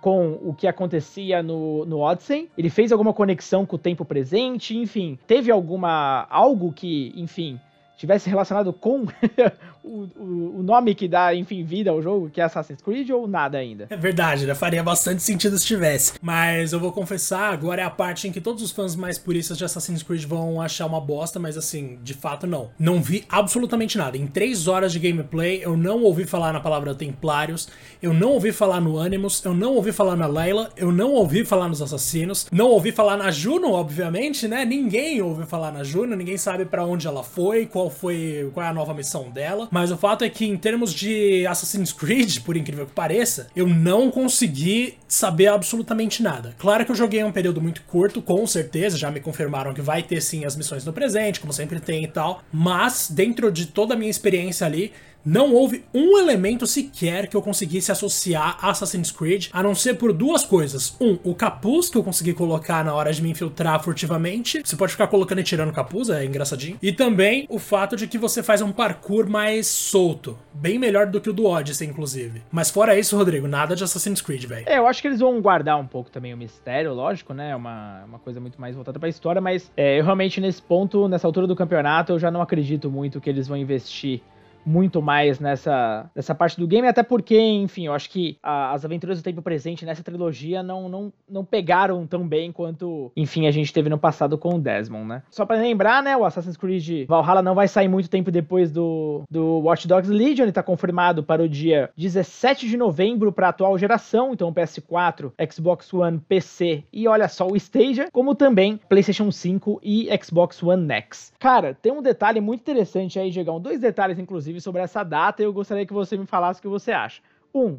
com 0.00 0.38
o 0.42 0.54
que 0.54 0.66
acontecia 0.66 1.42
no, 1.42 1.84
no 1.84 2.00
Odyssey. 2.00 2.48
Ele 2.56 2.70
fez 2.70 2.92
alguma 2.92 3.12
conexão 3.12 3.66
com 3.66 3.76
o 3.76 3.78
tempo 3.78 4.04
presente, 4.04 4.76
enfim, 4.76 5.18
teve 5.26 5.50
alguma 5.50 6.26
algo 6.30 6.72
que, 6.72 7.12
enfim, 7.16 7.60
tivesse 8.00 8.30
relacionado 8.30 8.72
com 8.72 9.06
o, 9.84 10.08
o, 10.16 10.62
nome 10.62 10.94
que 10.94 11.06
dá, 11.06 11.34
enfim, 11.34 11.62
vida 11.62 11.90
ao 11.90 12.00
jogo, 12.00 12.30
que 12.30 12.40
é 12.40 12.44
Assassin's 12.44 12.80
Creed, 12.80 13.10
ou 13.10 13.28
nada 13.28 13.58
ainda? 13.58 13.86
É 13.90 13.96
verdade, 13.96 14.46
né? 14.46 14.54
Faria 14.54 14.82
bastante 14.82 15.22
sentido 15.22 15.58
se 15.58 15.66
tivesse. 15.66 16.14
Mas 16.22 16.72
eu 16.72 16.80
vou 16.80 16.92
confessar, 16.92 17.52
agora 17.52 17.82
é 17.82 17.84
a 17.84 17.90
parte 17.90 18.26
em 18.26 18.32
que 18.32 18.40
todos 18.40 18.62
os 18.62 18.70
fãs 18.70 18.96
mais 18.96 19.18
puristas 19.18 19.58
de 19.58 19.64
Assassin's 19.66 20.02
Creed 20.02 20.24
vão 20.24 20.62
achar 20.62 20.86
uma 20.86 21.00
bosta, 21.00 21.38
mas 21.38 21.58
assim, 21.58 21.98
de 22.02 22.14
fato 22.14 22.46
não. 22.46 22.70
Não 22.78 23.02
vi 23.02 23.24
absolutamente 23.28 23.98
nada. 23.98 24.16
Em 24.16 24.26
três 24.26 24.66
horas 24.66 24.92
de 24.92 24.98
gameplay, 24.98 25.60
eu 25.62 25.76
não 25.76 26.02
ouvi 26.02 26.24
falar 26.24 26.54
na 26.54 26.60
palavra 26.60 26.94
Templários, 26.94 27.68
eu 28.00 28.14
não 28.14 28.32
ouvi 28.32 28.50
falar 28.50 28.80
no 28.80 28.98
Animus, 28.98 29.44
eu 29.44 29.52
não 29.52 29.74
ouvi 29.74 29.92
falar 29.92 30.16
na 30.16 30.26
Layla, 30.26 30.70
eu 30.74 30.90
não 30.90 31.12
ouvi 31.12 31.44
falar 31.44 31.68
nos 31.68 31.82
assassinos, 31.82 32.46
não 32.50 32.68
ouvi 32.68 32.92
falar 32.92 33.18
na 33.18 33.30
Juno, 33.30 33.72
obviamente, 33.72 34.48
né? 34.48 34.64
Ninguém 34.64 35.20
ouviu 35.20 35.46
falar 35.46 35.70
na 35.70 35.84
Juno, 35.84 36.16
ninguém 36.16 36.38
sabe 36.38 36.64
para 36.64 36.84
onde 36.84 37.06
ela 37.06 37.22
foi, 37.22 37.66
qual 37.66 37.89
foi, 37.90 38.50
qual 38.54 38.64
é 38.64 38.68
a 38.68 38.72
nova 38.72 38.94
missão 38.94 39.30
dela. 39.30 39.68
Mas 39.70 39.90
o 39.90 39.96
fato 39.96 40.24
é 40.24 40.30
que, 40.30 40.46
em 40.46 40.56
termos 40.56 40.94
de 40.94 41.46
Assassin's 41.46 41.92
Creed, 41.92 42.40
por 42.40 42.56
incrível 42.56 42.86
que 42.86 42.92
pareça, 42.92 43.48
eu 43.54 43.66
não 43.66 44.10
consegui 44.10 44.94
saber 45.06 45.48
absolutamente 45.48 46.22
nada. 46.22 46.54
Claro 46.58 46.84
que 46.84 46.92
eu 46.92 46.96
joguei 46.96 47.22
um 47.24 47.32
período 47.32 47.60
muito 47.60 47.82
curto, 47.82 48.22
com 48.22 48.46
certeza, 48.46 48.96
já 48.96 49.10
me 49.10 49.20
confirmaram 49.20 49.74
que 49.74 49.82
vai 49.82 50.02
ter 50.02 50.20
sim 50.20 50.44
as 50.44 50.56
missões 50.56 50.84
no 50.84 50.92
presente, 50.92 51.40
como 51.40 51.52
sempre 51.52 51.80
tem 51.80 52.04
e 52.04 52.08
tal. 52.08 52.42
Mas, 52.52 53.10
dentro 53.10 53.50
de 53.50 53.66
toda 53.66 53.94
a 53.94 53.96
minha 53.96 54.10
experiência 54.10 54.66
ali, 54.66 54.92
não 55.24 55.52
houve 55.54 55.84
um 55.92 56.18
elemento 56.18 56.66
sequer 56.66 57.26
que 57.26 57.36
eu 57.36 57.42
conseguisse 57.42 57.92
associar 57.92 58.56
a 58.60 58.70
Assassin's 58.70 59.10
Creed, 59.10 59.48
a 59.52 59.62
não 59.62 59.74
ser 59.74 59.94
por 59.94 60.12
duas 60.12 60.44
coisas. 60.44 60.96
Um, 61.00 61.18
o 61.24 61.34
capuz 61.34 61.88
que 61.88 61.98
eu 61.98 62.02
consegui 62.02 62.32
colocar 62.32 62.84
na 62.84 62.94
hora 62.94 63.12
de 63.12 63.22
me 63.22 63.30
infiltrar 63.30 63.82
furtivamente. 63.82 64.62
Você 64.64 64.76
pode 64.76 64.92
ficar 64.92 65.06
colocando 65.06 65.40
e 65.40 65.44
tirando 65.44 65.70
o 65.70 65.74
capuz, 65.74 66.08
é 66.08 66.24
engraçadinho. 66.24 66.78
E 66.82 66.92
também 66.92 67.46
o 67.48 67.58
fato 67.58 67.96
de 67.96 68.06
que 68.06 68.18
você 68.18 68.42
faz 68.42 68.62
um 68.62 68.72
parkour 68.72 69.28
mais 69.28 69.66
solto. 69.66 70.38
Bem 70.52 70.78
melhor 70.78 71.06
do 71.06 71.20
que 71.20 71.30
o 71.30 71.32
do 71.32 71.46
Odyssey, 71.46 71.88
inclusive. 71.88 72.42
Mas 72.50 72.70
fora 72.70 72.98
isso, 72.98 73.16
Rodrigo, 73.16 73.46
nada 73.46 73.76
de 73.76 73.84
Assassin's 73.84 74.20
Creed, 74.20 74.44
velho. 74.44 74.68
É, 74.68 74.78
eu 74.78 74.86
acho 74.86 75.00
que 75.02 75.08
eles 75.08 75.20
vão 75.20 75.40
guardar 75.40 75.78
um 75.78 75.86
pouco 75.86 76.10
também 76.10 76.32
o 76.32 76.36
mistério, 76.36 76.92
lógico, 76.94 77.34
né? 77.34 77.50
É 77.50 77.56
uma, 77.56 78.04
uma 78.04 78.18
coisa 78.18 78.40
muito 78.40 78.60
mais 78.60 78.74
voltada 78.74 78.98
pra 78.98 79.08
história, 79.08 79.40
mas 79.40 79.70
é, 79.76 79.98
eu 79.98 80.04
realmente 80.04 80.40
nesse 80.40 80.62
ponto, 80.62 81.08
nessa 81.08 81.26
altura 81.26 81.46
do 81.46 81.56
campeonato, 81.56 82.12
eu 82.12 82.18
já 82.18 82.30
não 82.30 82.40
acredito 82.40 82.90
muito 82.90 83.20
que 83.20 83.28
eles 83.28 83.46
vão 83.46 83.56
investir 83.56 84.20
muito 84.64 85.00
mais 85.00 85.40
nessa, 85.40 86.10
nessa 86.14 86.34
parte 86.34 86.58
do 86.58 86.66
game, 86.66 86.86
até 86.86 87.02
porque, 87.02 87.38
enfim, 87.38 87.86
eu 87.86 87.92
acho 87.92 88.10
que 88.10 88.38
a, 88.42 88.72
as 88.72 88.84
aventuras 88.84 89.18
do 89.18 89.24
tempo 89.24 89.42
presente 89.42 89.84
nessa 89.84 90.02
trilogia 90.02 90.62
não, 90.62 90.88
não, 90.88 91.12
não 91.28 91.44
pegaram 91.44 92.06
tão 92.06 92.26
bem 92.26 92.52
quanto, 92.52 93.10
enfim, 93.16 93.46
a 93.46 93.50
gente 93.50 93.72
teve 93.72 93.88
no 93.88 93.98
passado 93.98 94.36
com 94.38 94.54
o 94.54 94.60
Desmond, 94.60 95.06
né? 95.06 95.22
Só 95.30 95.44
para 95.46 95.56
lembrar, 95.56 96.02
né, 96.02 96.16
o 96.16 96.24
Assassin's 96.24 96.56
Creed 96.56 97.06
Valhalla 97.08 97.42
não 97.42 97.54
vai 97.54 97.68
sair 97.68 97.88
muito 97.88 98.10
tempo 98.10 98.30
depois 98.30 98.70
do, 98.70 99.22
do 99.30 99.60
Watch 99.60 99.86
Dogs 99.86 100.10
Legion, 100.10 100.44
ele 100.44 100.52
tá 100.52 100.62
confirmado 100.62 101.22
para 101.22 101.42
o 101.42 101.48
dia 101.48 101.90
17 101.96 102.68
de 102.68 102.76
novembro 102.76 103.32
para 103.32 103.48
atual 103.48 103.76
geração, 103.78 104.32
então 104.32 104.52
PS4, 104.52 105.32
Xbox 105.50 105.92
One, 105.92 106.20
PC 106.28 106.84
e 106.92 107.08
olha 107.08 107.28
só 107.28 107.46
o 107.46 107.56
Stadia, 107.56 108.08
como 108.12 108.34
também 108.34 108.80
PlayStation 108.88 109.30
5 109.30 109.80
e 109.82 110.08
Xbox 110.22 110.62
One 110.62 110.90
X. 110.92 111.32
Cara, 111.38 111.74
tem 111.74 111.92
um 111.92 112.02
detalhe 112.02 112.40
muito 112.40 112.60
interessante 112.60 113.18
aí, 113.18 113.30
Diegão, 113.30 113.60
dois 113.60 113.80
detalhes 113.80 114.18
inclusive 114.18 114.49
inclusive, 114.50 114.60
sobre 114.60 114.82
essa 114.82 115.02
data 115.02 115.42
e 115.42 115.44
eu 115.44 115.52
gostaria 115.52 115.86
que 115.86 115.92
você 115.92 116.16
me 116.16 116.26
falasse 116.26 116.60
o 116.60 116.62
que 116.62 116.68
você 116.68 116.92
acha. 116.92 117.22
Um, 117.54 117.78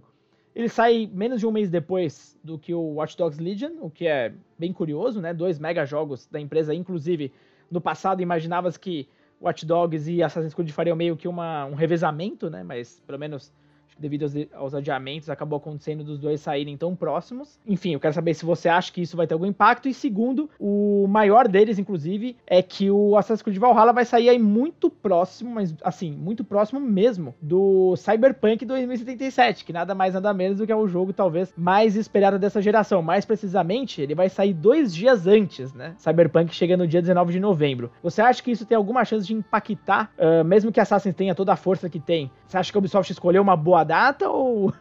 ele 0.55 0.67
sai 0.67 1.09
menos 1.13 1.39
de 1.39 1.47
um 1.47 1.51
mês 1.51 1.69
depois 1.69 2.37
do 2.43 2.57
que 2.57 2.73
o 2.73 2.95
Watch 2.95 3.17
Dogs 3.17 3.41
Legion, 3.41 3.71
o 3.81 3.89
que 3.89 4.07
é 4.07 4.33
bem 4.57 4.73
curioso, 4.73 5.21
né? 5.21 5.33
Dois 5.33 5.59
mega 5.59 5.85
jogos 5.85 6.27
da 6.29 6.39
empresa, 6.39 6.73
inclusive 6.73 7.31
no 7.69 7.79
passado 7.79 8.21
imaginava 8.21 8.71
que 8.73 9.07
Watch 9.41 9.65
Dogs 9.65 10.11
e 10.11 10.21
Assassin's 10.21 10.53
Creed 10.53 10.69
fariam 10.71 10.95
meio 10.95 11.15
que 11.15 11.27
uma, 11.27 11.65
um 11.65 11.73
revezamento, 11.73 12.49
né? 12.49 12.63
Mas 12.63 13.01
pelo 13.05 13.17
menos 13.17 13.51
devido 13.97 14.23
aos, 14.23 14.33
aos, 14.53 14.73
adiamentos, 14.73 15.29
acabou 15.29 15.57
acontecendo 15.57 16.03
dos 16.03 16.19
dois 16.19 16.41
saírem 16.41 16.77
tão 16.77 16.95
próximos. 16.95 17.59
Enfim, 17.67 17.93
eu 17.93 17.99
quero 17.99 18.13
saber 18.13 18.33
se 18.33 18.45
você 18.45 18.69
acha 18.69 18.91
que 18.91 19.01
isso 19.01 19.17
vai 19.17 19.27
ter 19.27 19.33
algum 19.33 19.45
impacto. 19.45 19.87
E 19.87 19.93
segundo, 19.93 20.49
o 20.59 21.07
maior 21.07 21.47
deles, 21.47 21.77
inclusive, 21.77 22.35
é 22.47 22.61
que 22.61 22.89
o 22.89 23.17
Assassin's 23.17 23.41
Creed 23.41 23.57
Valhalla 23.57 23.93
vai 23.93 24.05
sair 24.05 24.29
aí 24.29 24.39
muito 24.39 24.89
próximo, 24.89 25.51
mas 25.51 25.75
assim, 25.83 26.11
muito 26.11 26.43
próximo 26.43 26.79
mesmo, 26.79 27.35
do 27.41 27.95
Cyberpunk 27.95 28.65
2077, 28.65 29.65
que 29.65 29.73
nada 29.73 29.93
mais 29.93 30.13
nada 30.13 30.33
menos 30.33 30.57
do 30.57 30.65
que 30.65 30.71
é 30.71 30.75
o 30.75 30.87
jogo 30.87 31.13
talvez 31.13 31.53
mais 31.55 31.95
esperado 31.95 32.39
dessa 32.39 32.61
geração. 32.61 33.01
Mais 33.01 33.25
precisamente, 33.25 34.01
ele 34.01 34.15
vai 34.15 34.29
sair 34.29 34.53
dois 34.53 34.93
dias 34.93 35.27
antes, 35.27 35.73
né? 35.73 35.93
Cyberpunk 35.97 36.53
chega 36.53 36.75
no 36.75 36.87
dia 36.87 37.01
19 37.01 37.33
de 37.33 37.39
novembro. 37.39 37.91
Você 38.01 38.21
acha 38.21 38.41
que 38.41 38.51
isso 38.51 38.65
tem 38.65 38.75
alguma 38.75 39.05
chance 39.05 39.25
de 39.25 39.33
impactar, 39.33 40.11
uh, 40.17 40.43
mesmo 40.43 40.71
que 40.71 40.79
Assassin's 40.79 41.15
tenha 41.15 41.35
toda 41.35 41.53
a 41.53 41.55
força 41.55 41.89
que 41.89 41.99
tem? 41.99 42.31
Você 42.47 42.57
acha 42.57 42.71
que 42.71 42.77
a 42.77 42.79
Ubisoft 42.79 43.11
escolheu 43.11 43.41
uma 43.41 43.55
boa 43.55 43.80
data 43.83 44.29
ou 44.29 44.73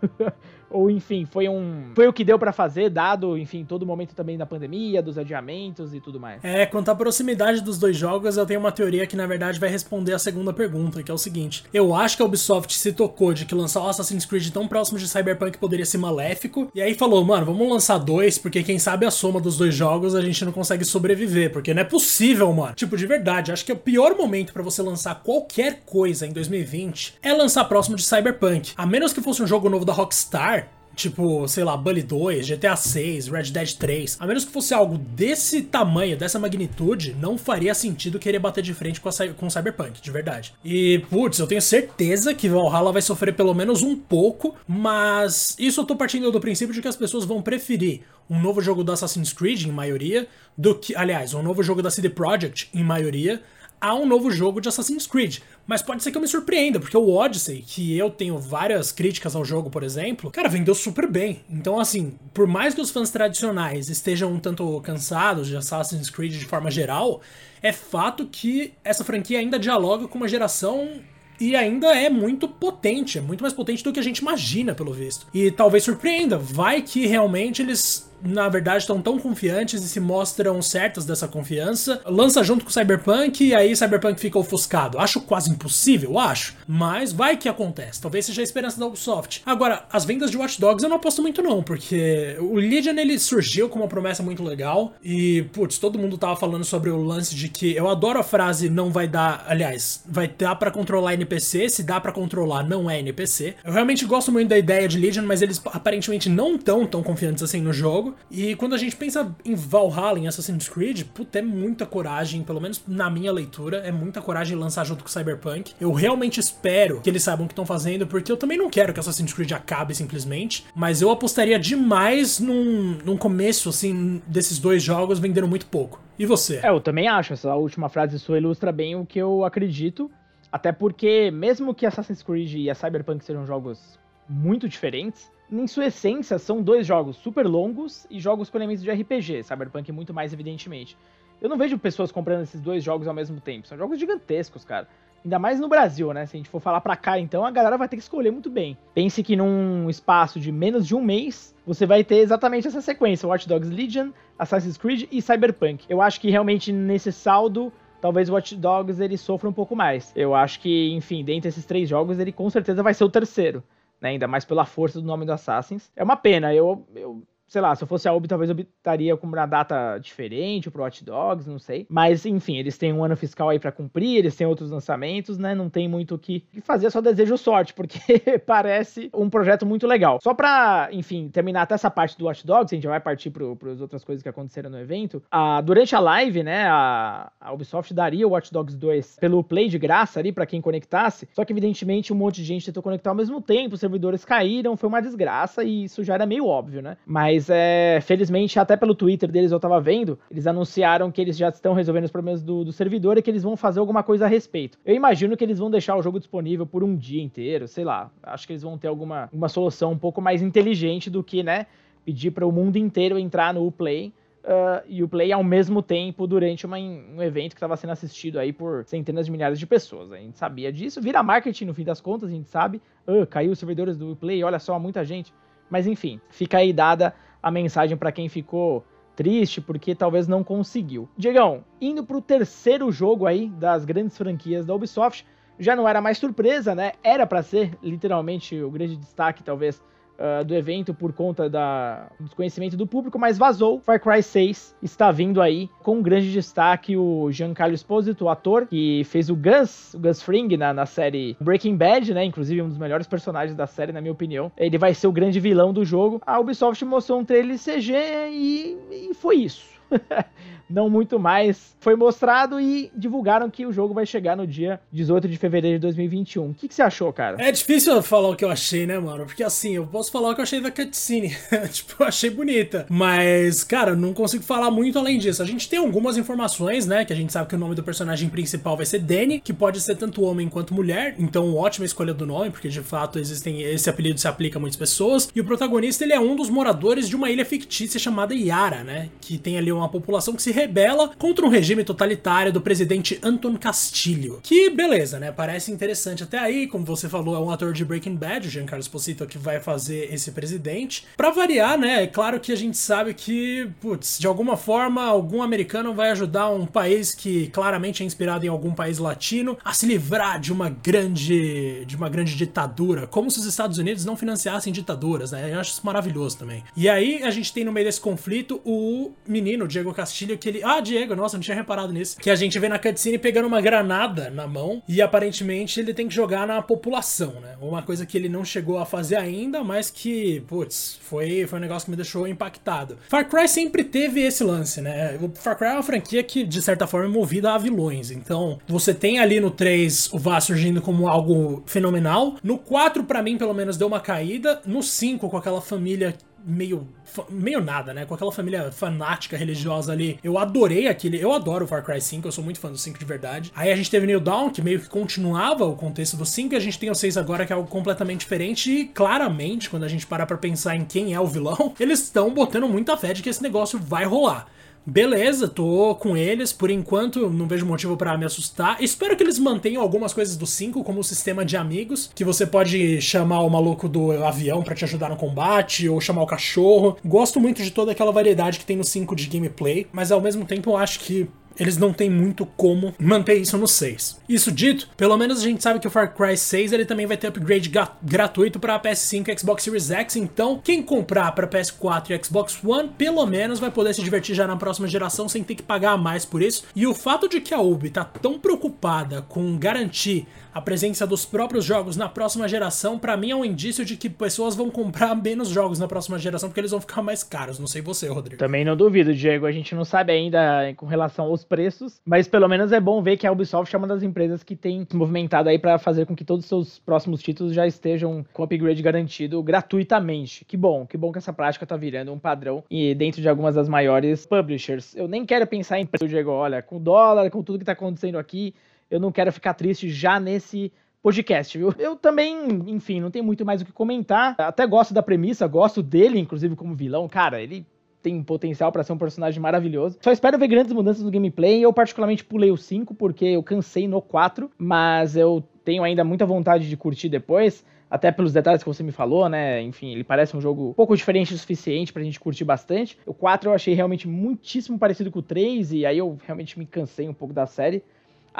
ou 0.70 0.90
enfim, 0.90 1.26
foi 1.30 1.48
um 1.48 1.90
foi 1.94 2.06
o 2.06 2.12
que 2.12 2.24
deu 2.24 2.38
para 2.38 2.52
fazer, 2.52 2.90
dado, 2.90 3.36
enfim, 3.36 3.64
todo 3.64 3.82
o 3.82 3.86
momento 3.86 4.14
também 4.14 4.36
da 4.36 4.46
pandemia, 4.46 5.02
dos 5.02 5.18
adiamentos 5.18 5.94
e 5.94 6.00
tudo 6.00 6.20
mais. 6.20 6.42
É, 6.44 6.66
quanto 6.66 6.90
à 6.90 6.94
proximidade 6.94 7.60
dos 7.60 7.78
dois 7.78 7.96
jogos, 7.96 8.36
eu 8.36 8.46
tenho 8.46 8.60
uma 8.60 8.72
teoria 8.72 9.06
que 9.06 9.16
na 9.16 9.26
verdade 9.26 9.58
vai 9.58 9.68
responder 9.68 10.12
a 10.12 10.18
segunda 10.18 10.52
pergunta, 10.52 11.02
que 11.02 11.10
é 11.10 11.14
o 11.14 11.18
seguinte: 11.18 11.64
eu 11.72 11.94
acho 11.94 12.16
que 12.16 12.22
a 12.22 12.26
Ubisoft 12.26 12.72
se 12.74 12.92
tocou 12.92 13.32
de 13.32 13.44
que 13.44 13.54
lançar 13.54 13.82
o 13.82 13.88
Assassin's 13.88 14.24
Creed 14.24 14.50
tão 14.50 14.66
próximo 14.68 14.98
de 14.98 15.08
Cyberpunk 15.08 15.58
poderia 15.58 15.86
ser 15.86 15.98
maléfico, 15.98 16.70
e 16.74 16.80
aí 16.80 16.94
falou, 16.94 17.24
mano, 17.24 17.46
vamos 17.46 17.68
lançar 17.68 17.98
dois, 17.98 18.38
porque 18.38 18.62
quem 18.62 18.78
sabe 18.78 19.06
a 19.06 19.10
soma 19.10 19.40
dos 19.40 19.56
dois 19.56 19.74
jogos 19.74 20.14
a 20.14 20.20
gente 20.20 20.44
não 20.44 20.52
consegue 20.52 20.84
sobreviver, 20.84 21.52
porque 21.52 21.74
não 21.74 21.82
é 21.82 21.84
possível, 21.84 22.52
mano. 22.52 22.74
Tipo, 22.74 22.96
de 22.96 23.06
verdade, 23.06 23.52
acho 23.52 23.64
que 23.64 23.72
é 23.72 23.74
o 23.74 23.78
pior 23.78 24.16
momento 24.16 24.52
para 24.52 24.62
você 24.62 24.82
lançar 24.82 25.22
qualquer 25.22 25.82
coisa 25.84 26.26
em 26.26 26.32
2020 26.32 27.14
é 27.22 27.32
lançar 27.32 27.64
próximo 27.64 27.96
de 27.96 28.04
Cyberpunk. 28.04 28.72
A 28.76 28.86
menos 28.86 29.12
que 29.12 29.20
fosse 29.20 29.42
um 29.42 29.46
jogo 29.46 29.68
novo 29.68 29.84
da 29.84 29.92
Rockstar, 29.92 30.59
Tipo, 31.00 31.48
sei 31.48 31.64
lá, 31.64 31.74
Bully 31.78 32.02
2, 32.02 32.46
GTA 32.46 32.76
6, 32.76 33.28
Red 33.28 33.44
Dead 33.44 33.72
3. 33.72 34.18
A 34.20 34.26
menos 34.26 34.44
que 34.44 34.52
fosse 34.52 34.74
algo 34.74 34.98
desse 34.98 35.62
tamanho, 35.62 36.14
dessa 36.14 36.38
magnitude, 36.38 37.16
não 37.18 37.38
faria 37.38 37.72
sentido 37.72 38.18
querer 38.18 38.38
bater 38.38 38.62
de 38.62 38.74
frente 38.74 39.00
com, 39.00 39.08
a, 39.08 39.12
com 39.34 39.46
o 39.46 39.50
Cyberpunk, 39.50 40.02
de 40.02 40.10
verdade. 40.10 40.52
E, 40.62 40.98
putz, 41.08 41.38
eu 41.38 41.46
tenho 41.46 41.62
certeza 41.62 42.34
que 42.34 42.50
Valhalla 42.50 42.92
vai 42.92 43.00
sofrer 43.00 43.34
pelo 43.34 43.54
menos 43.54 43.80
um 43.80 43.96
pouco, 43.96 44.54
mas 44.68 45.56
isso 45.58 45.80
eu 45.80 45.86
tô 45.86 45.96
partindo 45.96 46.30
do 46.30 46.38
princípio 46.38 46.74
de 46.74 46.82
que 46.82 46.88
as 46.88 46.96
pessoas 46.96 47.24
vão 47.24 47.40
preferir 47.40 48.02
um 48.28 48.38
novo 48.38 48.60
jogo 48.60 48.84
do 48.84 48.92
Assassin's 48.92 49.32
Creed, 49.32 49.64
em 49.64 49.72
maioria, 49.72 50.28
do 50.54 50.74
que, 50.74 50.94
aliás, 50.94 51.32
um 51.32 51.42
novo 51.42 51.62
jogo 51.62 51.80
da 51.80 51.90
CD 51.90 52.10
Projekt, 52.10 52.68
em 52.74 52.84
maioria, 52.84 53.42
a 53.80 53.94
um 53.94 54.04
novo 54.04 54.30
jogo 54.30 54.60
de 54.60 54.68
Assassin's 54.68 55.06
Creed. 55.06 55.38
Mas 55.70 55.82
pode 55.82 56.02
ser 56.02 56.10
que 56.10 56.16
eu 56.16 56.20
me 56.20 56.26
surpreenda, 56.26 56.80
porque 56.80 56.96
o 56.96 57.08
Odyssey, 57.08 57.62
que 57.64 57.96
eu 57.96 58.10
tenho 58.10 58.36
várias 58.36 58.90
críticas 58.90 59.36
ao 59.36 59.44
jogo, 59.44 59.70
por 59.70 59.84
exemplo, 59.84 60.28
cara, 60.28 60.48
vendeu 60.48 60.74
super 60.74 61.06
bem. 61.06 61.44
Então, 61.48 61.78
assim, 61.78 62.18
por 62.34 62.48
mais 62.48 62.74
que 62.74 62.80
os 62.80 62.90
fãs 62.90 63.08
tradicionais 63.08 63.88
estejam 63.88 64.32
um 64.32 64.40
tanto 64.40 64.80
cansados 64.80 65.46
de 65.46 65.56
Assassin's 65.56 66.10
Creed 66.10 66.32
de 66.32 66.44
forma 66.44 66.72
geral, 66.72 67.20
é 67.62 67.70
fato 67.70 68.26
que 68.26 68.72
essa 68.82 69.04
franquia 69.04 69.38
ainda 69.38 69.60
dialoga 69.60 70.08
com 70.08 70.18
uma 70.18 70.26
geração 70.26 71.02
e 71.38 71.54
ainda 71.54 71.94
é 71.94 72.10
muito 72.10 72.48
potente, 72.48 73.18
é 73.18 73.20
muito 73.20 73.42
mais 73.42 73.54
potente 73.54 73.84
do 73.84 73.92
que 73.92 74.00
a 74.00 74.02
gente 74.02 74.18
imagina, 74.18 74.74
pelo 74.74 74.92
visto. 74.92 75.28
E 75.32 75.52
talvez 75.52 75.84
surpreenda, 75.84 76.36
vai 76.36 76.82
que 76.82 77.06
realmente 77.06 77.62
eles 77.62 78.09
na 78.22 78.48
verdade, 78.48 78.78
estão 78.78 79.00
tão 79.00 79.18
confiantes 79.18 79.82
e 79.82 79.88
se 79.88 80.00
mostram 80.00 80.60
certos 80.62 81.04
dessa 81.04 81.26
confiança. 81.26 82.00
Lança 82.06 82.42
junto 82.42 82.64
com 82.64 82.70
Cyberpunk 82.70 83.44
e 83.44 83.54
aí 83.54 83.74
Cyberpunk 83.74 84.20
fica 84.20 84.38
ofuscado. 84.38 84.98
Acho 84.98 85.20
quase 85.20 85.50
impossível, 85.50 86.18
acho. 86.18 86.54
Mas 86.66 87.12
vai 87.12 87.36
que 87.36 87.48
acontece. 87.48 88.00
Talvez 88.00 88.26
seja 88.26 88.42
a 88.42 88.44
esperança 88.44 88.78
da 88.78 88.86
Ubisoft. 88.86 89.42
Agora, 89.44 89.84
as 89.92 90.04
vendas 90.04 90.30
de 90.30 90.36
Watch 90.36 90.60
Dogs 90.60 90.82
eu 90.82 90.88
não 90.88 90.96
aposto 90.96 91.22
muito 91.22 91.42
não, 91.42 91.62
porque 91.62 92.36
o 92.40 92.56
Legion 92.56 92.96
ele 92.96 93.18
surgiu 93.18 93.68
com 93.68 93.78
uma 93.78 93.88
promessa 93.88 94.22
muito 94.22 94.42
legal 94.42 94.92
e, 95.02 95.42
putz, 95.52 95.78
todo 95.78 95.98
mundo 95.98 96.18
tava 96.18 96.36
falando 96.36 96.64
sobre 96.64 96.90
o 96.90 97.02
lance 97.02 97.34
de 97.34 97.48
que 97.48 97.74
eu 97.74 97.88
adoro 97.88 98.18
a 98.18 98.22
frase 98.22 98.68
não 98.68 98.90
vai 98.90 99.08
dar, 99.08 99.44
aliás, 99.48 100.02
vai 100.06 100.28
dar 100.28 100.56
para 100.56 100.70
controlar 100.70 101.14
NPC, 101.14 101.68
se 101.68 101.82
dá 101.82 102.00
para 102.00 102.12
controlar 102.12 102.62
não 102.62 102.90
é 102.90 102.98
NPC. 102.98 103.54
Eu 103.64 103.72
realmente 103.72 104.04
gosto 104.04 104.30
muito 104.30 104.48
da 104.48 104.58
ideia 104.58 104.86
de 104.86 104.98
Legion, 104.98 105.24
mas 105.24 105.42
eles 105.42 105.60
aparentemente 105.66 106.28
não 106.28 106.58
tão 106.58 106.86
tão 106.86 107.02
confiantes 107.02 107.42
assim 107.42 107.60
no 107.60 107.72
jogo 107.72 108.09
jogo. 108.10 108.16
E 108.30 108.54
quando 108.56 108.74
a 108.74 108.78
gente 108.78 108.96
pensa 108.96 109.34
em 109.44 109.54
Valhalla, 109.54 110.18
em 110.18 110.26
Assassin's 110.26 110.68
Creed, 110.68 111.04
puta, 111.14 111.38
é 111.38 111.42
muita 111.42 111.86
coragem, 111.86 112.42
pelo 112.42 112.60
menos 112.60 112.82
na 112.86 113.10
minha 113.10 113.32
leitura, 113.32 113.78
é 113.78 113.92
muita 113.92 114.20
coragem 114.20 114.56
lançar 114.56 114.84
junto 114.84 115.02
com 115.04 115.10
Cyberpunk. 115.10 115.74
Eu 115.80 115.92
realmente 115.92 116.40
espero 116.40 117.00
que 117.00 117.08
eles 117.08 117.22
saibam 117.22 117.44
o 117.44 117.48
que 117.48 117.52
estão 117.52 117.66
fazendo, 117.66 118.06
porque 118.06 118.30
eu 118.30 118.36
também 118.36 118.58
não 118.58 118.68
quero 118.68 118.92
que 118.92 119.00
Assassin's 119.00 119.32
Creed 119.32 119.52
acabe 119.52 119.94
simplesmente, 119.94 120.64
mas 120.74 121.00
eu 121.00 121.10
apostaria 121.10 121.58
demais 121.58 122.38
num, 122.38 122.98
num 123.04 123.16
começo, 123.16 123.68
assim, 123.68 124.22
desses 124.26 124.58
dois 124.58 124.82
jogos 124.82 125.18
vendendo 125.18 125.48
muito 125.48 125.66
pouco. 125.66 126.00
E 126.18 126.26
você? 126.26 126.60
É, 126.62 126.68
eu 126.68 126.80
também 126.80 127.08
acho. 127.08 127.32
Essa 127.32 127.54
última 127.54 127.88
frase 127.88 128.18
sua 128.18 128.38
ilustra 128.38 128.70
bem 128.70 128.94
o 128.94 129.06
que 129.06 129.18
eu 129.18 129.44
acredito. 129.44 130.10
Até 130.52 130.72
porque, 130.72 131.30
mesmo 131.30 131.72
que 131.72 131.86
Assassin's 131.86 132.22
Creed 132.22 132.54
e 132.54 132.68
a 132.68 132.74
Cyberpunk 132.74 133.24
sejam 133.24 133.46
jogos 133.46 133.98
muito 134.28 134.68
diferentes, 134.68 135.30
em 135.52 135.66
sua 135.66 135.86
essência, 135.86 136.38
são 136.38 136.62
dois 136.62 136.86
jogos 136.86 137.16
super 137.16 137.46
longos 137.46 138.06
e 138.08 138.20
jogos 138.20 138.48
com 138.48 138.58
elementos 138.58 138.82
de 138.82 138.90
RPG, 138.90 139.42
Cyberpunk 139.42 139.90
muito 139.90 140.14
mais 140.14 140.32
evidentemente. 140.32 140.96
Eu 141.40 141.48
não 141.48 141.56
vejo 141.56 141.78
pessoas 141.78 142.12
comprando 142.12 142.42
esses 142.42 142.60
dois 142.60 142.84
jogos 142.84 143.08
ao 143.08 143.14
mesmo 143.14 143.40
tempo, 143.40 143.66
são 143.66 143.76
jogos 143.76 143.98
gigantescos, 143.98 144.64
cara. 144.64 144.86
Ainda 145.22 145.38
mais 145.38 145.60
no 145.60 145.68
Brasil, 145.68 146.12
né? 146.14 146.24
Se 146.24 146.36
a 146.36 146.38
gente 146.38 146.48
for 146.48 146.60
falar 146.60 146.80
pra 146.80 146.96
cá, 146.96 147.18
então, 147.18 147.44
a 147.44 147.50
galera 147.50 147.76
vai 147.76 147.86
ter 147.86 147.96
que 147.96 148.02
escolher 148.02 148.30
muito 148.30 148.48
bem. 148.48 148.76
Pense 148.94 149.22
que 149.22 149.36
num 149.36 149.90
espaço 149.90 150.40
de 150.40 150.50
menos 150.50 150.86
de 150.86 150.94
um 150.94 151.02
mês, 151.02 151.54
você 151.66 151.84
vai 151.84 152.02
ter 152.02 152.16
exatamente 152.16 152.66
essa 152.66 152.80
sequência: 152.80 153.28
Watch 153.28 153.46
Dogs 153.46 153.70
Legion, 153.70 154.12
Assassin's 154.38 154.78
Creed 154.78 155.08
e 155.12 155.20
Cyberpunk. 155.20 155.84
Eu 155.90 156.00
acho 156.00 156.18
que 156.22 156.30
realmente 156.30 156.72
nesse 156.72 157.12
saldo, 157.12 157.70
talvez 158.00 158.30
o 158.30 158.32
Watch 158.32 158.56
Dogs 158.56 158.98
ele 159.02 159.18
sofra 159.18 159.46
um 159.46 159.52
pouco 159.52 159.76
mais. 159.76 160.10
Eu 160.16 160.34
acho 160.34 160.58
que, 160.58 160.90
enfim, 160.94 161.22
dentre 161.22 161.50
esses 161.50 161.66
três 161.66 161.86
jogos, 161.86 162.18
ele 162.18 162.32
com 162.32 162.48
certeza 162.48 162.82
vai 162.82 162.94
ser 162.94 163.04
o 163.04 163.10
terceiro 163.10 163.62
né? 164.00 164.10
Ainda 164.10 164.26
mais 164.26 164.44
pela 164.44 164.64
força 164.64 165.00
do 165.00 165.06
nome 165.06 165.26
do 165.26 165.32
Assassins. 165.32 165.90
É 165.94 166.02
uma 166.02 166.16
pena, 166.16 166.54
eu, 166.54 166.86
eu 166.94 167.22
sei 167.50 167.60
lá, 167.60 167.74
se 167.74 167.82
eu 167.82 167.88
fosse 167.88 168.08
a 168.08 168.12
Ubi, 168.12 168.28
talvez 168.28 168.48
eu 168.48 168.54
optaria 168.56 169.16
com 169.16 169.26
uma 169.26 169.44
data 169.44 169.98
diferente 169.98 170.70
pro 170.70 170.84
Hot 170.84 171.04
Dogs, 171.04 171.50
não 171.50 171.58
sei. 171.58 171.84
Mas, 171.90 172.24
enfim, 172.24 172.56
eles 172.56 172.78
têm 172.78 172.92
um 172.92 173.02
ano 173.04 173.16
fiscal 173.16 173.48
aí 173.48 173.58
para 173.58 173.72
cumprir, 173.72 174.18
eles 174.18 174.36
têm 174.36 174.46
outros 174.46 174.70
lançamentos, 174.70 175.36
né? 175.36 175.52
Não 175.52 175.68
tem 175.68 175.88
muito 175.88 176.14
o 176.14 176.18
que 176.18 176.44
fazer, 176.62 176.88
só 176.90 177.00
desejo 177.00 177.36
sorte, 177.36 177.74
porque 177.74 177.98
parece 178.46 179.10
um 179.12 179.28
projeto 179.28 179.66
muito 179.66 179.84
legal. 179.84 180.20
Só 180.22 180.32
pra, 180.32 180.90
enfim, 180.92 181.28
terminar 181.28 181.62
até 181.62 181.74
essa 181.74 181.90
parte 181.90 182.16
do 182.16 182.28
Hot 182.28 182.46
Dogs, 182.46 182.72
a 182.72 182.76
gente 182.76 182.86
vai 182.86 183.00
partir 183.00 183.30
para 183.30 183.44
as 183.72 183.80
outras 183.80 184.04
coisas 184.04 184.22
que 184.22 184.28
aconteceram 184.28 184.70
no 184.70 184.78
evento. 184.78 185.20
Durante 185.64 185.96
a 185.96 185.98
live, 185.98 186.44
né, 186.44 186.66
a, 186.68 187.32
a 187.40 187.52
Ubisoft 187.52 187.92
daria 187.92 188.28
o 188.28 188.30
Watch 188.30 188.52
Dogs 188.52 188.76
2 188.76 189.16
pelo 189.20 189.42
Play 189.42 189.68
de 189.68 189.78
graça 189.78 190.20
ali 190.20 190.30
para 190.30 190.46
quem 190.46 190.60
conectasse, 190.60 191.28
só 191.32 191.44
que 191.44 191.52
evidentemente 191.52 192.12
um 192.12 192.16
monte 192.16 192.36
de 192.36 192.44
gente 192.44 192.66
tentou 192.66 192.82
conectar 192.82 193.10
ao 193.10 193.16
mesmo 193.16 193.40
tempo, 193.40 193.74
os 193.74 193.80
servidores 193.80 194.24
caíram, 194.24 194.76
foi 194.76 194.88
uma 194.88 195.02
desgraça 195.02 195.64
e 195.64 195.84
isso 195.84 196.04
já 196.04 196.14
era 196.14 196.26
meio 196.26 196.46
óbvio, 196.46 196.80
né? 196.80 196.96
Mas 197.04 197.39
mas 197.40 197.48
é, 197.48 198.00
felizmente, 198.02 198.58
até 198.58 198.76
pelo 198.76 198.94
Twitter 198.94 199.30
deles 199.30 199.50
eu 199.50 199.58
tava 199.58 199.80
vendo, 199.80 200.18
eles 200.30 200.46
anunciaram 200.46 201.10
que 201.10 201.18
eles 201.22 201.38
já 201.38 201.48
estão 201.48 201.72
resolvendo 201.72 202.04
os 202.04 202.10
problemas 202.10 202.42
do, 202.42 202.64
do 202.64 202.70
servidor 202.70 203.16
e 203.16 203.22
que 203.22 203.30
eles 203.30 203.42
vão 203.42 203.56
fazer 203.56 203.80
alguma 203.80 204.02
coisa 204.02 204.26
a 204.26 204.28
respeito. 204.28 204.78
Eu 204.84 204.94
imagino 204.94 205.34
que 205.38 205.42
eles 205.42 205.58
vão 205.58 205.70
deixar 205.70 205.96
o 205.96 206.02
jogo 206.02 206.18
disponível 206.18 206.66
por 206.66 206.84
um 206.84 206.94
dia 206.94 207.22
inteiro, 207.22 207.66
sei 207.66 207.82
lá. 207.82 208.10
Acho 208.22 208.46
que 208.46 208.52
eles 208.52 208.62
vão 208.62 208.76
ter 208.76 208.88
alguma 208.88 209.30
uma 209.32 209.48
solução 209.48 209.92
um 209.92 209.98
pouco 209.98 210.20
mais 210.20 210.42
inteligente 210.42 211.08
do 211.08 211.24
que, 211.24 211.42
né, 211.42 211.66
pedir 212.04 212.30
para 212.30 212.46
o 212.46 212.52
mundo 212.52 212.76
inteiro 212.76 213.18
entrar 213.18 213.54
no 213.54 213.66
Uplay. 213.66 214.12
Uh, 214.42 214.84
e 214.86 215.02
o 215.02 215.08
Play 215.08 215.32
ao 215.32 215.44
mesmo 215.44 215.82
tempo 215.82 216.26
durante 216.26 216.66
uma, 216.66 216.76
um 216.78 217.22
evento 217.22 217.52
que 217.52 217.58
estava 217.58 217.76
sendo 217.76 217.90
assistido 217.90 218.38
aí 218.38 218.52
por 218.52 218.84
centenas 218.84 219.24
de 219.26 219.32
milhares 219.32 219.58
de 219.58 219.66
pessoas. 219.66 220.12
A 220.12 220.16
gente 220.16 220.36
sabia 220.36 220.70
disso, 220.70 221.00
vira 221.00 221.22
marketing 221.22 221.66
no 221.66 221.74
fim 221.74 221.84
das 221.84 222.02
contas, 222.02 222.28
a 222.28 222.32
gente 222.32 222.50
sabe. 222.50 222.82
Uh, 223.06 223.26
caiu 223.26 223.50
os 223.50 223.58
servidores 223.58 223.96
do 223.96 224.14
Play, 224.16 224.44
olha 224.44 224.58
só, 224.58 224.78
muita 224.78 225.04
gente. 225.06 225.32
Mas 225.70 225.86
enfim, 225.86 226.20
fica 226.28 226.58
aí 226.58 226.72
dada 226.72 227.14
a 227.42 227.50
mensagem 227.50 227.96
para 227.96 228.12
quem 228.12 228.28
ficou 228.28 228.84
triste 229.16 229.60
porque 229.60 229.94
talvez 229.94 230.26
não 230.26 230.42
conseguiu. 230.42 231.08
Diegão, 231.16 231.64
indo 231.80 232.04
pro 232.04 232.20
terceiro 232.20 232.90
jogo 232.90 233.26
aí 233.26 233.48
das 233.48 233.84
grandes 233.84 234.16
franquias 234.16 234.64
da 234.64 234.74
Ubisoft, 234.74 235.26
já 235.58 235.76
não 235.76 235.86
era 235.86 236.00
mais 236.00 236.16
surpresa, 236.18 236.74
né? 236.74 236.92
Era 237.02 237.26
para 237.26 237.42
ser 237.42 237.76
literalmente 237.82 238.60
o 238.60 238.70
grande 238.70 238.96
destaque, 238.96 239.42
talvez, 239.42 239.82
uh, 240.20 240.44
do 240.44 240.54
evento 240.54 240.92
por 240.92 241.12
conta 241.12 241.48
da, 241.48 242.06
do 242.18 242.26
desconhecimento 242.26 242.76
do 242.76 242.86
público, 242.86 243.18
mas 243.18 243.38
vazou. 243.38 243.80
Far 243.80 243.98
Cry 243.98 244.22
6 244.22 244.76
está 244.82 245.10
vindo 245.10 245.40
aí 245.40 245.68
com 245.82 245.96
um 245.96 246.02
grande 246.02 246.30
destaque 246.30 246.96
o 246.96 247.30
Giancarlo 247.32 247.74
Esposito, 247.74 248.26
o 248.26 248.28
ator 248.28 248.66
que 248.66 249.02
fez 249.04 249.30
o 249.30 249.36
Gus, 249.36 249.94
o 249.94 249.98
Gus 249.98 250.22
Fring 250.22 250.56
na, 250.56 250.72
na 250.72 250.86
série 250.86 251.36
Breaking 251.40 251.76
Bad, 251.76 252.12
né? 252.12 252.24
Inclusive 252.24 252.62
um 252.62 252.68
dos 252.68 252.78
melhores 252.78 253.06
personagens 253.06 253.56
da 253.56 253.66
série, 253.66 253.92
na 253.92 254.00
minha 254.00 254.12
opinião. 254.12 254.52
Ele 254.56 254.76
vai 254.76 254.94
ser 254.94 255.06
o 255.06 255.12
grande 255.12 255.40
vilão 255.40 255.72
do 255.72 255.84
jogo. 255.84 256.20
A 256.26 256.38
Ubisoft 256.38 256.84
mostrou 256.84 257.20
um 257.20 257.24
trailer 257.24 257.58
CG 257.58 257.92
e, 258.30 258.78
e 258.90 259.14
foi 259.14 259.36
isso. 259.36 259.64
não 260.70 260.88
muito 260.88 261.18
mais, 261.18 261.74
foi 261.80 261.96
mostrado 261.96 262.60
e 262.60 262.90
divulgaram 262.96 263.50
que 263.50 263.66
o 263.66 263.72
jogo 263.72 263.92
vai 263.92 264.06
chegar 264.06 264.36
no 264.36 264.46
dia 264.46 264.80
18 264.92 265.28
de 265.28 265.36
fevereiro 265.36 265.78
de 265.78 265.82
2021. 265.82 266.50
O 266.50 266.54
que, 266.54 266.68
que 266.68 266.74
você 266.74 266.82
achou, 266.82 267.12
cara? 267.12 267.36
É 267.42 267.50
difícil 267.50 268.00
falar 268.02 268.28
o 268.28 268.36
que 268.36 268.44
eu 268.44 268.50
achei, 268.50 268.86
né, 268.86 268.98
mano? 268.98 269.26
Porque 269.26 269.42
assim, 269.42 269.74
eu 269.74 269.86
posso 269.86 270.12
falar 270.12 270.30
o 270.30 270.34
que 270.34 270.40
eu 270.40 270.44
achei 270.44 270.60
da 270.60 270.70
cutscene. 270.70 271.34
tipo, 271.72 272.02
eu 272.02 272.06
achei 272.06 272.30
bonita. 272.30 272.86
Mas, 272.88 273.64
cara, 273.64 273.96
não 273.96 274.12
consigo 274.12 274.44
falar 274.44 274.70
muito 274.70 274.98
além 274.98 275.18
disso. 275.18 275.42
A 275.42 275.46
gente 275.46 275.68
tem 275.68 275.78
algumas 275.78 276.16
informações, 276.16 276.86
né? 276.86 277.04
Que 277.04 277.12
a 277.12 277.16
gente 277.16 277.32
sabe 277.32 277.48
que 277.48 277.54
o 277.54 277.58
nome 277.58 277.74
do 277.74 277.82
personagem 277.82 278.28
principal 278.28 278.76
vai 278.76 278.86
ser 278.86 279.00
Danny, 279.00 279.40
que 279.40 279.52
pode 279.52 279.80
ser 279.80 279.96
tanto 279.96 280.22
homem 280.22 280.48
quanto 280.48 280.74
mulher. 280.74 281.14
Então, 281.18 281.54
ótima 281.54 281.84
escolha 281.84 282.14
do 282.14 282.26
nome, 282.26 282.50
porque 282.50 282.68
de 282.68 282.80
fato 282.80 283.18
existem. 283.18 283.62
Esse 283.62 283.88
apelido 283.88 284.20
se 284.20 284.28
aplica 284.28 284.58
a 284.58 284.60
muitas 284.60 284.76
pessoas. 284.76 285.30
E 285.34 285.40
o 285.40 285.44
protagonista, 285.44 286.04
ele 286.04 286.12
é 286.12 286.20
um 286.20 286.36
dos 286.36 286.50
moradores 286.50 287.08
de 287.08 287.16
uma 287.16 287.30
ilha 287.30 287.44
fictícia 287.44 287.98
chamada 287.98 288.34
Yara, 288.34 288.84
né? 288.84 289.08
Que 289.20 289.38
tem 289.38 289.58
ali 289.58 289.72
uma 289.72 289.88
população 289.88 290.34
que 290.34 290.42
se 290.42 290.50
rebela 290.60 291.10
contra 291.16 291.44
um 291.44 291.48
regime 291.48 291.82
totalitário 291.82 292.52
do 292.52 292.60
presidente 292.60 293.18
Anton 293.22 293.56
Castilho. 293.56 294.40
Que 294.42 294.68
beleza, 294.68 295.18
né? 295.18 295.32
Parece 295.32 295.72
interessante 295.72 296.22
até 296.22 296.38
aí, 296.38 296.66
como 296.66 296.84
você 296.84 297.08
falou, 297.08 297.34
é 297.34 297.38
um 297.38 297.50
ator 297.50 297.72
de 297.72 297.84
Breaking 297.84 298.16
Bad, 298.16 298.46
o 298.46 298.50
Giancarlo 298.50 298.82
Esposito, 298.82 299.26
que 299.26 299.38
vai 299.38 299.58
fazer 299.58 300.12
esse 300.12 300.32
presidente. 300.32 301.06
Para 301.16 301.30
variar, 301.30 301.78
né? 301.78 302.02
É 302.02 302.06
claro 302.06 302.38
que 302.38 302.52
a 302.52 302.56
gente 302.56 302.76
sabe 302.76 303.14
que, 303.14 303.70
putz, 303.80 304.18
de 304.18 304.26
alguma 304.26 304.56
forma, 304.56 305.02
algum 305.02 305.42
americano 305.42 305.94
vai 305.94 306.10
ajudar 306.10 306.50
um 306.50 306.66
país 306.66 307.14
que 307.14 307.48
claramente 307.48 308.02
é 308.02 308.06
inspirado 308.06 308.44
em 308.44 308.48
algum 308.48 308.72
país 308.72 308.98
latino 308.98 309.56
a 309.64 309.72
se 309.72 309.86
livrar 309.86 310.38
de 310.38 310.52
uma 310.52 310.68
grande, 310.68 311.84
de 311.86 311.96
uma 311.96 312.08
grande 312.08 312.36
ditadura, 312.36 313.06
como 313.06 313.30
se 313.30 313.38
os 313.38 313.46
Estados 313.46 313.78
Unidos 313.78 314.04
não 314.04 314.16
financiassem 314.16 314.72
ditaduras, 314.72 315.32
né? 315.32 315.52
Eu 315.54 315.60
acho 315.60 315.72
isso 315.72 315.86
maravilhoso 315.86 316.36
também. 316.36 316.62
E 316.76 316.88
aí 316.88 317.22
a 317.22 317.30
gente 317.30 317.52
tem 317.52 317.64
no 317.64 317.72
meio 317.72 317.86
desse 317.86 318.00
conflito 318.00 318.60
o 318.64 319.12
menino, 319.26 319.66
Diego 319.66 319.94
Castilho 319.94 320.36
que 320.36 320.49
ele. 320.50 320.62
Ah, 320.62 320.80
Diego, 320.80 321.16
nossa, 321.16 321.36
não 321.36 321.42
tinha 321.42 321.54
reparado 321.54 321.92
nisso. 321.92 322.18
Que 322.18 322.30
a 322.30 322.34
gente 322.34 322.58
vê 322.58 322.68
na 322.68 322.78
cutscene 322.78 323.18
pegando 323.18 323.46
uma 323.46 323.60
granada 323.60 324.30
na 324.30 324.46
mão 324.46 324.82
e 324.88 325.00
aparentemente 325.00 325.80
ele 325.80 325.94
tem 325.94 326.08
que 326.08 326.14
jogar 326.14 326.46
na 326.46 326.60
população, 326.60 327.40
né? 327.40 327.56
Uma 327.60 327.82
coisa 327.82 328.04
que 328.04 328.16
ele 328.16 328.28
não 328.28 328.44
chegou 328.44 328.78
a 328.78 328.86
fazer 328.86 329.16
ainda, 329.16 329.64
mas 329.64 329.90
que, 329.90 330.40
putz, 330.46 330.98
foi, 331.02 331.46
foi 331.46 331.58
um 331.58 331.62
negócio 331.62 331.86
que 331.86 331.90
me 331.90 331.96
deixou 331.96 332.26
impactado. 332.26 332.98
Far 333.08 333.28
Cry 333.28 333.48
sempre 333.48 333.84
teve 333.84 334.20
esse 334.20 334.44
lance, 334.44 334.80
né? 334.80 335.18
O 335.20 335.30
Far 335.34 335.56
Cry 335.56 335.68
é 335.68 335.72
uma 335.72 335.82
franquia 335.82 336.22
que, 336.22 336.44
de 336.44 336.60
certa 336.60 336.86
forma, 336.86 337.06
é 337.06 337.10
movida 337.10 337.52
a 337.52 337.58
vilões. 337.58 338.10
Então, 338.10 338.58
você 338.66 338.92
tem 338.92 339.18
ali 339.18 339.40
no 339.40 339.50
3 339.50 340.12
o 340.12 340.18
Vaz 340.18 340.44
surgindo 340.44 340.82
como 340.82 341.08
algo 341.08 341.62
fenomenal. 341.66 342.36
No 342.42 342.58
4, 342.58 343.04
para 343.04 343.22
mim, 343.22 343.36
pelo 343.36 343.54
menos, 343.54 343.76
deu 343.76 343.86
uma 343.86 344.00
caída. 344.00 344.60
No 344.66 344.82
5, 344.82 345.28
com 345.28 345.36
aquela 345.36 345.60
família 345.60 346.14
meio 346.44 346.88
meio 347.28 347.60
nada, 347.60 347.92
né? 347.92 348.04
Com 348.04 348.14
aquela 348.14 348.32
família 348.32 348.70
fanática 348.70 349.36
religiosa 349.36 349.92
ali. 349.92 350.18
Eu 350.22 350.38
adorei 350.38 350.86
aquele, 350.86 351.20
eu 351.20 351.32
adoro 351.32 351.64
o 351.64 351.68
Far 351.68 351.84
Cry 351.84 352.00
5, 352.00 352.26
eu 352.26 352.32
sou 352.32 352.44
muito 352.44 352.60
fã 352.60 352.70
do 352.70 352.78
5 352.78 352.98
de 352.98 353.04
verdade. 353.04 353.52
Aí 353.54 353.72
a 353.72 353.76
gente 353.76 353.90
teve 353.90 354.06
New 354.06 354.20
Dawn, 354.20 354.50
que 354.50 354.62
meio 354.62 354.80
que 354.80 354.88
continuava 354.88 355.64
o 355.64 355.74
contexto 355.74 356.16
do 356.16 356.24
5, 356.24 356.54
e 356.54 356.56
a 356.56 356.60
gente 356.60 356.78
tem 356.78 356.90
o 356.90 356.94
6 356.94 357.16
agora 357.16 357.44
que 357.44 357.52
é 357.52 357.56
algo 357.56 357.68
completamente 357.68 358.20
diferente 358.20 358.70
e 358.70 358.84
claramente, 358.84 359.68
quando 359.68 359.84
a 359.84 359.88
gente 359.88 360.06
parar 360.06 360.26
para 360.26 360.38
pensar 360.38 360.76
em 360.76 360.84
quem 360.84 361.14
é 361.14 361.20
o 361.20 361.26
vilão, 361.26 361.74
eles 361.80 362.00
estão 362.00 362.32
botando 362.32 362.68
muita 362.68 362.96
fé 362.96 363.12
de 363.12 363.22
que 363.22 363.28
esse 363.28 363.42
negócio 363.42 363.78
vai 363.78 364.04
rolar. 364.04 364.46
Beleza, 364.84 365.46
tô 365.46 365.94
com 365.94 366.16
eles, 366.16 366.52
por 366.52 366.70
enquanto 366.70 367.28
não 367.28 367.46
vejo 367.46 367.66
motivo 367.66 367.96
para 367.96 368.16
me 368.16 368.24
assustar. 368.24 368.82
Espero 368.82 369.14
que 369.16 369.22
eles 369.22 369.38
mantenham 369.38 369.82
algumas 369.82 370.14
coisas 370.14 370.36
do 370.36 370.46
5, 370.46 370.82
como 370.82 371.00
o 371.00 371.04
sistema 371.04 371.44
de 371.44 371.56
amigos, 371.56 372.10
que 372.14 372.24
você 372.24 372.46
pode 372.46 373.00
chamar 373.00 373.40
o 373.40 373.50
maluco 373.50 373.88
do 373.88 374.10
avião 374.24 374.62
para 374.62 374.74
te 374.74 374.84
ajudar 374.84 375.10
no 375.10 375.16
combate, 375.16 375.88
ou 375.88 376.00
chamar 376.00 376.22
o 376.22 376.26
cachorro. 376.26 376.96
Gosto 377.04 377.38
muito 377.38 377.62
de 377.62 377.70
toda 377.70 377.92
aquela 377.92 378.10
variedade 378.10 378.58
que 378.58 378.64
tem 378.64 378.76
no 378.76 378.84
5 378.84 379.14
de 379.14 379.26
gameplay, 379.26 379.86
mas 379.92 380.10
ao 380.10 380.20
mesmo 380.20 380.44
tempo 380.46 380.70
eu 380.70 380.76
acho 380.76 381.00
que 381.00 381.28
eles 381.60 381.76
não 381.76 381.92
têm 381.92 382.08
muito 382.08 382.46
como 382.46 382.94
manter 382.98 383.34
isso 383.34 383.58
no 383.58 383.68
6. 383.68 384.18
Isso 384.26 384.50
dito, 384.50 384.88
pelo 384.96 385.16
menos 385.18 385.40
a 385.40 385.42
gente 385.42 385.62
sabe 385.62 385.78
que 385.78 385.86
o 385.86 385.90
Far 385.90 386.14
Cry 386.14 386.36
6 386.36 386.72
ele 386.72 386.86
também 386.86 387.06
vai 387.06 387.18
ter 387.18 387.26
upgrade 387.26 387.70
gratuito 388.02 388.58
para 388.58 388.80
PS5 388.80 389.28
e 389.28 389.38
Xbox 389.38 389.62
Series 389.62 389.90
X, 389.90 390.16
então 390.16 390.58
quem 390.62 390.82
comprar 390.82 391.32
para 391.32 391.46
PS4 391.46 392.10
e 392.10 392.24
Xbox 392.24 392.58
One, 392.64 392.88
pelo 392.96 393.26
menos 393.26 393.60
vai 393.60 393.70
poder 393.70 393.94
se 393.94 394.02
divertir 394.02 394.34
já 394.34 394.46
na 394.46 394.56
próxima 394.56 394.88
geração 394.88 395.28
sem 395.28 395.44
ter 395.44 395.54
que 395.54 395.62
pagar 395.62 395.98
mais 395.98 396.24
por 396.24 396.40
isso. 396.40 396.64
E 396.74 396.86
o 396.86 396.94
fato 396.94 397.28
de 397.28 397.40
que 397.40 397.52
a 397.52 397.60
Ubi 397.60 397.90
tá 397.90 398.04
tão 398.04 398.38
preocupada 398.38 399.20
com 399.22 399.58
garantir 399.58 400.26
a 400.52 400.60
presença 400.60 401.06
dos 401.06 401.24
próprios 401.24 401.64
jogos 401.64 401.96
na 401.96 402.08
próxima 402.08 402.48
geração, 402.48 402.98
para 402.98 403.16
mim 403.16 403.30
é 403.30 403.36
um 403.36 403.44
indício 403.44 403.84
de 403.84 403.96
que 403.96 404.10
pessoas 404.10 404.56
vão 404.56 404.70
comprar 404.70 405.14
menos 405.14 405.48
jogos 405.48 405.78
na 405.78 405.86
próxima 405.86 406.18
geração 406.18 406.48
porque 406.48 406.60
eles 406.60 406.70
vão 406.70 406.80
ficar 406.80 407.02
mais 407.02 407.22
caros. 407.22 407.58
Não 407.58 407.66
sei 407.66 407.80
você, 407.80 408.08
Rodrigo. 408.08 408.38
Também 408.38 408.64
não 408.64 408.76
duvido, 408.76 409.14
Diego. 409.14 409.46
A 409.46 409.52
gente 409.52 409.74
não 409.74 409.84
sabe 409.84 410.12
ainda 410.12 410.74
com 410.76 410.86
relação 410.86 411.26
aos 411.26 411.44
preços, 411.44 412.00
mas 412.04 412.26
pelo 412.26 412.48
menos 412.48 412.72
é 412.72 412.80
bom 412.80 413.02
ver 413.02 413.16
que 413.16 413.26
a 413.26 413.32
Ubisoft 413.32 413.74
é 413.74 413.78
uma 413.78 413.86
das 413.86 414.02
empresas 414.02 414.42
que 414.42 414.56
tem 414.56 414.86
se 414.88 414.96
movimentado 414.96 415.48
aí 415.48 415.58
para 415.58 415.78
fazer 415.78 416.06
com 416.06 416.16
que 416.16 416.24
todos 416.24 416.44
os 416.44 416.48
seus 416.48 416.78
próximos 416.78 417.22
títulos 417.22 417.52
já 417.52 417.66
estejam 417.66 418.24
com 418.32 418.42
upgrade 418.42 418.82
garantido 418.82 419.42
gratuitamente. 419.42 420.44
Que 420.44 420.56
bom, 420.56 420.86
que 420.86 420.96
bom 420.96 421.12
que 421.12 421.18
essa 421.18 421.32
prática 421.32 421.66
tá 421.66 421.76
virando 421.76 422.12
um 422.12 422.18
padrão 422.18 422.64
e 422.70 422.94
dentro 422.94 423.22
de 423.22 423.28
algumas 423.28 423.54
das 423.54 423.68
maiores 423.68 424.26
publishers. 424.26 424.94
Eu 424.96 425.06
nem 425.06 425.24
quero 425.24 425.46
pensar 425.46 425.78
em 425.78 425.86
preço, 425.86 426.08
Diego. 426.08 426.30
Olha, 426.30 426.62
com 426.62 426.76
o 426.76 426.80
dólar, 426.80 427.30
com 427.30 427.42
tudo 427.42 427.58
que 427.58 427.64
tá 427.64 427.72
acontecendo 427.72 428.18
aqui, 428.18 428.54
eu 428.90 428.98
não 428.98 429.12
quero 429.12 429.32
ficar 429.32 429.54
triste 429.54 429.88
já 429.88 430.18
nesse 430.18 430.72
podcast, 431.02 431.56
viu? 431.56 431.74
Eu 431.78 431.96
também, 431.96 432.36
enfim, 432.66 433.00
não 433.00 433.10
tenho 433.10 433.24
muito 433.24 433.44
mais 433.44 433.62
o 433.62 433.64
que 433.64 433.72
comentar. 433.72 434.34
Até 434.38 434.66
gosto 434.66 434.92
da 434.92 435.02
premissa, 435.02 435.46
gosto 435.46 435.82
dele, 435.82 436.18
inclusive, 436.18 436.56
como 436.56 436.74
vilão. 436.74 437.08
Cara, 437.08 437.40
ele 437.40 437.64
tem 438.02 438.22
potencial 438.22 438.72
para 438.72 438.82
ser 438.82 438.92
um 438.92 438.98
personagem 438.98 439.40
maravilhoso. 439.40 439.98
Só 440.00 440.10
espero 440.10 440.38
ver 440.38 440.48
grandes 440.48 440.72
mudanças 440.72 441.02
no 441.02 441.10
gameplay. 441.10 441.62
Eu, 441.62 441.72
particularmente, 441.72 442.24
pulei 442.24 442.50
o 442.50 442.56
5 442.56 442.94
porque 442.94 443.24
eu 443.26 443.42
cansei 443.42 443.86
no 443.86 444.00
4, 444.02 444.50
mas 444.58 445.16
eu 445.16 445.44
tenho 445.64 445.82
ainda 445.82 446.02
muita 446.04 446.26
vontade 446.26 446.68
de 446.68 446.76
curtir 446.76 447.08
depois. 447.08 447.64
Até 447.90 448.12
pelos 448.12 448.32
detalhes 448.32 448.62
que 448.62 448.68
você 448.68 448.84
me 448.84 448.92
falou, 448.92 449.28
né? 449.28 449.60
Enfim, 449.62 449.92
ele 449.92 450.04
parece 450.04 450.36
um 450.36 450.40
jogo 450.40 450.70
um 450.70 450.72
pouco 450.72 450.96
diferente 450.96 451.34
o 451.34 451.38
suficiente 451.38 451.92
pra 451.92 452.02
gente 452.02 452.20
curtir 452.20 452.44
bastante. 452.44 452.96
O 453.04 453.12
4 453.12 453.50
eu 453.50 453.54
achei 453.54 453.74
realmente 453.74 454.06
muitíssimo 454.06 454.78
parecido 454.78 455.10
com 455.10 455.18
o 455.18 455.22
3, 455.22 455.72
e 455.72 455.84
aí 455.84 455.98
eu 455.98 456.16
realmente 456.24 456.56
me 456.56 456.66
cansei 456.66 457.08
um 457.08 457.14
pouco 457.14 457.34
da 457.34 457.46
série 457.46 457.82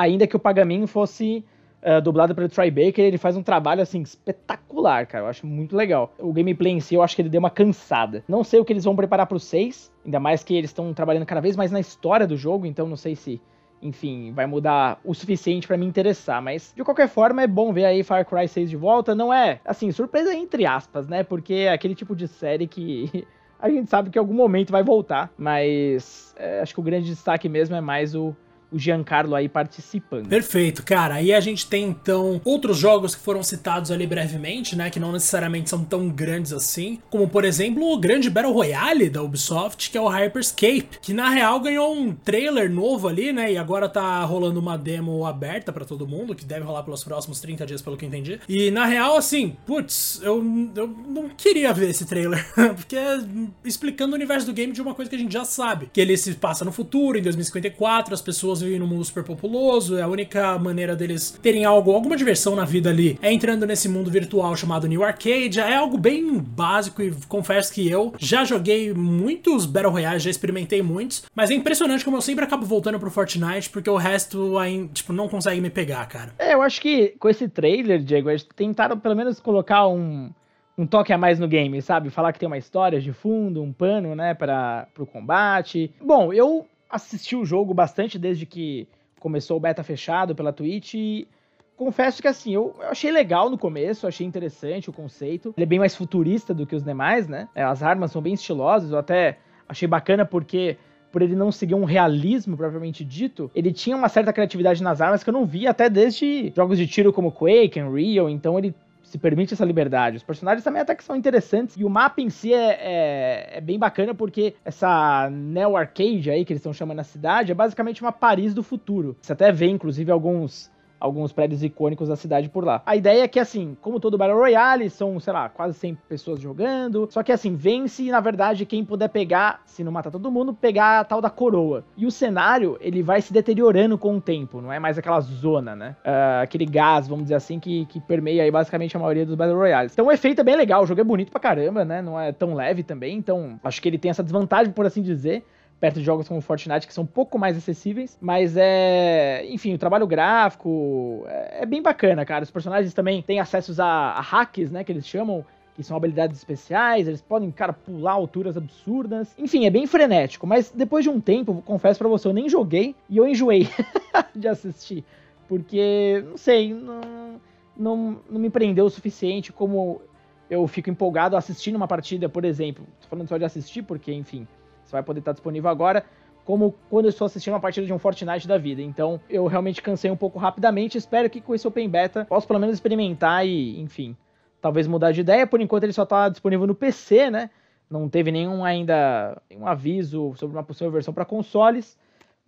ainda 0.00 0.26
que 0.26 0.36
o 0.36 0.38
Pagamin 0.38 0.86
fosse 0.86 1.44
uh, 1.82 2.00
dublado 2.00 2.34
pelo 2.34 2.48
Troy 2.48 2.70
Baker, 2.70 3.04
ele 3.04 3.18
faz 3.18 3.36
um 3.36 3.42
trabalho 3.42 3.82
assim 3.82 4.00
espetacular, 4.00 5.06
cara. 5.06 5.24
Eu 5.24 5.28
acho 5.28 5.46
muito 5.46 5.76
legal. 5.76 6.14
O 6.18 6.32
gameplay 6.32 6.72
em 6.72 6.80
si, 6.80 6.94
eu 6.94 7.02
acho 7.02 7.14
que 7.14 7.22
ele 7.22 7.28
deu 7.28 7.38
uma 7.38 7.50
cansada. 7.50 8.24
Não 8.26 8.42
sei 8.42 8.60
o 8.60 8.64
que 8.64 8.72
eles 8.72 8.84
vão 8.84 8.96
preparar 8.96 9.26
pro 9.26 9.38
6, 9.38 9.92
ainda 10.04 10.18
mais 10.18 10.42
que 10.42 10.54
eles 10.54 10.70
estão 10.70 10.92
trabalhando 10.94 11.26
cada 11.26 11.40
vez 11.40 11.56
mais 11.56 11.70
na 11.70 11.80
história 11.80 12.26
do 12.26 12.36
jogo, 12.36 12.66
então 12.66 12.86
não 12.86 12.96
sei 12.96 13.14
se 13.14 13.40
enfim, 13.82 14.30
vai 14.32 14.44
mudar 14.44 15.00
o 15.02 15.14
suficiente 15.14 15.66
para 15.66 15.74
me 15.74 15.86
interessar, 15.86 16.42
mas 16.42 16.70
de 16.76 16.84
qualquer 16.84 17.08
forma 17.08 17.40
é 17.40 17.46
bom 17.46 17.72
ver 17.72 17.86
aí 17.86 18.02
Far 18.02 18.26
Cry 18.26 18.46
6 18.46 18.68
de 18.68 18.76
volta, 18.76 19.14
não 19.14 19.32
é, 19.32 19.58
assim, 19.64 19.90
surpresa 19.90 20.34
entre 20.34 20.66
aspas, 20.66 21.08
né? 21.08 21.22
Porque 21.22 21.54
é 21.54 21.72
aquele 21.72 21.94
tipo 21.94 22.14
de 22.14 22.28
série 22.28 22.66
que 22.66 23.26
a 23.58 23.70
gente 23.70 23.88
sabe 23.88 24.10
que 24.10 24.18
em 24.18 24.20
algum 24.20 24.34
momento 24.34 24.70
vai 24.70 24.82
voltar, 24.82 25.32
mas 25.38 26.34
é, 26.38 26.60
acho 26.60 26.74
que 26.74 26.80
o 26.80 26.82
grande 26.82 27.06
destaque 27.06 27.48
mesmo 27.48 27.74
é 27.74 27.80
mais 27.80 28.14
o 28.14 28.36
o 28.70 28.78
Giancarlo 28.78 29.34
aí 29.34 29.48
participando. 29.48 30.28
Perfeito, 30.28 30.82
cara. 30.82 31.14
Aí 31.14 31.32
a 31.32 31.40
gente 31.40 31.66
tem 31.66 31.84
então 31.84 32.40
outros 32.44 32.78
jogos 32.78 33.14
que 33.14 33.22
foram 33.22 33.42
citados 33.42 33.90
ali 33.90 34.06
brevemente, 34.06 34.76
né, 34.76 34.90
que 34.90 35.00
não 35.00 35.12
necessariamente 35.12 35.68
são 35.68 35.84
tão 35.84 36.08
grandes 36.08 36.52
assim, 36.52 36.98
como 37.10 37.28
por 37.28 37.44
exemplo 37.44 37.92
o 37.92 37.98
grande 37.98 38.30
Battle 38.30 38.52
Royale 38.52 39.10
da 39.10 39.22
Ubisoft, 39.22 39.90
que 39.90 39.98
é 39.98 40.00
o 40.00 40.08
Hyperscape, 40.08 40.98
que 41.02 41.12
na 41.12 41.30
real 41.30 41.60
ganhou 41.60 41.94
um 41.94 42.14
trailer 42.14 42.70
novo 42.70 43.08
ali, 43.08 43.32
né, 43.32 43.52
e 43.52 43.58
agora 43.58 43.88
tá 43.88 44.22
rolando 44.24 44.60
uma 44.60 44.76
demo 44.76 45.26
aberta 45.26 45.72
para 45.72 45.84
todo 45.84 46.06
mundo, 46.06 46.34
que 46.34 46.44
deve 46.44 46.64
rolar 46.64 46.82
pelos 46.82 47.02
próximos 47.02 47.40
30 47.40 47.66
dias, 47.66 47.82
pelo 47.82 47.96
que 47.96 48.04
eu 48.04 48.08
entendi. 48.08 48.40
E 48.48 48.70
na 48.70 48.86
real, 48.86 49.16
assim, 49.16 49.56
putz, 49.66 50.20
eu, 50.22 50.36
eu 50.76 50.86
não 50.86 51.28
queria 51.30 51.72
ver 51.72 51.90
esse 51.90 52.04
trailer, 52.04 52.44
porque 52.76 52.96
é 52.96 53.20
explicando 53.64 54.12
o 54.12 54.16
universo 54.16 54.46
do 54.46 54.52
game 54.52 54.72
de 54.72 54.80
uma 54.80 54.94
coisa 54.94 55.08
que 55.08 55.16
a 55.16 55.18
gente 55.18 55.32
já 55.32 55.44
sabe, 55.44 55.90
que 55.92 56.00
ele 56.00 56.16
se 56.16 56.34
passa 56.34 56.64
no 56.64 56.72
futuro, 56.72 57.18
em 57.18 57.22
2054, 57.22 58.14
as 58.14 58.22
pessoas 58.22 58.59
vivem 58.62 58.78
num 58.78 58.86
mundo 58.86 59.04
super 59.04 59.24
populoso, 59.24 59.96
é 59.96 60.02
a 60.02 60.08
única 60.08 60.58
maneira 60.58 60.96
deles 60.96 61.30
terem 61.42 61.64
algo, 61.64 61.92
alguma 61.92 62.16
diversão 62.16 62.54
na 62.54 62.64
vida 62.64 62.90
ali 62.90 63.18
é 63.22 63.32
entrando 63.32 63.66
nesse 63.66 63.88
mundo 63.88 64.10
virtual 64.10 64.56
chamado 64.56 64.86
New 64.86 65.02
Arcade. 65.02 65.60
É 65.60 65.76
algo 65.76 65.98
bem 65.98 66.38
básico 66.38 67.02
e 67.02 67.12
confesso 67.28 67.72
que 67.72 67.88
eu 67.88 68.12
já 68.18 68.44
joguei 68.44 68.92
muitos 68.92 69.66
Battle 69.66 69.92
Royale, 69.92 70.18
já 70.18 70.30
experimentei 70.30 70.82
muitos, 70.82 71.24
mas 71.34 71.50
é 71.50 71.54
impressionante 71.54 72.04
como 72.04 72.16
eu 72.16 72.22
sempre 72.22 72.44
acabo 72.44 72.64
voltando 72.64 72.98
pro 72.98 73.10
Fortnite 73.10 73.70
porque 73.70 73.90
o 73.90 73.96
resto 73.96 74.58
ainda, 74.58 74.92
tipo, 74.92 75.12
não 75.12 75.28
consegue 75.28 75.60
me 75.60 75.70
pegar, 75.70 76.06
cara. 76.06 76.32
É, 76.38 76.54
eu 76.54 76.62
acho 76.62 76.80
que 76.80 77.14
com 77.18 77.28
esse 77.28 77.48
trailer, 77.48 78.02
Diego, 78.02 78.30
eles 78.30 78.46
tentaram 78.56 78.98
pelo 78.98 79.16
menos 79.16 79.40
colocar 79.40 79.86
um 79.88 80.30
um 80.78 80.86
toque 80.86 81.12
a 81.12 81.18
mais 81.18 81.38
no 81.38 81.46
game, 81.46 81.82
sabe? 81.82 82.08
Falar 82.08 82.32
que 82.32 82.38
tem 82.38 82.46
uma 82.46 82.56
história 82.56 82.98
de 83.00 83.12
fundo, 83.12 83.62
um 83.62 83.70
pano, 83.70 84.14
né, 84.14 84.32
para 84.32 84.88
o 84.98 85.04
combate. 85.04 85.92
Bom, 86.00 86.32
eu 86.32 86.66
assisti 86.90 87.36
o 87.36 87.44
jogo 87.44 87.72
bastante 87.72 88.18
desde 88.18 88.44
que 88.44 88.88
começou 89.18 89.56
o 89.56 89.60
beta 89.60 89.82
fechado 89.82 90.34
pela 90.34 90.52
Twitch 90.52 90.94
e 90.94 91.28
confesso 91.76 92.20
que 92.20 92.28
assim, 92.28 92.52
eu, 92.52 92.74
eu, 92.78 92.88
achei 92.88 93.10
legal 93.10 93.48
no 93.48 93.56
começo, 93.56 94.06
achei 94.06 94.26
interessante 94.26 94.90
o 94.90 94.92
conceito. 94.92 95.54
Ele 95.56 95.64
é 95.64 95.66
bem 95.66 95.78
mais 95.78 95.94
futurista 95.94 96.52
do 96.52 96.66
que 96.66 96.74
os 96.74 96.82
demais, 96.82 97.26
né? 97.26 97.48
É, 97.54 97.62
as 97.62 97.82
armas 97.82 98.10
são 98.10 98.20
bem 98.20 98.34
estilosas, 98.34 98.90
eu 98.90 98.98
até 98.98 99.38
achei 99.68 99.88
bacana 99.88 100.26
porque 100.26 100.76
por 101.10 101.22
ele 101.22 101.34
não 101.34 101.50
seguir 101.50 101.74
um 101.74 101.84
realismo 101.84 102.56
propriamente 102.56 103.04
dito, 103.04 103.50
ele 103.54 103.72
tinha 103.72 103.96
uma 103.96 104.08
certa 104.08 104.32
criatividade 104.32 104.82
nas 104.82 105.00
armas 105.00 105.24
que 105.24 105.30
eu 105.30 105.34
não 105.34 105.44
vi 105.44 105.66
até 105.66 105.88
desde 105.88 106.52
jogos 106.54 106.78
de 106.78 106.86
tiro 106.86 107.12
como 107.12 107.32
Quake, 107.32 107.80
Unreal, 107.80 108.28
então 108.28 108.58
ele 108.58 108.74
se 109.10 109.18
permite 109.18 109.54
essa 109.54 109.64
liberdade. 109.64 110.18
Os 110.18 110.22
personagens 110.22 110.62
também 110.62 110.80
até 110.80 110.94
que 110.94 111.02
são 111.02 111.16
interessantes. 111.16 111.76
E 111.76 111.84
o 111.84 111.90
mapa 111.90 112.20
em 112.20 112.30
si 112.30 112.54
é, 112.54 112.78
é, 112.80 113.50
é 113.58 113.60
bem 113.60 113.78
bacana 113.78 114.14
porque 114.14 114.54
essa 114.64 115.28
Neo 115.30 115.76
Arcade 115.76 116.30
aí 116.30 116.44
que 116.44 116.52
eles 116.52 116.60
estão 116.60 116.72
chamando 116.72 116.98
na 116.98 117.04
cidade 117.04 117.50
é 117.50 117.54
basicamente 117.54 118.00
uma 118.02 118.12
Paris 118.12 118.54
do 118.54 118.62
futuro. 118.62 119.16
Você 119.20 119.32
até 119.32 119.50
vê, 119.50 119.66
inclusive, 119.66 120.12
alguns 120.12 120.70
alguns 121.00 121.32
prédios 121.32 121.64
icônicos 121.64 122.08
da 122.08 122.16
cidade 122.16 122.48
por 122.48 122.64
lá. 122.64 122.82
A 122.84 122.94
ideia 122.94 123.24
é 123.24 123.28
que, 123.28 123.40
assim, 123.40 123.76
como 123.80 123.98
todo 123.98 124.18
Battle 124.18 124.38
Royale, 124.38 124.90
são, 124.90 125.18
sei 125.18 125.32
lá, 125.32 125.48
quase 125.48 125.74
100 125.78 125.94
pessoas 126.08 126.40
jogando. 126.40 127.08
Só 127.10 127.22
que, 127.22 127.32
assim, 127.32 127.56
vence, 127.56 128.10
na 128.10 128.20
verdade, 128.20 128.66
quem 128.66 128.84
puder 128.84 129.08
pegar, 129.08 129.62
se 129.64 129.82
não 129.82 129.90
matar 129.90 130.10
todo 130.10 130.30
mundo, 130.30 130.52
pegar 130.52 131.00
a 131.00 131.04
tal 131.04 131.20
da 131.20 131.30
coroa. 131.30 131.84
E 131.96 132.06
o 132.06 132.10
cenário, 132.10 132.76
ele 132.80 133.02
vai 133.02 133.22
se 133.22 133.32
deteriorando 133.32 133.96
com 133.96 134.16
o 134.16 134.20
tempo, 134.20 134.60
não 134.60 134.72
é 134.72 134.78
mais 134.78 134.98
aquela 134.98 135.20
zona, 135.20 135.74
né? 135.74 135.96
Uh, 136.04 136.42
aquele 136.42 136.66
gás, 136.66 137.08
vamos 137.08 137.24
dizer 137.24 137.36
assim, 137.36 137.58
que, 137.58 137.86
que 137.86 138.00
permeia 138.00 138.42
aí 138.42 138.50
basicamente 138.50 138.96
a 138.96 139.00
maioria 139.00 139.24
dos 139.24 139.34
Battle 139.34 139.56
Royales. 139.56 139.92
Então 139.92 140.06
o 140.06 140.12
efeito 140.12 140.40
é 140.40 140.44
bem 140.44 140.56
legal, 140.56 140.82
o 140.82 140.86
jogo 140.86 141.00
é 141.00 141.04
bonito 141.04 141.30
pra 141.30 141.40
caramba, 141.40 141.84
né? 141.84 142.02
Não 142.02 142.20
é 142.20 142.32
tão 142.32 142.54
leve 142.54 142.82
também, 142.82 143.16
então 143.16 143.58
acho 143.64 143.80
que 143.80 143.88
ele 143.88 143.98
tem 143.98 144.10
essa 144.10 144.22
desvantagem, 144.22 144.72
por 144.72 144.84
assim 144.84 145.02
dizer 145.02 145.44
perto 145.80 145.98
de 145.98 146.04
jogos 146.04 146.28
como 146.28 146.40
Fortnite, 146.42 146.86
que 146.86 146.92
são 146.92 147.04
um 147.04 147.06
pouco 147.06 147.38
mais 147.38 147.56
acessíveis. 147.56 148.18
Mas 148.20 148.54
é. 148.56 149.44
Enfim, 149.48 149.74
o 149.74 149.78
trabalho 149.78 150.06
gráfico 150.06 151.24
é, 151.26 151.62
é 151.62 151.66
bem 151.66 151.80
bacana, 151.82 152.24
cara. 152.24 152.44
Os 152.44 152.50
personagens 152.50 152.92
também 152.92 153.22
têm 153.22 153.40
acessos 153.40 153.80
a, 153.80 153.86
a 153.86 154.20
hacks, 154.20 154.70
né? 154.70 154.84
Que 154.84 154.92
eles 154.92 155.06
chamam 155.06 155.44
que 155.74 155.82
são 155.82 155.96
habilidades 155.96 156.36
especiais, 156.36 157.08
eles 157.08 157.22
podem, 157.22 157.50
cara, 157.50 157.72
pular 157.72 158.12
alturas 158.12 158.56
absurdas. 158.56 159.34
Enfim, 159.38 159.64
é 159.64 159.70
bem 159.70 159.86
frenético, 159.86 160.46
mas 160.46 160.70
depois 160.70 161.02
de 161.02 161.08
um 161.08 161.20
tempo, 161.20 161.62
confesso 161.64 161.98
para 161.98 162.08
você, 162.08 162.28
eu 162.28 162.34
nem 162.34 162.50
joguei 162.50 162.94
e 163.08 163.16
eu 163.16 163.26
enjoei 163.26 163.66
de 164.36 164.46
assistir. 164.46 165.04
Porque, 165.48 166.22
não 166.28 166.36
sei, 166.36 166.74
não, 166.74 167.40
não, 167.74 168.20
não 168.28 168.40
me 168.40 168.50
prendeu 168.50 168.84
o 168.84 168.90
suficiente 168.90 169.52
como 169.52 170.02
eu 170.50 170.66
fico 170.66 170.90
empolgado 170.90 171.36
assistindo 171.36 171.76
uma 171.76 171.88
partida, 171.88 172.28
por 172.28 172.44
exemplo. 172.44 172.84
Tô 173.00 173.08
falando 173.08 173.28
só 173.28 173.38
de 173.38 173.44
assistir, 173.44 173.82
porque, 173.82 174.12
enfim, 174.12 174.46
você 174.90 174.96
vai 174.96 175.02
poder 175.02 175.20
estar 175.20 175.32
disponível 175.32 175.70
agora, 175.70 176.04
como 176.44 176.74
quando 176.88 177.04
eu 177.04 177.10
estou 177.10 177.26
assistindo 177.26 177.54
uma 177.54 177.60
partida 177.60 177.86
de 177.86 177.92
um 177.92 177.98
Fortnite 177.98 178.48
da 178.48 178.58
vida. 178.58 178.82
Então, 178.82 179.20
eu 179.28 179.46
realmente 179.46 179.80
cansei 179.80 180.10
um 180.10 180.16
pouco 180.16 180.38
rapidamente. 180.38 180.98
Espero 180.98 181.30
que 181.30 181.40
com 181.40 181.54
esse 181.54 181.66
Open 181.66 181.88
Beta 181.88 182.24
possa 182.24 182.46
pelo 182.46 182.58
menos 182.58 182.74
experimentar 182.74 183.46
e, 183.46 183.80
enfim, 183.80 184.16
talvez 184.60 184.86
mudar 184.86 185.12
de 185.12 185.20
ideia. 185.20 185.46
Por 185.46 185.60
enquanto, 185.60 185.84
ele 185.84 185.92
só 185.92 186.02
está 186.02 186.28
disponível 186.28 186.66
no 186.66 186.74
PC, 186.74 187.30
né? 187.30 187.50
Não 187.88 188.08
teve 188.08 188.30
nenhum 188.30 188.64
ainda 188.64 189.40
um 189.56 189.66
aviso 189.66 190.32
sobre 190.36 190.56
uma 190.56 190.62
possível 190.62 190.92
versão 190.92 191.12
para 191.12 191.24
consoles 191.24 191.98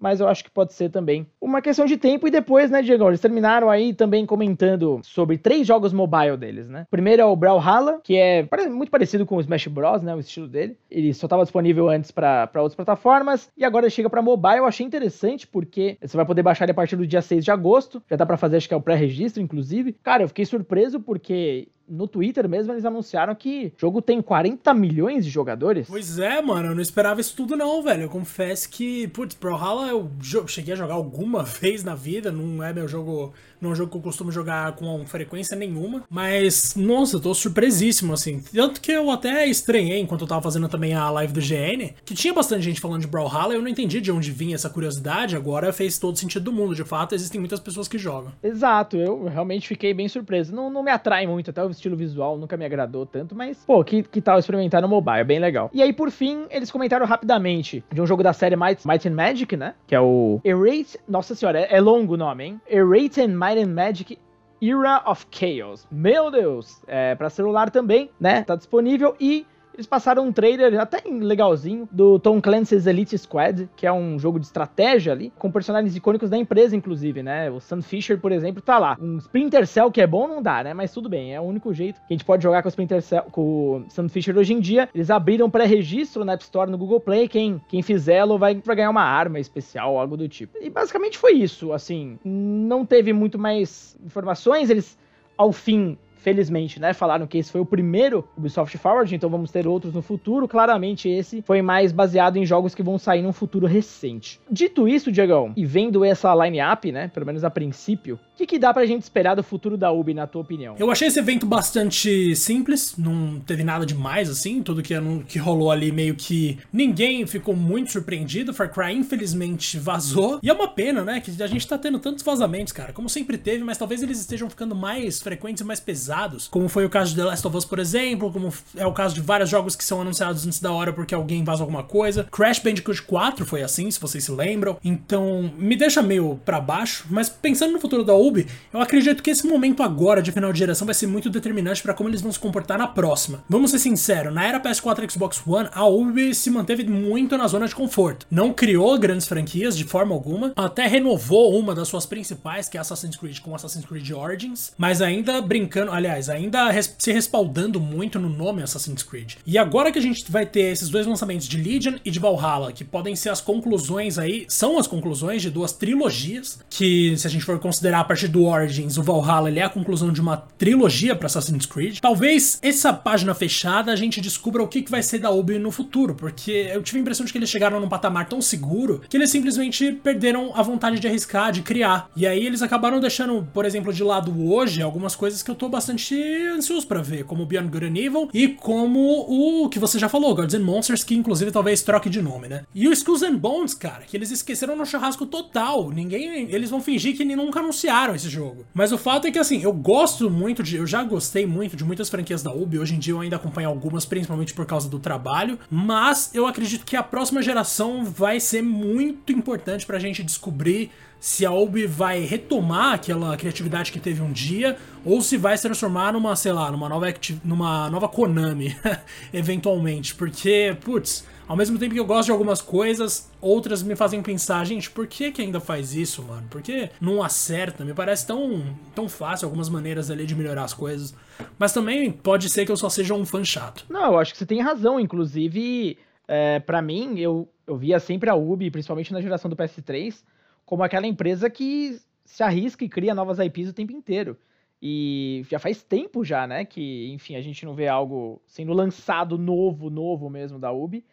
mas 0.03 0.21
eu 0.21 0.27
acho 0.27 0.43
que 0.43 0.51
pode 0.51 0.73
ser 0.73 0.91
também 0.91 1.27
uma 1.41 1.63
questão 1.63 1.87
de 1.87 1.97
tempo. 1.97 2.27
E 2.27 2.31
depois, 2.31 2.71
né, 2.71 2.83
Diego, 2.83 3.09
eles 3.09 3.21
terminaram 3.21 3.71
aí 3.71 3.95
também 3.95 4.27
comentando 4.27 5.01
sobre 5.05 5.39
três 5.39 5.65
jogos 5.65 5.93
mobile 5.93 6.37
deles, 6.37 6.69
né? 6.69 6.87
Primeiro 6.91 7.23
é 7.23 7.25
o 7.25 7.37
Brawlhalla, 7.37 8.01
que 8.03 8.17
é 8.17 8.47
muito 8.69 8.91
parecido 8.91 9.25
com 9.25 9.37
o 9.37 9.41
Smash 9.41 9.69
Bros, 9.69 10.03
né, 10.03 10.15
o 10.15 10.19
estilo 10.19 10.49
dele. 10.49 10.77
Ele 10.91 11.15
só 11.15 11.27
estava 11.27 11.45
disponível 11.45 11.89
antes 11.89 12.11
para 12.11 12.51
outras 12.57 12.75
plataformas 12.75 13.49
e 13.57 13.65
agora 13.65 13.89
chega 13.89 14.11
para 14.11 14.21
mobile. 14.21 14.59
Eu 14.59 14.67
achei 14.67 14.85
interessante 14.85 15.47
porque 15.47 15.97
você 16.01 16.17
vai 16.17 16.27
poder 16.27 16.43
baixar 16.43 16.65
ele 16.65 16.73
a 16.73 16.75
partir 16.75 16.97
do 16.97 17.07
dia 17.07 17.23
6 17.23 17.45
de 17.45 17.51
agosto. 17.53 18.03
Já 18.11 18.17
dá 18.17 18.27
para 18.27 18.37
fazer, 18.37 18.57
acho 18.57 18.67
que 18.67 18.75
é 18.75 18.77
o 18.77 18.83
pré-registro, 18.83 19.41
inclusive. 19.41 19.95
Cara, 20.03 20.25
eu 20.25 20.29
fiquei 20.29 20.45
surpreso 20.45 20.99
porque 20.99 21.69
no 21.93 22.09
Twitter 22.09 22.49
mesmo 22.49 22.72
eles 22.72 22.84
anunciaram 22.84 23.34
que 23.34 23.72
o 23.76 23.80
jogo 23.80 24.01
tem 24.01 24.22
40 24.22 24.72
milhões 24.74 25.24
de 25.24 25.30
jogadores. 25.30 25.86
Pois 25.88 26.18
é, 26.18 26.40
mano, 26.40 26.70
eu 26.70 26.74
não 26.74 26.82
esperava 26.82 27.20
isso 27.20 27.36
tudo 27.36 27.57
não, 27.57 27.82
velho. 27.82 28.03
Eu 28.03 28.09
confesso 28.09 28.68
que, 28.70 29.07
putz, 29.09 29.36
Brawlhalla 29.36 29.88
eu 29.88 30.11
cheguei 30.47 30.72
a 30.74 30.76
jogar 30.76 30.95
alguma 30.95 31.43
vez 31.45 31.84
na 31.84 31.95
vida, 31.95 32.32
não 32.32 32.62
é 32.62 32.72
meu 32.72 32.88
jogo 32.88 33.32
não 33.62 33.70
é 33.70 33.72
um 33.74 33.76
jogo 33.76 33.93
que 33.93 33.97
eu 33.97 34.03
costumo 34.03 34.32
jogar 34.32 34.72
com 34.72 35.07
frequência 35.07 35.57
nenhuma. 35.57 36.03
Mas, 36.11 36.74
nossa, 36.74 37.16
eu 37.16 37.20
tô 37.20 37.32
surpresíssimo, 37.32 38.12
assim. 38.12 38.43
Tanto 38.53 38.80
que 38.80 38.90
eu 38.90 39.09
até 39.09 39.47
estranhei 39.47 40.01
enquanto 40.01 40.22
eu 40.22 40.26
tava 40.26 40.43
fazendo 40.43 40.68
também 40.68 40.95
a 40.95 41.09
live 41.11 41.32
do 41.32 41.40
GN, 41.40 41.95
que 42.05 42.12
tinha 42.12 42.34
bastante 42.34 42.64
gente 42.64 42.80
falando 42.80 43.03
de 43.03 43.07
Brawlhalla, 43.07 43.55
eu 43.55 43.62
não 43.62 43.68
entendi 43.68 44.01
de 44.01 44.11
onde 44.11 44.32
vinha 44.32 44.57
essa 44.57 44.68
curiosidade, 44.68 45.36
agora 45.36 45.72
fez 45.72 45.97
todo 45.97 46.18
sentido 46.18 46.43
do 46.43 46.53
mundo. 46.53 46.74
De 46.74 46.82
fato, 46.82 47.14
existem 47.14 47.38
muitas 47.38 47.61
pessoas 47.61 47.86
que 47.86 47.99
jogam. 47.99 48.32
Exato, 48.43 48.97
eu 48.97 49.26
realmente 49.26 49.68
fiquei 49.68 49.95
bem 49.95 50.09
surpreso. 50.09 50.53
Não, 50.53 50.68
não 50.68 50.82
me 50.82 50.90
atrai 50.90 51.24
muito, 51.28 51.51
até 51.51 51.62
o 51.62 51.68
estilo 51.83 51.97
visual 51.97 52.39
nunca 52.39 52.57
me 52.57 52.64
agradou 52.64 53.05
tanto, 53.05 53.35
mas, 53.35 53.64
pô, 53.66 53.83
que, 53.83 54.03
que 54.05 54.20
tal 54.20 54.39
experimentar 54.39 54.80
no 54.80 54.89
mobile? 54.89 55.18
É 55.18 55.24
bem 55.24 55.41
legal. 55.41 55.68
E 55.72 55.83
aí, 55.83 55.93
por 55.93 56.11
fim, 56.11 56.47
eles 56.51 56.70
comentaram 56.70 57.05
rapidamente 57.05 57.85
de 57.93 58.01
um 58.01 58.07
jogo 58.07 58.22
da 58.22 58.33
série 58.33 58.57
Might, 58.57 58.87
Might 58.87 59.09
and 59.09 59.14
Magic, 59.14 59.57
né? 59.57 59.74
Que 59.87 59.95
é 59.95 60.01
o 60.01 60.41
Erase. 60.45 60.99
Nossa 61.09 61.35
senhora, 61.35 61.61
é, 61.61 61.76
é 61.76 61.80
longo 61.80 62.14
o 62.14 62.16
nome, 62.16 62.45
hein? 62.45 62.61
Erase 62.70 63.20
and 63.20 63.37
Might 63.37 63.61
and 63.61 63.74
Magic 63.74 64.18
Era 64.62 65.03
of 65.07 65.26
Chaos. 65.30 65.87
Meu 65.91 66.30
Deus! 66.30 66.83
É, 66.87 67.16
para 67.16 67.28
celular 67.28 67.68
também, 67.70 68.11
né? 68.20 68.43
Tá 68.43 68.55
disponível 68.55 69.16
e 69.18 69.45
eles 69.75 69.87
passaram 69.87 70.27
um 70.27 70.33
trailer 70.33 70.79
até 70.79 71.03
legalzinho 71.09 71.89
do 71.91 72.18
Tom 72.18 72.41
Clancy's 72.41 72.87
Elite 72.87 73.16
Squad, 73.16 73.68
que 73.77 73.87
é 73.87 73.93
um 73.93 74.18
jogo 74.18 74.39
de 74.39 74.47
estratégia 74.47 75.12
ali, 75.12 75.33
com 75.39 75.51
personagens 75.51 75.97
icônicos 75.97 76.31
da 76.31 76.37
empresa, 76.37 76.77
inclusive, 76.77 77.23
né? 77.23 77.51
O 77.51 77.61
Sam 77.61 77.83
Fisher, 77.83 78.18
por 78.18 78.33
exemplo, 78.33 78.62
tá 78.62 78.79
lá. 78.79 78.97
Um 79.01 79.18
Splinter 79.18 79.66
Cell 79.66 79.91
que 79.91 80.01
é 80.01 80.07
bom 80.07 80.29
não 80.29 80.43
dá, 80.43 80.62
né? 80.62 80.75
Mas 80.75 80.93
tudo 80.93 81.09
bem, 81.09 81.35
é 81.35 81.41
o 81.41 81.45
único 81.45 81.73
jeito 81.73 82.01
que 82.01 82.07
a 82.11 82.14
gente 82.14 82.25
pode 82.25 82.43
jogar 82.43 82.62
com 82.62 82.68
o 82.68 82.70
Splinter 82.70 83.03
Cell, 83.03 83.25
com 83.31 83.43
o 83.43 83.85
Sam 83.89 84.09
Fisher 84.09 84.37
hoje 84.37 84.53
em 84.53 84.61
dia. 84.61 84.89
Eles 84.95 85.11
abriram 85.11 85.51
pré-registro 85.51 86.25
na 86.25 86.35
App 86.35 86.43
Store 86.43 86.70
no 86.70 86.79
Google 86.79 87.01
Play. 87.01 87.29
Quem, 87.29 87.61
quem 87.68 87.83
fizê-lo 87.83 88.39
vai, 88.39 88.55
vai 88.64 88.77
ganhar 88.77 88.91
uma 88.91 89.03
arma 89.03 89.39
especial, 89.39 89.99
algo 89.99 90.16
do 90.16 90.29
tipo. 90.29 90.59
E 90.61 90.68
basicamente 90.68 91.18
foi 91.18 91.33
isso, 91.33 91.73
assim. 91.73 92.18
Não 92.25 92.85
teve 92.85 93.12
muito 93.12 93.39
mais 93.39 93.97
informações. 94.05 94.70
Eles, 94.70 94.99
ao 95.37 95.53
fim, 95.53 95.97
felizmente, 96.23 96.81
né, 96.81 96.93
falaram 96.93 97.27
que 97.27 97.39
esse 97.39 97.51
foi 97.51 97.61
o 97.61 97.66
primeiro 97.66 98.27
Ubisoft 98.37 98.79
Forward, 98.79 99.14
então 99.14 99.29
vamos 99.29 99.51
ter 99.51 99.66
outros 99.66 99.93
no 99.93 100.01
futuro. 100.01 100.47
Claramente 100.47 101.09
esse 101.09 101.43
foi 101.43 101.61
mais 101.61 101.93
baseado 101.93 102.37
em 102.37 102.47
jogos 102.47 102.75
que 102.75 102.83
vão 102.83 102.97
sair 102.97 103.23
num 103.23 103.33
futuro 103.33 103.66
recente. 103.66 104.41
Dito 104.51 104.89
isso, 104.89 105.11
Diegão, 105.11 105.53
e 105.57 105.66
vendo 105.66 106.05
essa 106.05 106.35
line-up, 106.35 106.91
né, 106.93 107.09
pelo 107.09 107.27
menos 107.27 107.45
a 107.45 107.51
princípio, 107.51 108.18
que, 108.43 108.47
que 108.47 108.59
dá 108.59 108.72
pra 108.72 108.86
gente 108.86 109.03
esperar 109.03 109.34
do 109.34 109.43
futuro 109.43 109.76
da 109.76 109.90
Ubi, 109.90 110.14
na 110.14 110.26
tua 110.26 110.43
opinião? 110.43 110.74
Eu 110.78 110.90
achei 110.90 111.09
esse 111.09 111.18
evento 111.18 111.47
bastante 111.47 112.34
simples, 112.36 112.95
não 112.97 113.40
teve 113.40 113.62
nada 113.62 113.86
demais, 113.86 114.28
assim, 114.28 114.62
tudo 114.62 114.82
que, 114.82 114.95
que 115.28 115.38
rolou 115.38 115.70
ali 115.70 115.93
meio 115.93 116.14
que 116.14 116.59
ninguém 116.72 117.26
ficou 117.26 117.55
muito 117.55 117.93
surpreendido. 117.93 118.53
Far 118.53 118.72
Cry, 118.72 118.93
infelizmente, 118.93 119.78
vazou. 119.80 120.38
E 120.43 120.49
é 120.49 120.53
uma 120.53 120.68
pena, 120.68 121.05
né, 121.05 121.20
que 121.20 121.43
a 121.43 121.47
gente 121.47 121.66
tá 121.66 121.78
tendo 121.78 121.99
tantos 121.99 122.24
vazamentos, 122.24 122.72
cara, 122.72 122.93
como 122.93 123.09
sempre 123.09 123.38
teve, 123.38 123.64
mas 123.64 123.78
talvez 123.78 124.03
eles 124.03 124.18
estejam 124.18 124.49
ficando 124.49 124.74
mais 124.74 125.20
frequentes 125.20 125.61
e 125.61 125.64
mais 125.64 125.80
pesados, 125.80 126.49
como 126.49 126.68
foi 126.68 126.84
o 126.84 126.90
caso 126.90 127.11
de 127.11 127.16
The 127.16 127.24
Last 127.24 127.47
of 127.47 127.57
Us, 127.57 127.64
por 127.64 127.78
exemplo, 127.78 128.32
como 128.32 128.53
é 128.76 128.86
o 128.86 128.93
caso 128.93 129.14
de 129.14 129.20
vários 129.20 129.51
jogos 129.51 129.76
que 129.76 129.84
são 129.84 130.01
anunciados 130.01 130.47
antes 130.47 130.61
da 130.61 130.72
hora 130.72 130.93
porque 130.93 131.14
alguém 131.14 131.45
vaza 131.45 131.62
alguma 131.62 131.82
coisa. 131.82 132.26
Crash 132.30 132.59
Bandicoot 132.59 133.03
4 133.03 133.45
foi 133.47 133.62
assim, 133.62 133.90
se 133.90 134.01
vocês 134.01 134.24
se 134.24 134.32
lembram. 134.32 134.76
Então, 134.84 135.53
me 135.59 135.76
deixa 135.76 136.03
meio 136.03 136.40
para 136.45 136.61
baixo, 136.61 137.07
mas 137.11 137.28
pensando 137.28 137.72
no 137.72 137.80
futuro 137.80 138.05
da 138.05 138.14
Ubi, 138.14 138.32
eu 138.72 138.80
acredito 138.80 139.22
que 139.22 139.30
esse 139.30 139.47
momento 139.47 139.83
agora 139.83 140.22
de 140.22 140.33
final 140.33 140.53
de 140.53 140.59
geração 140.59 140.87
vai 140.87 140.95
ser 140.95 141.07
muito 141.07 141.30
determinante 141.30 141.83
para 141.83 141.95
como 141.95 142.09
eles 142.09 142.20
vão 142.20 142.33
se 142.33 142.39
comportar 142.39 142.78
na 142.78 142.87
próxima. 142.87 143.45
Vamos 143.49 143.70
ser 143.70 143.78
sinceros, 143.78 144.33
na 144.33 144.45
era 144.45 144.61
PS4 144.61 145.05
e 145.05 145.12
Xbox 145.12 145.43
One, 145.47 145.68
a 145.72 145.87
Ubi 145.87 146.35
se 146.35 146.51
manteve 146.51 146.85
muito 146.85 147.37
na 147.37 147.47
zona 147.47 147.68
de 147.68 147.74
conforto. 147.74 148.26
Não 148.30 148.53
criou 148.53 148.99
grandes 148.99 149.26
franquias 149.26 149.76
de 149.76 149.85
forma 149.85 150.14
alguma, 150.14 150.53
até 150.57 150.87
renovou 150.87 151.59
uma 151.59 151.74
das 151.74 151.89
suas 151.89 152.07
principais, 152.07 152.68
que 152.68 152.76
é 152.76 152.80
Assassin's 152.80 153.16
Creed 153.16 153.41
com 153.41 153.55
Assassin's 153.55 153.85
Creed 153.85 154.11
Origins, 154.11 154.72
mas 154.76 155.01
ainda 155.01 155.41
brincando, 155.41 155.93
aliás, 155.93 156.28
ainda 156.28 156.70
res 156.70 156.95
se 156.99 157.12
respaldando 157.12 157.80
muito 157.80 158.18
no 158.18 158.28
nome 158.28 158.62
Assassin's 158.62 159.03
Creed. 159.03 159.35
E 159.47 159.59
agora 159.59 159.91
que 159.91 159.99
a 159.99 160.03
gente 160.03 160.30
vai 160.30 160.47
ter 160.47 160.72
esses 160.72 160.89
dois 160.89 161.07
lançamentos 161.07 161.47
de 161.49 161.57
Legion 161.57 161.95
e 162.05 162.11
de 162.11 162.18
Valhalla, 162.18 162.72
que 162.72 162.85
podem 162.85 163.16
ser 163.16 163.30
as 163.30 163.41
conclusões 163.41 164.18
aí, 164.18 164.45
são 164.49 164.78
as 164.78 164.87
conclusões 164.87 165.43
de 165.43 165.51
duas 165.51 165.72
trilogias, 165.72 166.59
que 166.70 167.16
se 167.16 167.26
a 167.26 167.30
gente 167.30 167.45
for 167.45 167.59
considerar 167.59 168.01
a 168.01 168.05
partir 168.13 168.29
do 168.29 168.45
Origins, 168.45 168.99
o 168.99 169.03
Valhalla, 169.03 169.49
ele 169.49 169.59
é 169.59 169.63
a 169.63 169.71
conclusão 169.71 170.13
de 170.13 170.21
uma 170.21 170.37
trilogia 170.37 171.17
para 171.17 171.25
Assassin's 171.29 171.65
Creed. 171.65 171.99
Talvez 171.99 172.59
essa 172.61 172.93
página 172.93 173.35
fechada 173.35 173.91
a 173.91 173.97
gente 173.97 174.21
descubra 174.21 174.63
o 174.63 174.69
que, 174.69 174.85
vai 174.91 175.03
ser 175.03 175.19
da 175.19 175.31
Ubi 175.31 175.59
no 175.59 175.71
futuro, 175.71 176.15
porque 176.15 176.69
eu 176.71 176.83
tive 176.83 176.99
a 176.99 177.01
impressão 177.01 177.25
de 177.25 177.33
que 177.33 177.39
eles 177.39 177.49
chegaram 177.49 177.81
num 177.81 177.89
patamar 177.89 178.29
tão 178.29 178.43
seguro 178.43 179.01
que 179.09 179.17
eles 179.17 179.31
simplesmente 179.31 179.93
perderam 179.93 180.53
a 180.55 180.63
vontade 180.63 181.01
de 181.01 181.09
arriscar, 181.09 181.53
de 181.53 181.63
criar. 181.63 182.11
E 182.15 182.27
aí 182.27 182.45
eles 182.45 182.61
acabaram 182.61 183.01
deixando, 183.01 183.49
por 183.55 183.65
exemplo, 183.65 183.95
de 183.95 184.05
lado 184.05 184.53
hoje 184.53 184.83
algumas 184.83 185.17
coisas 185.17 185.43
que 185.43 185.51
eu 185.51 185.55
tô 185.55 185.71
bastante 185.71 186.15
ansioso 186.55 186.87
para 186.87 187.01
ver, 187.01 187.25
como 187.25 187.47
Beyond 187.47 187.71
Good 187.71 187.87
and 187.87 187.97
Evil 187.97 188.29
e 188.35 188.49
como 188.49 189.63
o 189.63 189.71
que 189.71 189.79
você 189.79 189.99
já 189.99 190.11
falou, 190.11 190.35
Gods 190.35 190.55
and 190.55 190.65
Monsters, 190.65 191.03
que 191.03 191.15
inclusive 191.15 191.51
talvez 191.51 191.81
troque 191.81 192.11
de 192.11 192.21
nome, 192.21 192.47
né? 192.47 192.65
E 192.75 192.87
o 192.87 192.93
Skulls 192.93 193.23
and 193.25 193.37
Bones, 193.37 193.73
cara, 193.73 194.05
que 194.07 194.15
eles 194.15 194.31
esqueceram 194.31 194.77
no 194.77 194.85
churrasco 194.85 195.25
total. 195.25 195.91
Ninguém. 195.91 196.49
Eles 196.51 196.69
vão 196.69 196.83
fingir 196.83 197.17
que 197.17 197.25
nunca 197.25 197.61
anunciaram 197.61 198.02
esse 198.11 198.29
jogo. 198.29 198.65
Mas 198.75 198.93
o 198.93 198.99
fato 198.99 199.27
é 199.27 199.31
que, 199.31 199.39
assim, 199.39 199.63
eu 199.63 199.73
gosto 199.73 200.31
muito 200.31 200.63
de. 200.63 200.77
Eu 200.77 200.87
já 200.87 201.03
gostei 201.03 201.47
muito 201.47 201.77
de 201.77 201.85
muitas 201.85 202.09
franquias 202.09 202.43
da 202.43 202.53
Ubi. 202.53 202.79
Hoje 202.79 202.95
em 202.95 202.99
dia 202.99 203.15
eu 203.15 203.21
ainda 203.21 203.37
acompanho 203.37 203.69
algumas, 203.69 204.05
principalmente 204.05 204.55
por 204.55 204.67
causa 204.67 204.89
do 204.89 204.99
trabalho. 204.99 205.59
Mas 205.71 206.35
eu 206.35 206.47
acredito 206.47 206.85
que 206.85 206.97
a 206.97 207.03
próxima 207.03 207.43
geração 207.43 208.05
vai 208.05 208.41
ser 208.41 208.63
muito 208.63 209.33
importante 209.33 209.87
pra 209.87 209.99
gente 209.99 210.23
descobrir 210.23 210.91
se 211.23 211.47
a 211.47 211.53
Ubi 211.53 211.87
vai 211.87 212.25
retomar 212.25 212.95
aquela 212.95 213.37
criatividade 213.37 213.93
que 213.93 214.01
teve 214.01 214.21
um 214.21 214.33
dia 214.33 214.77
ou 215.05 215.23
se 215.23 215.37
vai 215.37 215.57
se 215.57 215.63
transformar 215.63 216.13
numa, 216.13 216.35
sei 216.35 216.51
lá, 216.51 216.69
numa 216.69 216.89
nova, 216.89 217.07
numa 217.45 217.89
nova 217.89 218.09
Konami, 218.09 218.77
eventualmente. 219.33 220.17
Porque, 220.17 220.77
putz, 220.81 221.25
ao 221.47 221.57
mesmo 221.57 221.78
tempo 221.78 221.95
que 221.95 222.01
eu 222.01 222.05
gosto 222.05 222.26
de 222.26 222.32
algumas 222.32 222.61
coisas, 222.61 223.30
outras 223.40 223.82
me 223.82 223.97
fazem 223.97 224.22
pensar, 224.22 224.64
gente, 224.64 224.90
por 224.90 225.07
que 225.07 225.32
que 225.32 225.43
ainda 225.43 225.61
faz 225.61 225.95
isso, 225.95 226.22
mano? 226.22 226.47
Por 226.49 226.62
que 226.62 226.90
não 227.01 227.22
acerta? 227.22 227.84
Me 227.84 227.95
parece 227.95 228.26
tão, 228.26 228.76
tão 228.95 229.09
fácil 229.09 229.47
algumas 229.47 229.68
maneiras 229.68 230.11
ali 230.11 230.24
de 230.24 230.34
melhorar 230.34 230.64
as 230.64 230.74
coisas. 230.74 231.14
Mas 231.59 231.72
também 231.72 232.11
pode 232.11 232.49
ser 232.49 232.64
que 232.64 232.72
eu 232.72 232.76
só 232.76 232.88
seja 232.88 233.14
um 233.14 233.24
fã 233.24 233.45
chato. 233.45 233.84
Não, 233.88 234.12
eu 234.12 234.18
acho 234.18 234.32
que 234.32 234.38
você 234.38 234.47
tem 234.47 234.61
razão. 234.61 234.99
Inclusive, 234.99 235.99
é, 236.28 236.61
para 236.61 236.80
mim, 236.80 237.18
eu, 237.18 237.49
eu 237.66 237.76
via 237.76 237.99
sempre 237.99 238.30
a 238.30 238.34
Ubi, 238.34 238.70
principalmente 238.70 239.12
na 239.12 239.20
geração 239.20 239.51
do 239.51 239.57
PS3, 239.57 240.22
como 240.64 240.82
aquela 240.82 241.07
empresa 241.07 241.51
que 241.51 242.01
se 242.24 242.43
arrisca 242.43 242.84
e 242.84 242.88
cria 242.88 243.14
novas 243.14 243.38
IPs 243.38 243.68
o 243.68 243.74
tempo 243.74 243.93
inteiro. 243.93 244.38
E 244.80 245.45
já 245.49 245.59
faz 245.59 245.82
tempo 245.82 246.24
já, 246.24 246.45
né, 246.45 246.64
que, 246.64 247.12
enfim, 247.12 247.36
a 247.36 247.40
gente 247.40 247.64
não 247.64 247.74
vê 247.74 247.86
algo 247.86 248.43
sendo 248.47 248.72
lançado 248.72 249.38
novo, 249.38 249.88
novo 249.88 250.28
mesmo 250.28 250.59
da 250.59 250.72
Ubi. 250.72 251.05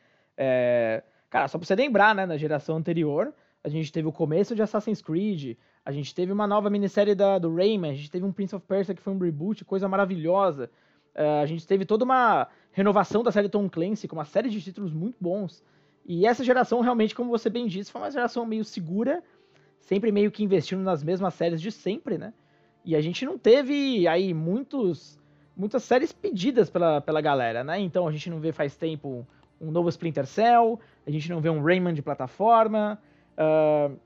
É, 0.42 1.04
cara, 1.30 1.50
só 1.50 1.58
pra 1.58 1.68
você 1.68 1.76
lembrar, 1.76 2.16
né, 2.16 2.26
na 2.26 2.38
geração 2.38 2.78
anterior, 2.78 3.34
a 3.62 3.68
gente 3.68 3.92
teve 3.92 4.08
o 4.08 4.12
começo 4.12 4.56
de 4.56 4.62
Assassin's 4.62 5.02
Creed, 5.02 5.58
a 5.86 5.92
gente 5.92 6.16
teve 6.16 6.32
uma 6.32 6.48
nova 6.48 6.70
minissérie 6.70 7.14
da, 7.14 7.38
do 7.38 7.54
Rayman, 7.54 7.92
a 7.92 7.94
gente 7.94 8.10
teve 8.10 8.26
um 8.26 8.32
Prince 8.32 8.56
of 8.56 8.66
Persia 8.66 8.96
que 8.96 9.02
foi 9.02 9.12
um 9.12 9.18
reboot, 9.18 9.66
coisa 9.66 9.86
maravilhosa. 9.90 10.72
É, 11.14 11.42
a 11.42 11.46
gente 11.46 11.68
teve 11.68 11.86
toda 11.86 12.06
uma 12.06 12.48
renovação 12.72 13.22
da 13.22 13.34
série 13.34 13.50
Tom 13.50 13.70
Clancy, 13.70 14.08
com 14.08 14.16
uma 14.16 14.24
série 14.24 14.50
de 14.50 14.62
títulos 14.62 14.94
muito 14.94 15.18
bons. 15.20 15.62
E 16.06 16.26
essa 16.26 16.42
geração, 16.42 16.80
realmente, 16.80 17.14
como 17.14 17.30
você 17.30 17.50
bem 17.50 17.68
disse, 17.68 17.92
foi 17.92 18.00
uma 18.00 18.10
geração 18.10 18.46
meio 18.46 18.64
segura, 18.64 19.22
sempre 19.82 20.14
meio 20.14 20.32
que 20.32 20.42
investindo 20.42 20.82
nas 20.82 21.04
mesmas 21.04 21.34
séries 21.34 21.62
de 21.62 21.72
sempre, 21.72 22.18
né? 22.18 22.34
E 22.86 22.96
a 22.96 23.02
gente 23.02 23.26
não 23.26 23.38
teve 23.38 24.08
aí 24.08 24.34
muitos, 24.34 25.20
muitas 25.56 25.84
séries 25.84 26.14
pedidas 26.14 26.70
pela, 26.70 27.02
pela 27.02 27.20
galera, 27.20 27.62
né? 27.62 27.78
Então 27.82 28.08
a 28.08 28.12
gente 28.12 28.30
não 28.30 28.40
vê 28.40 28.54
faz 28.54 28.78
tempo 28.78 29.28
um 29.60 29.72
novo 29.72 29.89
Splinter 29.89 30.26
Cell, 30.26 30.80
a 31.05 31.12
gente 31.12 31.30
não 31.30 31.41
vê 31.41 31.49
um 31.49 31.62
Rayman 31.62 31.93
de 31.93 32.01
plataforma, 32.01 32.99
uh, 33.38 33.97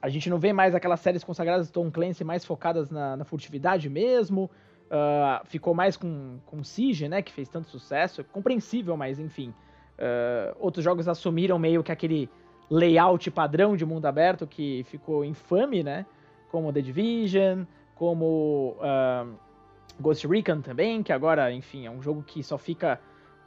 a 0.00 0.08
gente 0.08 0.28
não 0.28 0.38
vê 0.38 0.52
mais 0.52 0.74
aquelas 0.74 1.00
séries 1.00 1.24
consagradas 1.24 1.68
do 1.68 1.72
Tom 1.72 1.90
Clancy 1.90 2.24
mais 2.24 2.44
focadas 2.44 2.90
na, 2.90 3.16
na 3.16 3.24
furtividade 3.24 3.88
mesmo. 3.88 4.50
uh, 4.90 5.46
ficou 5.46 5.74
mais 5.74 5.96
com, 5.96 6.38
com 6.46 6.64
Siege, 6.64 7.08
né, 7.08 7.22
que 7.22 7.32
fez 7.32 7.48
tanto 7.48 7.68
sucesso, 7.68 8.20
é 8.20 8.24
compreensível, 8.24 8.96
mas 8.96 9.18
enfim. 9.18 9.54
Uh, 9.98 10.56
outros 10.58 10.82
jogos 10.84 11.06
assumiram 11.08 11.58
meio 11.58 11.82
que 11.82 11.92
aquele 11.92 12.28
layout 12.70 13.30
padrão 13.30 13.76
de 13.76 13.84
mundo 13.84 14.06
aberto 14.06 14.46
que 14.46 14.84
ficou 14.84 15.24
infame, 15.24 15.82
né, 15.82 16.06
como 16.50 16.72
The 16.72 16.80
Division, 16.80 17.64
como 17.94 18.76
Ghost 20.00 20.26
Recon 20.26 20.62
também, 20.62 21.02
que 21.02 21.12
agora, 21.12 21.52
enfim, 21.52 21.86
é 21.86 21.90
um 21.90 22.00
jogo 22.00 22.22
que 22.22 22.42
só 22.42 22.56
fica 22.56 22.98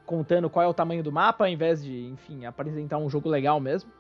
contando 0.06 0.49
qual 0.49 0.66
é 0.66 0.68
o 0.68 0.74
tamanho 0.74 1.04
do 1.04 1.12
mapa, 1.12 1.45
ao 1.45 1.49
invés 1.49 1.84
de, 1.84 2.08
enfim, 2.08 2.45
apresentar 2.45 2.97
um 2.97 3.10
jogo 3.10 3.30
legal 3.30 3.60
mesmo. 3.60 3.91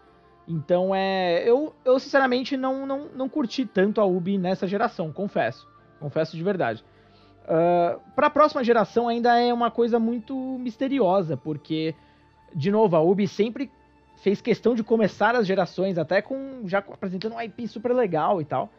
Então 0.47 0.93
é. 0.93 1.43
Eu, 1.47 1.73
eu 1.85 1.99
sinceramente 1.99 2.57
não, 2.57 2.85
não, 2.85 3.07
não 3.15 3.29
curti 3.29 3.65
tanto 3.65 4.01
a 4.01 4.05
Ubi 4.05 4.37
nessa 4.37 4.67
geração, 4.67 5.11
confesso. 5.11 5.67
Confesso 5.99 6.35
de 6.35 6.43
verdade. 6.43 6.83
Uh, 7.43 7.99
para 8.15 8.27
a 8.27 8.29
próxima 8.29 8.63
geração 8.63 9.07
ainda 9.07 9.37
é 9.39 9.53
uma 9.53 9.69
coisa 9.71 9.99
muito 9.99 10.35
misteriosa, 10.59 11.35
porque, 11.35 11.93
de 12.55 12.71
novo, 12.71 12.95
a 12.95 13.01
Ubi 13.01 13.27
sempre 13.27 13.71
fez 14.17 14.41
questão 14.41 14.75
de 14.75 14.83
começar 14.83 15.35
as 15.35 15.45
gerações 15.45 15.97
até 15.97 16.21
com 16.21 16.61
já 16.65 16.79
apresentando 16.79 17.35
um 17.35 17.41
IP 17.41 17.67
super 17.67 17.93
legal 17.93 18.41
e 18.41 18.45
tal. 18.45 18.69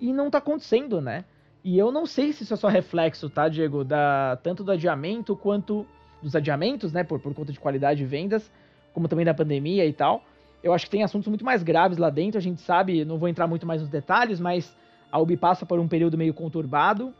E 0.00 0.12
não 0.12 0.30
tá 0.30 0.38
acontecendo, 0.38 1.00
né? 1.00 1.24
E 1.64 1.76
eu 1.78 1.90
não 1.90 2.06
sei 2.06 2.32
se 2.32 2.44
isso 2.44 2.54
é 2.54 2.56
só 2.56 2.68
reflexo, 2.68 3.28
tá, 3.28 3.48
Diego, 3.48 3.82
da 3.82 4.38
tanto 4.42 4.62
do 4.62 4.70
adiamento 4.70 5.34
quanto 5.34 5.84
dos 6.26 6.36
adiamentos, 6.36 6.92
né, 6.92 7.04
por, 7.04 7.20
por 7.20 7.32
conta 7.32 7.52
de 7.52 7.60
qualidade 7.60 8.00
de 8.00 8.04
vendas, 8.04 8.50
como 8.92 9.08
também 9.08 9.24
da 9.24 9.32
pandemia 9.32 9.86
e 9.86 9.92
tal. 9.92 10.24
Eu 10.62 10.72
acho 10.72 10.86
que 10.86 10.90
tem 10.90 11.02
assuntos 11.02 11.28
muito 11.28 11.44
mais 11.44 11.62
graves 11.62 11.98
lá 11.98 12.10
dentro, 12.10 12.38
a 12.38 12.42
gente 12.42 12.60
sabe, 12.60 13.04
não 13.04 13.18
vou 13.18 13.28
entrar 13.28 13.46
muito 13.46 13.66
mais 13.66 13.80
nos 13.80 13.88
detalhes, 13.88 14.40
mas 14.40 14.76
a 15.10 15.18
Ubi 15.18 15.36
passa 15.36 15.64
por 15.64 15.78
um 15.78 15.86
período 15.86 16.18
meio 16.18 16.34
conturbado, 16.34 17.14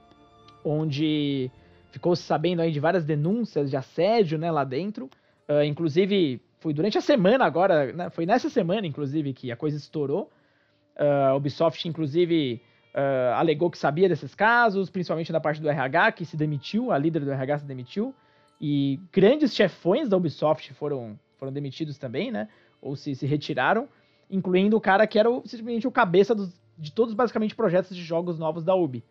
onde 0.64 1.50
ficou 1.92 2.16
se 2.16 2.24
sabendo 2.24 2.60
aí 2.60 2.72
de 2.72 2.80
várias 2.80 3.04
denúncias 3.04 3.70
de 3.70 3.76
assédio, 3.76 4.36
né, 4.38 4.50
lá 4.50 4.64
dentro. 4.64 5.08
Uh, 5.48 5.62
inclusive, 5.62 6.42
foi 6.58 6.74
durante 6.74 6.98
a 6.98 7.00
semana 7.00 7.44
agora, 7.44 7.92
né, 7.92 8.10
foi 8.10 8.26
nessa 8.26 8.50
semana, 8.50 8.86
inclusive, 8.86 9.32
que 9.32 9.52
a 9.52 9.56
coisa 9.56 9.76
estourou. 9.76 10.30
Uh, 10.98 11.30
a 11.30 11.34
Ubisoft, 11.36 11.86
inclusive, 11.88 12.60
uh, 12.94 13.34
alegou 13.34 13.70
que 13.70 13.78
sabia 13.78 14.08
desses 14.08 14.34
casos, 14.34 14.90
principalmente 14.90 15.30
da 15.30 15.40
parte 15.40 15.60
do 15.60 15.68
RH, 15.68 16.12
que 16.12 16.24
se 16.24 16.36
demitiu, 16.36 16.90
a 16.90 16.98
líder 16.98 17.24
do 17.24 17.30
RH 17.30 17.60
se 17.60 17.66
demitiu. 17.66 18.14
E 18.60 19.00
grandes 19.12 19.54
chefões 19.54 20.08
da 20.08 20.16
Ubisoft 20.16 20.72
foram, 20.74 21.18
foram 21.38 21.52
demitidos 21.52 21.98
também, 21.98 22.30
né? 22.30 22.48
Ou 22.80 22.96
se, 22.96 23.14
se 23.14 23.26
retiraram, 23.26 23.88
incluindo 24.30 24.76
o 24.76 24.80
cara 24.80 25.06
que 25.06 25.18
era 25.18 25.30
o, 25.30 25.42
simplesmente 25.46 25.86
o 25.86 25.90
cabeça 25.90 26.34
dos, 26.34 26.60
de 26.78 26.92
todos 26.92 27.14
basicamente 27.14 27.54
projetos 27.54 27.94
de 27.94 28.02
jogos 28.02 28.38
novos 28.38 28.64
da 28.64 28.74
Ubi. 28.74 29.04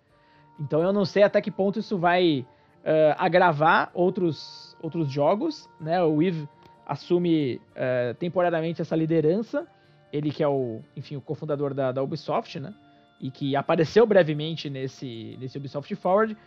Então 0.60 0.82
eu 0.82 0.94
não 0.94 1.06
sei 1.06 1.24
até 1.24 1.42
que 1.42 1.52
ponto 1.52 1.80
isso 1.80 1.98
vai 1.98 2.40
uh, 2.40 3.16
agravar 3.18 3.92
outros, 3.94 4.76
outros 4.82 5.12
jogos, 5.12 5.70
né? 5.80 6.02
O 6.04 6.22
Eve 6.22 6.48
assume 6.86 7.56
uh, 7.56 8.14
temporariamente 8.20 8.82
essa 8.82 8.96
liderança, 8.96 9.68
ele 10.14 10.32
que 10.32 10.44
é 10.44 10.48
o, 10.48 10.82
enfim, 10.96 11.16
o 11.16 11.22
cofundador 11.22 11.74
da, 11.74 11.92
da 11.92 12.02
Ubisoft, 12.02 12.60
né? 12.60 12.74
E 13.20 13.32
que 13.32 13.56
apareceu 13.56 14.06
brevemente 14.06 14.70
nesse, 14.70 15.38
nesse 15.40 15.58
Ubisoft 15.58 15.94
Forward. 15.96 16.38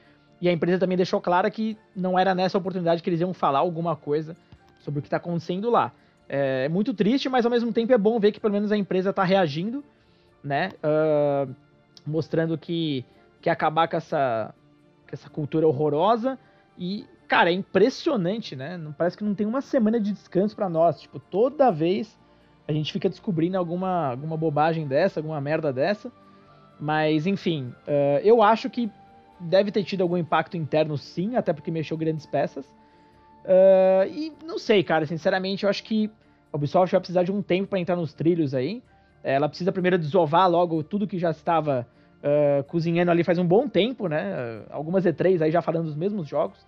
E 0.40 0.48
a 0.48 0.52
empresa 0.52 0.78
também 0.78 0.96
deixou 0.96 1.20
clara 1.20 1.50
que 1.50 1.76
não 1.94 2.18
era 2.18 2.34
nessa 2.34 2.58
oportunidade 2.58 3.02
que 3.02 3.10
eles 3.10 3.20
iam 3.20 3.34
falar 3.34 3.58
alguma 3.58 3.96
coisa 3.96 4.36
sobre 4.78 5.00
o 5.00 5.02
que 5.02 5.08
está 5.08 5.16
acontecendo 5.16 5.70
lá. 5.70 5.92
É 6.28 6.68
muito 6.68 6.92
triste, 6.92 7.28
mas 7.28 7.44
ao 7.44 7.50
mesmo 7.50 7.72
tempo 7.72 7.92
é 7.92 7.98
bom 7.98 8.20
ver 8.20 8.32
que 8.32 8.40
pelo 8.40 8.52
menos 8.52 8.70
a 8.70 8.76
empresa 8.76 9.10
está 9.10 9.24
reagindo, 9.24 9.82
né? 10.44 10.70
Uh, 10.84 11.54
mostrando 12.06 12.56
que 12.56 13.04
quer 13.40 13.50
acabar 13.50 13.88
com 13.88 13.96
essa, 13.96 14.54
com 15.08 15.14
essa 15.14 15.28
cultura 15.30 15.66
horrorosa. 15.66 16.38
E, 16.76 17.06
cara, 17.26 17.50
é 17.50 17.52
impressionante, 17.52 18.54
né? 18.54 18.76
Não, 18.76 18.92
parece 18.92 19.16
que 19.16 19.24
não 19.24 19.34
tem 19.34 19.46
uma 19.46 19.60
semana 19.60 19.98
de 19.98 20.12
descanso 20.12 20.54
para 20.54 20.68
nós. 20.68 21.00
Tipo, 21.00 21.18
toda 21.18 21.70
vez 21.70 22.18
a 22.68 22.72
gente 22.72 22.92
fica 22.92 23.08
descobrindo 23.08 23.56
alguma, 23.56 24.10
alguma 24.10 24.36
bobagem 24.36 24.86
dessa, 24.86 25.20
alguma 25.20 25.40
merda 25.40 25.72
dessa. 25.72 26.12
Mas, 26.78 27.26
enfim, 27.26 27.74
uh, 27.86 28.20
eu 28.22 28.42
acho 28.42 28.68
que 28.68 28.90
deve 29.40 29.70
ter 29.70 29.84
tido 29.84 30.02
algum 30.02 30.16
impacto 30.16 30.56
interno, 30.56 30.96
sim, 30.96 31.36
até 31.36 31.52
porque 31.52 31.70
mexeu 31.70 31.96
grandes 31.96 32.26
peças. 32.26 32.66
Uh, 33.44 34.06
e 34.10 34.32
não 34.44 34.58
sei, 34.58 34.82
cara, 34.82 35.06
sinceramente, 35.06 35.64
eu 35.64 35.70
acho 35.70 35.82
que 35.84 36.10
a 36.52 36.56
Ubisoft 36.56 36.92
vai 36.92 37.00
precisar 37.00 37.22
de 37.22 37.32
um 37.32 37.42
tempo 37.42 37.68
para 37.68 37.78
entrar 37.78 37.96
nos 37.96 38.12
trilhos 38.12 38.54
aí. 38.54 38.82
Ela 39.22 39.48
precisa 39.48 39.72
primeiro 39.72 39.98
desovar 39.98 40.50
logo 40.50 40.82
tudo 40.82 41.06
que 41.06 41.18
já 41.18 41.30
estava 41.30 41.86
uh, 42.18 42.62
cozinhando 42.64 43.10
ali 43.10 43.24
faz 43.24 43.38
um 43.38 43.46
bom 43.46 43.68
tempo, 43.68 44.08
né? 44.08 44.34
Uh, 44.34 44.66
algumas 44.70 45.04
E3 45.04 45.42
aí 45.42 45.50
já 45.50 45.62
falando 45.62 45.86
dos 45.86 45.96
mesmos 45.96 46.28
jogos. 46.28 46.58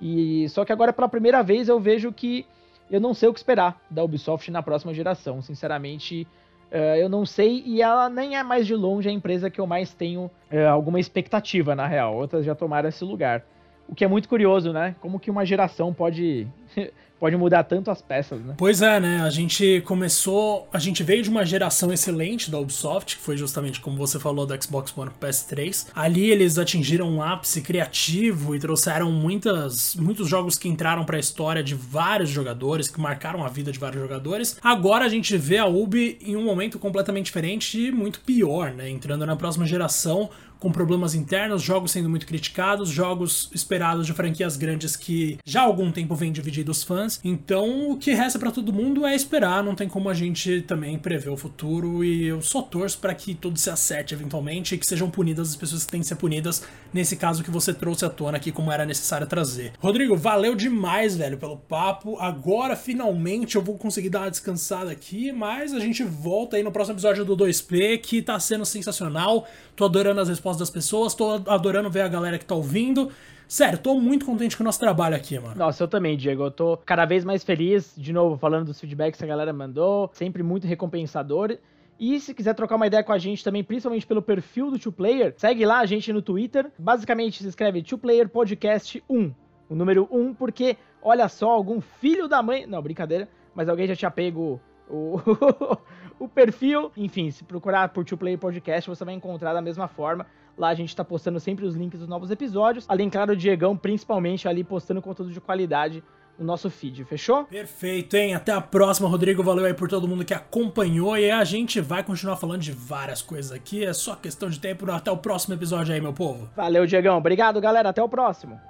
E 0.00 0.48
só 0.48 0.64
que 0.64 0.72
agora 0.72 0.92
pela 0.92 1.08
primeira 1.08 1.42
vez 1.42 1.68
eu 1.68 1.78
vejo 1.78 2.12
que 2.12 2.46
eu 2.90 3.00
não 3.00 3.14
sei 3.14 3.28
o 3.28 3.32
que 3.32 3.38
esperar 3.38 3.80
da 3.90 4.02
Ubisoft 4.02 4.50
na 4.50 4.62
próxima 4.62 4.92
geração. 4.92 5.40
Sinceramente, 5.40 6.26
Uh, 6.72 6.96
eu 6.96 7.06
não 7.06 7.26
sei, 7.26 7.62
e 7.66 7.82
ela 7.82 8.08
nem 8.08 8.34
é 8.34 8.42
mais 8.42 8.66
de 8.66 8.74
longe 8.74 9.06
a 9.06 9.12
empresa 9.12 9.50
que 9.50 9.60
eu 9.60 9.66
mais 9.66 9.92
tenho 9.92 10.30
uh, 10.50 10.68
alguma 10.70 10.98
expectativa, 10.98 11.74
na 11.74 11.86
real. 11.86 12.16
Outras 12.16 12.46
já 12.46 12.54
tomaram 12.54 12.88
esse 12.88 13.04
lugar. 13.04 13.44
O 13.86 13.94
que 13.94 14.02
é 14.02 14.08
muito 14.08 14.26
curioso, 14.26 14.72
né? 14.72 14.96
Como 14.98 15.20
que 15.20 15.30
uma 15.30 15.44
geração 15.44 15.92
pode 15.92 16.48
pode 17.22 17.36
mudar 17.36 17.62
tanto 17.62 17.88
as 17.88 18.02
peças, 18.02 18.40
né? 18.40 18.54
Pois 18.58 18.82
é, 18.82 18.98
né? 18.98 19.20
A 19.20 19.30
gente 19.30 19.80
começou. 19.82 20.68
A 20.72 20.78
gente 20.80 21.04
veio 21.04 21.22
de 21.22 21.30
uma 21.30 21.46
geração 21.46 21.92
excelente 21.92 22.50
da 22.50 22.58
Ubisoft, 22.58 23.16
que 23.16 23.22
foi 23.22 23.36
justamente 23.36 23.78
como 23.78 23.96
você 23.96 24.18
falou 24.18 24.44
do 24.44 24.60
Xbox 24.60 24.92
One 24.98 25.12
PS3. 25.20 25.86
Ali 25.94 26.32
eles 26.32 26.58
atingiram 26.58 27.08
um 27.08 27.22
ápice 27.22 27.62
criativo 27.62 28.56
e 28.56 28.58
trouxeram 28.58 29.12
muitas, 29.12 29.94
muitos 29.94 30.28
jogos 30.28 30.58
que 30.58 30.68
entraram 30.68 31.04
para 31.04 31.16
a 31.16 31.20
história 31.20 31.62
de 31.62 31.76
vários 31.76 32.28
jogadores, 32.28 32.88
que 32.88 33.00
marcaram 33.00 33.44
a 33.44 33.48
vida 33.48 33.70
de 33.70 33.78
vários 33.78 34.02
jogadores. 34.02 34.56
Agora 34.60 35.04
a 35.04 35.08
gente 35.08 35.36
vê 35.36 35.58
a 35.58 35.66
Ubi 35.66 36.18
em 36.22 36.34
um 36.34 36.42
momento 36.42 36.76
completamente 36.76 37.26
diferente 37.26 37.86
e 37.86 37.92
muito 37.92 38.18
pior, 38.22 38.72
né? 38.72 38.90
Entrando 38.90 39.24
na 39.24 39.36
próxima 39.36 39.64
geração 39.64 40.28
com 40.62 40.70
problemas 40.70 41.12
internos, 41.12 41.60
jogos 41.60 41.90
sendo 41.90 42.08
muito 42.08 42.24
criticados, 42.24 42.88
jogos 42.88 43.50
esperados 43.52 44.06
de 44.06 44.12
franquias 44.12 44.56
grandes 44.56 44.94
que 44.94 45.36
já 45.44 45.62
há 45.62 45.64
algum 45.64 45.90
tempo 45.90 46.14
vem 46.14 46.30
dividindo 46.30 46.70
os 46.70 46.84
fãs. 46.84 47.11
Então, 47.24 47.90
o 47.90 47.96
que 47.96 48.12
resta 48.12 48.38
para 48.38 48.50
todo 48.50 48.72
mundo 48.72 49.06
é 49.06 49.14
esperar, 49.14 49.62
não 49.62 49.74
tem 49.74 49.88
como 49.88 50.08
a 50.08 50.14
gente 50.14 50.62
também 50.62 50.98
prever 50.98 51.30
o 51.30 51.36
futuro 51.36 52.04
e 52.04 52.26
eu 52.26 52.40
só 52.40 52.62
torço 52.62 52.98
para 52.98 53.14
que 53.14 53.34
tudo 53.34 53.58
se 53.58 53.70
acerte 53.70 54.14
eventualmente 54.14 54.74
e 54.74 54.78
que 54.78 54.86
sejam 54.86 55.10
punidas 55.10 55.50
as 55.50 55.56
pessoas 55.56 55.84
que 55.84 55.92
têm 55.92 56.00
que 56.00 56.06
ser 56.06 56.16
punidas 56.16 56.62
nesse 56.92 57.16
caso 57.16 57.42
que 57.42 57.50
você 57.50 57.72
trouxe 57.74 58.04
à 58.04 58.10
tona 58.10 58.36
aqui 58.36 58.52
como 58.52 58.70
era 58.70 58.84
necessário 58.84 59.26
trazer. 59.26 59.72
Rodrigo, 59.78 60.16
valeu 60.16 60.54
demais, 60.54 61.16
velho, 61.16 61.38
pelo 61.38 61.56
papo. 61.56 62.16
Agora 62.18 62.76
finalmente 62.76 63.56
eu 63.56 63.62
vou 63.62 63.76
conseguir 63.76 64.10
dar 64.10 64.20
uma 64.20 64.30
descansada 64.30 64.90
aqui, 64.90 65.32
mas 65.32 65.72
a 65.72 65.80
gente 65.80 66.02
volta 66.02 66.56
aí 66.56 66.62
no 66.62 66.72
próximo 66.72 66.94
episódio 66.94 67.24
do 67.24 67.36
2P 67.36 67.98
que 68.00 68.22
tá 68.22 68.38
sendo 68.38 68.64
sensacional. 68.64 69.46
Tô 69.74 69.84
adorando 69.84 70.20
as 70.20 70.28
respostas 70.28 70.60
das 70.60 70.70
pessoas, 70.70 71.14
tô 71.14 71.42
adorando 71.46 71.90
ver 71.90 72.02
a 72.02 72.08
galera 72.08 72.38
que 72.38 72.44
tá 72.44 72.54
ouvindo. 72.54 73.10
Sério, 73.52 73.78
tô 73.78 74.00
muito 74.00 74.24
contente 74.24 74.56
com 74.56 74.62
o 74.62 74.64
nosso 74.64 74.80
trabalho 74.80 75.14
aqui, 75.14 75.38
mano. 75.38 75.54
Nossa, 75.54 75.84
eu 75.84 75.86
também, 75.86 76.16
Diego. 76.16 76.44
Eu 76.44 76.50
tô 76.50 76.74
cada 76.86 77.04
vez 77.04 77.22
mais 77.22 77.44
feliz, 77.44 77.92
de 77.94 78.10
novo, 78.10 78.38
falando 78.38 78.64
dos 78.64 78.80
feedbacks 78.80 79.18
que 79.18 79.24
a 79.26 79.28
galera 79.28 79.52
mandou. 79.52 80.08
Sempre 80.14 80.42
muito 80.42 80.66
recompensador. 80.66 81.58
E 82.00 82.18
se 82.18 82.32
quiser 82.32 82.54
trocar 82.54 82.76
uma 82.76 82.86
ideia 82.86 83.04
com 83.04 83.12
a 83.12 83.18
gente 83.18 83.44
também, 83.44 83.62
principalmente 83.62 84.06
pelo 84.06 84.22
perfil 84.22 84.70
do 84.70 84.78
Two 84.78 84.90
Player, 84.90 85.34
segue 85.36 85.66
lá 85.66 85.80
a 85.80 85.84
gente 85.84 86.10
no 86.14 86.22
Twitter. 86.22 86.72
Basicamente 86.78 87.42
se 87.42 87.48
escreve 87.50 87.82
Two 87.82 87.98
Player 87.98 88.26
Podcast 88.26 89.04
1. 89.06 89.34
O 89.68 89.74
número 89.74 90.08
1, 90.10 90.32
porque, 90.32 90.78
olha 91.02 91.28
só, 91.28 91.50
algum 91.50 91.78
filho 91.78 92.26
da 92.26 92.42
mãe. 92.42 92.64
Não, 92.66 92.80
brincadeira, 92.80 93.28
mas 93.54 93.68
alguém 93.68 93.86
já 93.86 93.94
tinha 93.94 94.10
pego 94.10 94.58
o, 94.88 95.20
o 96.18 96.26
perfil. 96.26 96.90
Enfim, 96.96 97.30
se 97.30 97.44
procurar 97.44 97.90
por 97.90 98.02
Two 98.02 98.16
Player 98.16 98.38
Podcast, 98.38 98.88
você 98.88 99.04
vai 99.04 99.12
encontrar 99.12 99.52
da 99.52 99.60
mesma 99.60 99.88
forma. 99.88 100.26
Lá 100.56 100.68
a 100.68 100.74
gente 100.74 100.94
tá 100.94 101.04
postando 101.04 101.40
sempre 101.40 101.64
os 101.64 101.74
links 101.74 101.98
dos 102.00 102.08
novos 102.08 102.30
episódios. 102.30 102.84
Além, 102.88 103.08
claro, 103.08 103.32
o 103.32 103.36
Diegão, 103.36 103.76
principalmente 103.76 104.46
ali 104.46 104.62
postando 104.62 105.00
conteúdo 105.00 105.32
de 105.32 105.40
qualidade 105.40 106.02
no 106.38 106.44
nosso 106.44 106.70
feed, 106.70 107.04
fechou? 107.04 107.44
Perfeito, 107.44 108.16
hein? 108.16 108.34
Até 108.34 108.52
a 108.52 108.60
próxima, 108.60 109.08
Rodrigo. 109.08 109.42
Valeu 109.42 109.64
aí 109.64 109.74
por 109.74 109.88
todo 109.88 110.08
mundo 110.08 110.24
que 110.24 110.34
acompanhou 110.34 111.16
e 111.16 111.30
a 111.30 111.44
gente 111.44 111.80
vai 111.80 112.02
continuar 112.02 112.36
falando 112.36 112.60
de 112.60 112.72
várias 112.72 113.22
coisas 113.22 113.52
aqui. 113.52 113.84
É 113.84 113.92
só 113.92 114.14
questão 114.14 114.48
de 114.48 114.58
tempo. 114.58 114.90
Até 114.90 115.10
o 115.10 115.16
próximo 115.16 115.54
episódio 115.54 115.94
aí, 115.94 116.00
meu 116.00 116.12
povo. 116.12 116.48
Valeu, 116.56 116.86
Diegão. 116.86 117.18
Obrigado, 117.18 117.60
galera. 117.60 117.90
Até 117.90 118.02
o 118.02 118.08
próximo. 118.08 118.60